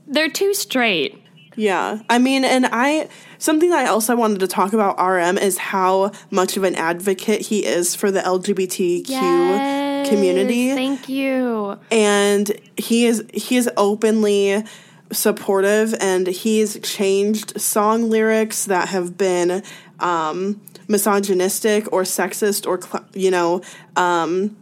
They're 0.07 0.29
too 0.29 0.53
straight. 0.53 1.21
Yeah. 1.55 1.99
I 2.09 2.19
mean, 2.19 2.43
and 2.43 2.67
I 2.69 3.07
something 3.37 3.69
that 3.69 3.85
I 3.85 3.89
also 3.89 4.15
wanted 4.15 4.39
to 4.41 4.47
talk 4.47 4.73
about 4.73 4.99
RM 4.99 5.37
is 5.37 5.57
how 5.57 6.11
much 6.31 6.57
of 6.57 6.63
an 6.63 6.75
advocate 6.75 7.41
he 7.41 7.65
is 7.65 7.95
for 7.95 8.11
the 8.11 8.19
LGBTQ 8.19 9.07
Yes, 9.07 9.84
community. 10.09 10.73
Thank 10.73 11.09
you. 11.09 11.79
and 11.91 12.51
he 12.77 13.05
is 13.05 13.23
he 13.33 13.57
is 13.57 13.69
openly 13.77 14.63
supportive 15.11 15.93
and 15.99 16.27
he's 16.27 16.79
changed 16.79 17.59
song 17.59 18.09
lyrics 18.09 18.65
that 18.65 18.89
have 18.89 19.17
been 19.17 19.63
um, 19.99 20.61
misogynistic 20.87 21.91
or 21.93 22.03
sexist 22.03 22.67
or 22.67 22.79
you 23.13 23.31
know 23.31 23.61
um, 23.95 24.55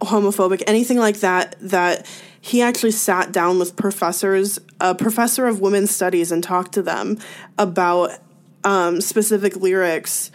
homophobic 0.00 0.62
anything 0.66 0.98
like 0.98 1.20
that 1.20 1.56
that 1.60 2.06
he 2.40 2.62
actually 2.62 2.92
sat 2.92 3.32
down 3.32 3.58
with 3.58 3.74
professors 3.76 4.58
a 4.80 4.94
professor 4.94 5.46
of 5.46 5.60
women's 5.60 5.90
studies 5.90 6.30
and 6.30 6.42
talked 6.42 6.72
to 6.72 6.82
them 6.82 7.18
about 7.58 8.10
um, 8.64 9.00
specific 9.00 9.56
lyrics 9.56 10.30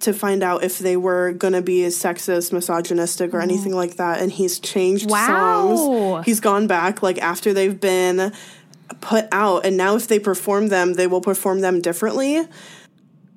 to 0.00 0.12
find 0.12 0.42
out 0.42 0.62
if 0.64 0.78
they 0.78 0.96
were 0.96 1.32
going 1.32 1.52
to 1.52 1.62
be 1.62 1.80
sexist, 1.82 2.52
misogynistic, 2.52 3.32
or 3.34 3.40
anything 3.40 3.74
like 3.74 3.96
that. 3.96 4.20
And 4.20 4.32
he's 4.32 4.58
changed 4.58 5.10
Wow. 5.10 5.76
songs. 5.76 6.26
He's 6.26 6.40
gone 6.40 6.66
back 6.66 7.02
like 7.02 7.18
after 7.18 7.52
they've 7.52 7.78
been 7.78 8.32
put 9.00 9.26
out, 9.32 9.64
and 9.64 9.76
now 9.76 9.96
if 9.96 10.08
they 10.08 10.18
perform 10.18 10.68
them, 10.68 10.94
they 10.94 11.06
will 11.06 11.20
perform 11.20 11.60
them 11.60 11.80
differently. 11.80 12.46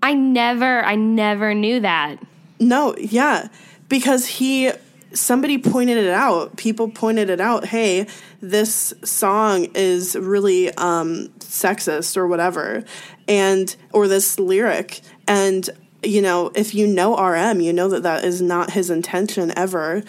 I 0.01 0.13
never, 0.13 0.83
I 0.83 0.95
never 0.95 1.53
knew 1.53 1.79
that. 1.81 2.17
No, 2.59 2.95
yeah, 2.97 3.47
because 3.89 4.25
he 4.25 4.71
somebody 5.13 5.57
pointed 5.59 5.97
it 5.97 6.09
out. 6.09 6.57
People 6.57 6.89
pointed 6.89 7.29
it 7.29 7.39
out. 7.39 7.65
Hey, 7.65 8.07
this 8.41 8.93
song 9.03 9.67
is 9.75 10.15
really 10.15 10.73
um, 10.75 11.27
sexist 11.39 12.17
or 12.17 12.27
whatever, 12.27 12.83
and 13.27 13.75
or 13.91 14.07
this 14.07 14.39
lyric. 14.39 15.01
And 15.27 15.69
you 16.03 16.21
know, 16.21 16.51
if 16.55 16.73
you 16.73 16.87
know 16.87 17.17
RM, 17.17 17.61
you 17.61 17.73
know 17.73 17.89
that 17.89 18.03
that 18.03 18.23
is 18.23 18.41
not 18.41 18.71
his 18.71 18.89
intention 18.89 19.53
ever. 19.57 20.03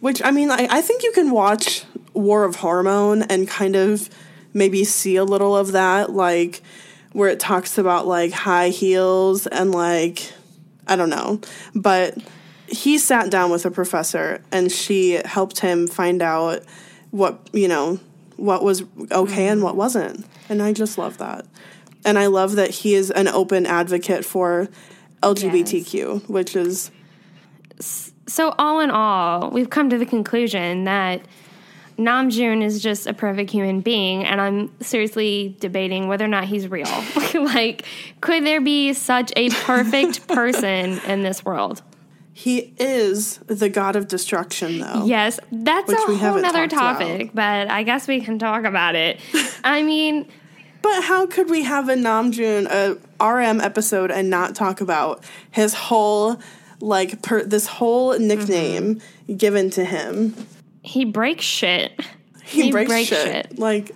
Which 0.00 0.22
I 0.22 0.30
mean, 0.30 0.50
I, 0.50 0.68
I 0.70 0.80
think 0.82 1.02
you 1.02 1.12
can 1.12 1.30
watch 1.30 1.84
War 2.12 2.44
of 2.44 2.56
Hormone 2.56 3.22
and 3.22 3.48
kind 3.48 3.76
of 3.76 4.08
maybe 4.52 4.84
see 4.84 5.16
a 5.16 5.24
little 5.24 5.56
of 5.56 5.72
that, 5.72 6.12
like 6.12 6.62
where 7.12 7.30
it 7.30 7.40
talks 7.40 7.78
about 7.78 8.06
like 8.06 8.32
high 8.32 8.68
heels 8.68 9.46
and 9.46 9.72
like 9.72 10.32
I 10.86 10.96
don't 10.96 11.10
know, 11.10 11.40
but 11.74 12.16
he 12.68 12.98
sat 12.98 13.30
down 13.30 13.50
with 13.50 13.64
a 13.64 13.70
professor 13.70 14.42
and 14.52 14.70
she 14.70 15.20
helped 15.24 15.60
him 15.60 15.86
find 15.86 16.20
out 16.20 16.62
what 17.10 17.48
you 17.52 17.68
know 17.68 17.98
what 18.36 18.62
was 18.62 18.84
okay 19.10 19.48
and 19.48 19.62
what 19.62 19.76
wasn't, 19.76 20.26
and 20.48 20.62
I 20.62 20.72
just 20.72 20.98
love 20.98 21.18
that, 21.18 21.46
and 22.04 22.18
I 22.18 22.26
love 22.26 22.56
that 22.56 22.70
he 22.70 22.94
is 22.94 23.10
an 23.10 23.28
open 23.28 23.66
advocate 23.66 24.24
for 24.24 24.68
LGBTQ, 25.34 26.28
which 26.28 26.56
is 26.56 26.90
So, 27.80 28.54
all 28.58 28.80
in 28.80 28.90
all, 28.90 29.50
we've 29.50 29.70
come 29.70 29.90
to 29.90 29.98
the 29.98 30.06
conclusion 30.06 30.84
that 30.84 31.22
Namjoon 31.98 32.62
is 32.62 32.82
just 32.82 33.06
a 33.06 33.14
perfect 33.14 33.50
human 33.50 33.80
being, 33.80 34.24
and 34.24 34.40
I'm 34.40 34.70
seriously 34.80 35.56
debating 35.60 36.08
whether 36.08 36.24
or 36.24 36.28
not 36.28 36.44
he's 36.44 36.68
real. 36.68 36.86
like, 37.34 37.84
could 38.20 38.44
there 38.44 38.60
be 38.60 38.92
such 38.92 39.32
a 39.36 39.50
perfect 39.50 40.26
person 40.28 40.98
in 41.06 41.22
this 41.22 41.44
world? 41.44 41.82
he 42.38 42.74
is 42.76 43.38
the 43.46 43.70
god 43.70 43.96
of 43.96 44.08
destruction, 44.08 44.78
though. 44.80 45.06
Yes, 45.06 45.40
that's 45.50 45.90
a 45.90 45.96
whole 45.96 46.38
nother 46.38 46.68
topic, 46.68 47.30
but 47.32 47.70
I 47.70 47.82
guess 47.82 48.06
we 48.06 48.20
can 48.20 48.38
talk 48.38 48.64
about 48.64 48.94
it. 48.94 49.18
I 49.64 49.82
mean, 49.82 50.28
But 50.86 51.02
how 51.02 51.26
could 51.26 51.50
we 51.50 51.64
have 51.64 51.88
a 51.88 51.96
Namjoon 51.96 52.66
a 52.70 52.96
RM 53.20 53.60
episode 53.60 54.12
and 54.12 54.30
not 54.30 54.54
talk 54.54 54.80
about 54.80 55.24
his 55.50 55.74
whole 55.74 56.40
like 56.78 57.22
per, 57.22 57.42
this 57.42 57.66
whole 57.66 58.16
nickname 58.16 58.94
mm-hmm. 58.94 59.34
given 59.34 59.68
to 59.70 59.84
him? 59.84 60.36
he 60.82 61.04
breaks 61.04 61.44
shit. 61.44 62.00
He, 62.44 62.70
breaks, 62.70 62.92
shit. 62.92 63.58
Like, 63.58 63.90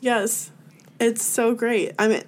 yes, 0.00 0.50
it's 0.98 1.24
so 1.24 1.54
great. 1.54 1.92
I 1.96 2.08
mean, 2.08 2.22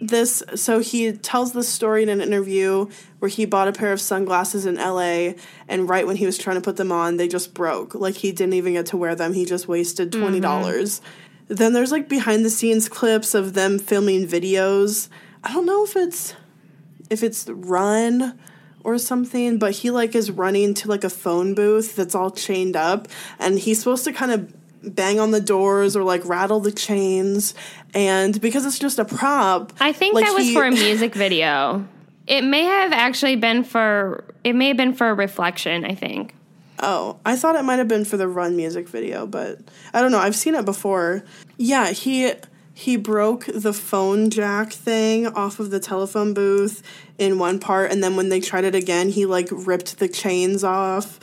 this. 0.00 0.42
So 0.56 0.80
he 0.80 1.12
tells 1.12 1.52
this 1.52 1.68
story 1.68 2.02
in 2.02 2.08
an 2.08 2.20
interview 2.20 2.90
where 3.20 3.28
he 3.28 3.44
bought 3.44 3.68
a 3.68 3.72
pair 3.72 3.92
of 3.92 4.00
sunglasses 4.00 4.66
in 4.66 4.78
L.A. 4.78 5.36
and 5.68 5.88
right 5.88 6.04
when 6.08 6.16
he 6.16 6.26
was 6.26 6.38
trying 6.38 6.56
to 6.56 6.60
put 6.60 6.76
them 6.76 6.90
on, 6.90 7.18
they 7.18 7.28
just 7.28 7.54
broke. 7.54 7.94
Like 7.94 8.16
he 8.16 8.32
didn't 8.32 8.54
even 8.54 8.72
get 8.72 8.86
to 8.86 8.96
wear 8.96 9.14
them. 9.14 9.32
He 9.32 9.44
just 9.44 9.68
wasted 9.68 10.10
twenty 10.10 10.38
mm-hmm. 10.38 10.40
dollars. 10.40 11.00
Then 11.48 11.72
there's 11.72 11.92
like 11.92 12.08
behind 12.08 12.44
the 12.44 12.50
scenes 12.50 12.88
clips 12.88 13.34
of 13.34 13.54
them 13.54 13.78
filming 13.78 14.26
videos. 14.26 15.08
I 15.42 15.52
don't 15.52 15.66
know 15.66 15.84
if 15.84 15.96
it's 15.96 16.34
if 17.10 17.22
it's 17.22 17.48
run 17.48 18.38
or 18.82 18.98
something, 18.98 19.58
but 19.58 19.72
he 19.72 19.90
like 19.90 20.14
is 20.14 20.30
running 20.30 20.74
to 20.74 20.88
like 20.88 21.04
a 21.04 21.10
phone 21.10 21.54
booth 21.54 21.96
that's 21.96 22.14
all 22.14 22.30
chained 22.30 22.76
up 22.76 23.08
and 23.38 23.58
he's 23.58 23.78
supposed 23.78 24.04
to 24.04 24.12
kind 24.12 24.32
of 24.32 24.52
bang 24.94 25.18
on 25.18 25.30
the 25.30 25.40
doors 25.40 25.96
or 25.96 26.02
like 26.02 26.24
rattle 26.26 26.60
the 26.60 26.72
chains 26.72 27.54
and 27.94 28.40
because 28.40 28.66
it's 28.66 28.78
just 28.78 28.98
a 28.98 29.04
prop. 29.04 29.72
I 29.80 29.92
think 29.92 30.14
like, 30.14 30.26
that 30.26 30.34
was 30.34 30.44
he- 30.44 30.54
for 30.54 30.64
a 30.64 30.70
music 30.72 31.14
video. 31.14 31.86
It 32.26 32.42
may 32.42 32.64
have 32.64 32.92
actually 32.92 33.36
been 33.36 33.64
for 33.64 34.24
it 34.44 34.54
may 34.54 34.68
have 34.68 34.76
been 34.76 34.94
for 34.94 35.08
a 35.10 35.14
reflection, 35.14 35.84
I 35.84 35.94
think. 35.94 36.34
Oh, 36.80 37.18
I 37.24 37.36
thought 37.36 37.56
it 37.56 37.62
might 37.62 37.78
have 37.78 37.88
been 37.88 38.04
for 38.04 38.16
the 38.16 38.28
Run 38.28 38.56
music 38.56 38.88
video, 38.88 39.26
but 39.26 39.58
I 39.92 40.00
don't 40.00 40.12
know. 40.12 40.18
I've 40.18 40.36
seen 40.36 40.54
it 40.54 40.64
before. 40.64 41.24
Yeah, 41.56 41.90
he 41.90 42.32
he 42.74 42.96
broke 42.96 43.46
the 43.46 43.72
phone 43.72 44.30
jack 44.30 44.72
thing 44.72 45.28
off 45.28 45.60
of 45.60 45.70
the 45.70 45.78
telephone 45.78 46.34
booth 46.34 46.82
in 47.18 47.38
one 47.38 47.60
part 47.60 47.92
and 47.92 48.02
then 48.02 48.16
when 48.16 48.28
they 48.28 48.40
tried 48.40 48.64
it 48.64 48.74
again, 48.74 49.08
he 49.08 49.26
like 49.26 49.48
ripped 49.50 49.98
the 49.98 50.08
chains 50.08 50.64
off. 50.64 51.20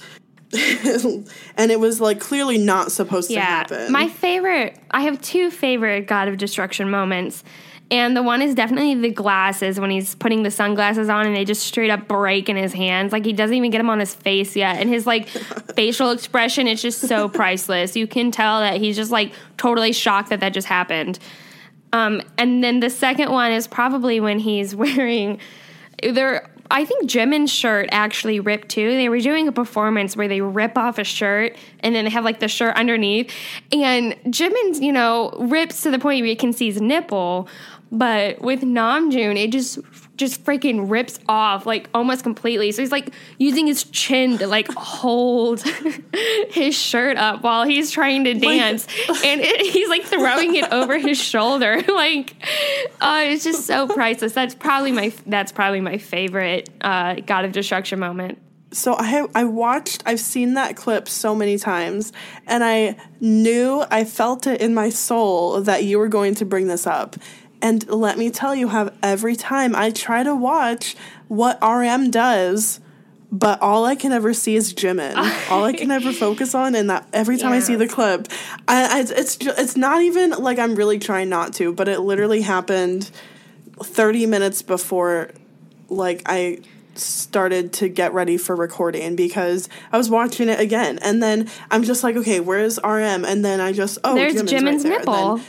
and 0.53 1.71
it 1.71 1.79
was 1.79 2.01
like 2.01 2.19
clearly 2.19 2.57
not 2.57 2.91
supposed 2.91 3.29
to 3.29 3.39
happen. 3.39 3.91
My 3.91 4.07
favorite 4.07 4.77
I 4.91 5.01
have 5.01 5.21
two 5.21 5.51
favorite 5.51 6.07
God 6.07 6.27
of 6.27 6.37
Destruction 6.37 6.89
moments. 6.89 7.43
And 7.91 8.15
the 8.15 8.23
one 8.23 8.41
is 8.41 8.55
definitely 8.55 8.95
the 8.95 9.11
glasses 9.11 9.77
when 9.77 9.91
he's 9.91 10.15
putting 10.15 10.43
the 10.43 10.49
sunglasses 10.49 11.09
on 11.09 11.27
and 11.27 11.35
they 11.35 11.43
just 11.43 11.65
straight 11.65 11.89
up 11.89 12.07
break 12.07 12.47
in 12.47 12.55
his 12.55 12.71
hands. 12.71 13.11
Like 13.11 13.25
he 13.25 13.33
doesn't 13.33 13.55
even 13.55 13.69
get 13.69 13.79
them 13.79 13.89
on 13.89 13.99
his 13.99 14.15
face 14.15 14.55
yet. 14.55 14.77
And 14.77 14.89
his 14.89 15.05
like 15.05 15.27
facial 15.75 16.11
expression 16.11 16.67
is 16.67 16.81
just 16.81 17.01
so 17.01 17.27
priceless. 17.27 17.97
You 17.97 18.07
can 18.07 18.31
tell 18.31 18.61
that 18.61 18.79
he's 18.79 18.95
just 18.95 19.11
like 19.11 19.33
totally 19.57 19.91
shocked 19.91 20.29
that 20.29 20.39
that 20.39 20.53
just 20.53 20.67
happened. 20.67 21.19
Um, 21.91 22.21
and 22.37 22.63
then 22.63 22.79
the 22.79 22.89
second 22.89 23.29
one 23.29 23.51
is 23.51 23.67
probably 23.67 24.21
when 24.21 24.39
he's 24.39 24.73
wearing 24.75 25.39
there. 26.01 26.47
I 26.73 26.85
think 26.85 27.09
Jimin's 27.09 27.51
shirt 27.51 27.89
actually 27.91 28.39
ripped 28.39 28.69
too. 28.69 28.91
They 28.91 29.09
were 29.09 29.19
doing 29.19 29.49
a 29.49 29.51
performance 29.51 30.15
where 30.15 30.29
they 30.29 30.39
rip 30.39 30.77
off 30.77 30.97
a 30.99 31.03
shirt 31.03 31.57
and 31.81 31.93
then 31.93 32.05
they 32.05 32.11
have 32.11 32.23
like 32.23 32.39
the 32.39 32.47
shirt 32.47 32.77
underneath. 32.77 33.29
And 33.73 34.15
Jimin's, 34.27 34.79
you 34.79 34.93
know, 34.93 35.31
rips 35.37 35.81
to 35.81 35.91
the 35.91 35.99
point 35.99 36.21
where 36.21 36.29
you 36.29 36.37
can 36.37 36.53
see 36.53 36.67
his 36.67 36.79
nipple. 36.79 37.49
But 37.93 38.41
with 38.41 38.61
Namjoon, 38.61 39.37
it 39.37 39.51
just 39.51 39.79
just 40.15 40.45
freaking 40.45 40.89
rips 40.89 41.19
off 41.27 41.65
like 41.65 41.89
almost 41.93 42.23
completely. 42.23 42.71
So 42.71 42.81
he's 42.81 42.91
like 42.91 43.13
using 43.37 43.67
his 43.67 43.83
chin 43.83 44.37
to 44.37 44.47
like 44.47 44.71
hold 44.71 45.61
his 46.51 46.73
shirt 46.73 47.17
up 47.17 47.41
while 47.41 47.65
he's 47.65 47.91
trying 47.91 48.23
to 48.23 48.33
dance, 48.33 48.87
and 49.25 49.41
it, 49.41 49.73
he's 49.73 49.89
like 49.89 50.03
throwing 50.03 50.55
it 50.55 50.71
over 50.71 50.97
his 50.97 51.21
shoulder. 51.21 51.81
like, 51.87 52.35
uh, 53.01 53.23
it's 53.25 53.43
just 53.43 53.65
so 53.65 53.87
priceless. 53.87 54.31
That's 54.31 54.55
probably 54.55 54.93
my 54.93 55.11
that's 55.25 55.51
probably 55.51 55.81
my 55.81 55.97
favorite 55.97 56.69
uh, 56.79 57.15
God 57.15 57.43
of 57.43 57.51
Destruction 57.51 57.99
moment. 57.99 58.37
so 58.71 58.95
I 58.97 59.27
I 59.35 59.43
watched 59.43 60.03
I've 60.05 60.21
seen 60.21 60.53
that 60.53 60.77
clip 60.77 61.09
so 61.09 61.35
many 61.35 61.57
times 61.57 62.13
and 62.47 62.63
I 62.63 62.95
knew 63.19 63.83
I 63.91 64.05
felt 64.05 64.47
it 64.47 64.61
in 64.61 64.73
my 64.73 64.89
soul 64.89 65.59
that 65.61 65.83
you 65.83 65.99
were 65.99 66.07
going 66.07 66.35
to 66.35 66.45
bring 66.45 66.67
this 66.67 66.87
up. 66.87 67.17
And 67.61 67.87
let 67.89 68.17
me 68.17 68.29
tell 68.31 68.55
you 68.55 68.69
how 68.69 68.91
every 69.03 69.35
time 69.35 69.75
I 69.75 69.91
try 69.91 70.23
to 70.23 70.35
watch 70.35 70.95
what 71.27 71.59
RM 71.61 72.09
does, 72.11 72.79
but 73.31 73.61
all 73.61 73.85
I 73.85 73.95
can 73.95 74.11
ever 74.11 74.33
see 74.33 74.55
is 74.55 74.73
Jimin. 74.73 75.15
all 75.49 75.63
I 75.63 75.73
can 75.73 75.89
ever 75.91 76.11
focus 76.11 76.53
on, 76.53 76.75
and 76.75 76.89
that 76.89 77.07
every 77.13 77.37
time 77.37 77.53
I 77.53 77.59
see 77.59 77.75
the 77.75 77.87
clip, 77.87 78.27
I, 78.67 78.99
I, 78.99 78.99
it's 79.01 79.37
it's 79.39 79.77
not 79.77 80.01
even 80.01 80.31
like 80.31 80.59
I'm 80.59 80.75
really 80.75 80.99
trying 80.99 81.29
not 81.29 81.53
to, 81.55 81.71
but 81.73 81.87
it 81.87 81.99
literally 82.01 82.41
happened 82.41 83.09
30 83.81 84.25
minutes 84.25 84.61
before 84.61 85.31
like 85.87 86.23
I 86.25 86.59
started 86.95 87.71
to 87.73 87.87
get 87.87 88.13
ready 88.13 88.37
for 88.37 88.55
recording 88.55 89.15
because 89.15 89.69
I 89.93 89.97
was 89.97 90.09
watching 90.09 90.49
it 90.49 90.59
again, 90.59 90.99
and 91.01 91.23
then 91.23 91.49
I'm 91.69 91.83
just 91.83 92.03
like, 92.03 92.17
okay, 92.17 92.41
where's 92.41 92.79
RM? 92.83 93.23
And 93.23 93.45
then 93.45 93.61
I 93.61 93.71
just 93.71 93.99
oh, 94.03 94.15
There's 94.15 94.33
Jimin's, 94.33 94.51
Jimin's 94.51 94.83
right 94.83 94.89
there. 94.89 94.99
nipple. 94.99 95.37
Then 95.37 95.45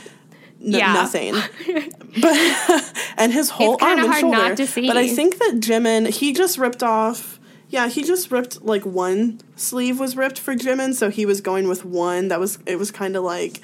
n- 0.63 0.71
Yeah. 0.71 0.93
nothing. 0.93 1.33
but 2.21 2.93
and 3.17 3.31
his 3.33 3.49
whole 3.49 3.77
arm 3.81 3.99
and 3.99 4.13
shoulder. 4.15 4.37
not 4.37 4.57
to 4.57 4.67
see. 4.67 4.87
But 4.87 4.97
I 4.97 5.07
think 5.07 5.37
that 5.39 5.55
Jimin 5.59 6.07
he 6.09 6.33
just 6.33 6.57
ripped 6.57 6.83
off. 6.83 7.39
Yeah, 7.69 7.87
he 7.87 8.03
just 8.03 8.29
ripped 8.31 8.61
like 8.63 8.85
one 8.85 9.39
sleeve 9.55 9.99
was 9.99 10.15
ripped 10.15 10.39
for 10.39 10.53
Jimin, 10.55 10.93
so 10.93 11.09
he 11.09 11.25
was 11.25 11.41
going 11.41 11.67
with 11.67 11.83
one. 11.83 12.27
That 12.27 12.39
was 12.39 12.59
it 12.65 12.77
was 12.77 12.91
kind 12.91 13.15
of 13.15 13.23
like 13.23 13.61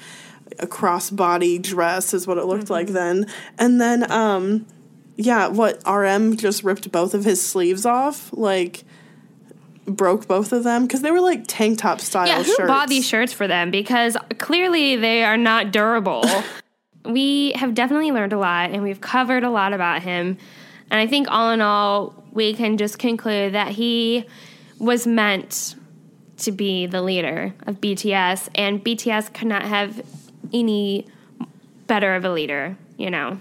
a 0.58 0.66
crossbody 0.66 1.62
dress 1.62 2.12
is 2.12 2.26
what 2.26 2.36
it 2.36 2.44
looked 2.44 2.70
like 2.70 2.86
Mm-hmm. 2.86 2.94
then. 2.94 3.26
And 3.58 3.80
then 3.80 4.10
um 4.10 4.66
yeah, 5.16 5.48
what 5.48 5.80
RM 5.86 6.36
just 6.38 6.64
ripped 6.64 6.90
both 6.90 7.14
of 7.14 7.24
his 7.24 7.46
sleeves 7.46 7.84
off, 7.86 8.30
like 8.32 8.84
broke 9.86 10.26
both 10.26 10.52
of 10.52 10.64
them 10.64 10.86
because 10.86 11.02
they 11.02 11.10
were 11.10 11.20
like 11.20 11.44
tank 11.46 11.78
top 11.78 12.00
style 12.00 12.26
Yeah, 12.26 12.38
who 12.42 12.54
shirts. 12.54 12.66
bought 12.68 12.88
these 12.88 13.06
shirts 13.06 13.32
for 13.32 13.46
them? 13.46 13.70
Because 13.70 14.16
clearly 14.38 14.96
they 14.96 15.22
are 15.24 15.36
not 15.36 15.72
durable. 15.72 16.24
we 17.04 17.52
have 17.52 17.74
definitely 17.74 18.10
learned 18.12 18.32
a 18.32 18.38
lot 18.38 18.70
and 18.70 18.82
we've 18.82 19.00
covered 19.00 19.44
a 19.44 19.50
lot 19.50 19.72
about 19.72 20.02
him. 20.02 20.36
And 20.90 21.00
I 21.00 21.06
think 21.06 21.28
all 21.30 21.50
in 21.50 21.60
all, 21.60 22.14
we 22.32 22.52
can 22.54 22.76
just 22.76 22.98
conclude 22.98 23.54
that 23.54 23.68
he 23.68 24.24
was 24.78 25.06
meant 25.06 25.76
to 26.38 26.52
be 26.52 26.86
the 26.86 27.02
leader 27.02 27.52
of 27.66 27.80
BTS, 27.82 28.48
and 28.54 28.82
BTS 28.82 29.34
could 29.34 29.46
not 29.48 29.62
have 29.62 30.00
any 30.54 31.06
better 31.86 32.14
of 32.14 32.24
a 32.24 32.32
leader, 32.32 32.76
you 32.96 33.10
know. 33.10 33.38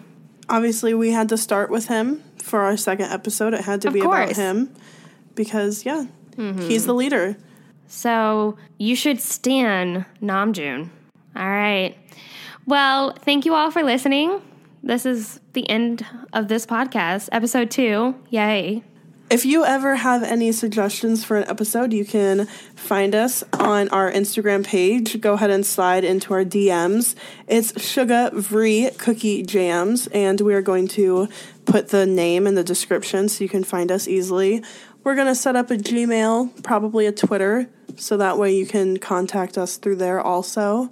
Obviously, 0.50 0.94
we 0.94 1.12
had 1.12 1.30
to 1.30 1.38
start 1.38 1.70
with 1.70 1.88
him 1.88 2.22
for 2.44 2.60
our 2.62 2.76
second 2.76 3.06
episode. 3.12 3.54
It 3.54 3.62
had 3.62 3.82
to 3.84 3.88
Of 3.88 3.94
be 3.94 4.02
about 4.02 4.36
him 4.36 4.74
because 5.36 5.86
yeah, 5.86 6.06
Mm-hmm. 6.36 6.62
he's 6.62 6.86
the 6.86 6.94
leader. 6.94 7.38
So 7.88 8.58
you 8.78 8.96
should 8.96 9.20
stand 9.22 10.06
Namjoon. 10.22 10.90
All 11.36 11.50
right. 11.50 11.96
Well, 12.70 13.14
thank 13.14 13.46
you 13.46 13.56
all 13.56 13.72
for 13.72 13.82
listening. 13.82 14.44
This 14.84 15.04
is 15.04 15.40
the 15.54 15.68
end 15.68 16.06
of 16.34 16.50
this 16.50 16.68
podcast, 16.68 17.28
episode 17.32 17.72
two. 17.72 18.14
Yay. 18.30 18.84
If 19.32 19.44
you 19.44 19.66
ever 19.66 19.96
have 19.96 20.22
any 20.22 20.52
suggestions 20.52 21.26
for 21.26 21.38
an 21.38 21.50
episode, 21.50 21.94
you 21.94 22.06
can 22.06 22.46
find 22.76 23.16
us 23.16 23.44
on 23.54 23.90
our 23.90 24.12
Instagram 24.12 24.64
page. 24.64 25.20
Go 25.20 25.34
ahead 25.34 25.50
and 25.50 25.66
slide 25.66 26.04
into 26.04 26.32
our 26.36 26.46
DMs. 26.46 27.16
It's 27.48 27.82
Sugar 27.82 28.30
Vree 28.34 28.96
Cookie 29.00 29.42
Jams, 29.42 30.06
and 30.14 30.40
we 30.40 30.54
are 30.54 30.62
going 30.62 30.88
to 30.90 31.28
put 31.66 31.88
the 31.88 32.06
name 32.06 32.46
in 32.46 32.54
the 32.54 32.64
description 32.64 33.30
so 33.30 33.44
you 33.44 33.50
can 33.50 33.64
find 33.64 33.92
us 33.92 34.08
easily. 34.08 34.64
We're 35.04 35.16
going 35.16 35.26
to 35.26 35.34
set 35.34 35.56
up 35.56 35.72
a 35.72 35.76
Gmail, 35.76 36.62
probably 36.62 37.08
a 37.08 37.12
Twitter, 37.12 37.68
so 37.96 38.16
that 38.18 38.38
way 38.38 38.54
you 38.56 38.68
can 38.68 38.98
contact 38.98 39.58
us 39.58 39.78
through 39.78 39.96
there 39.96 40.22
also. 40.22 40.92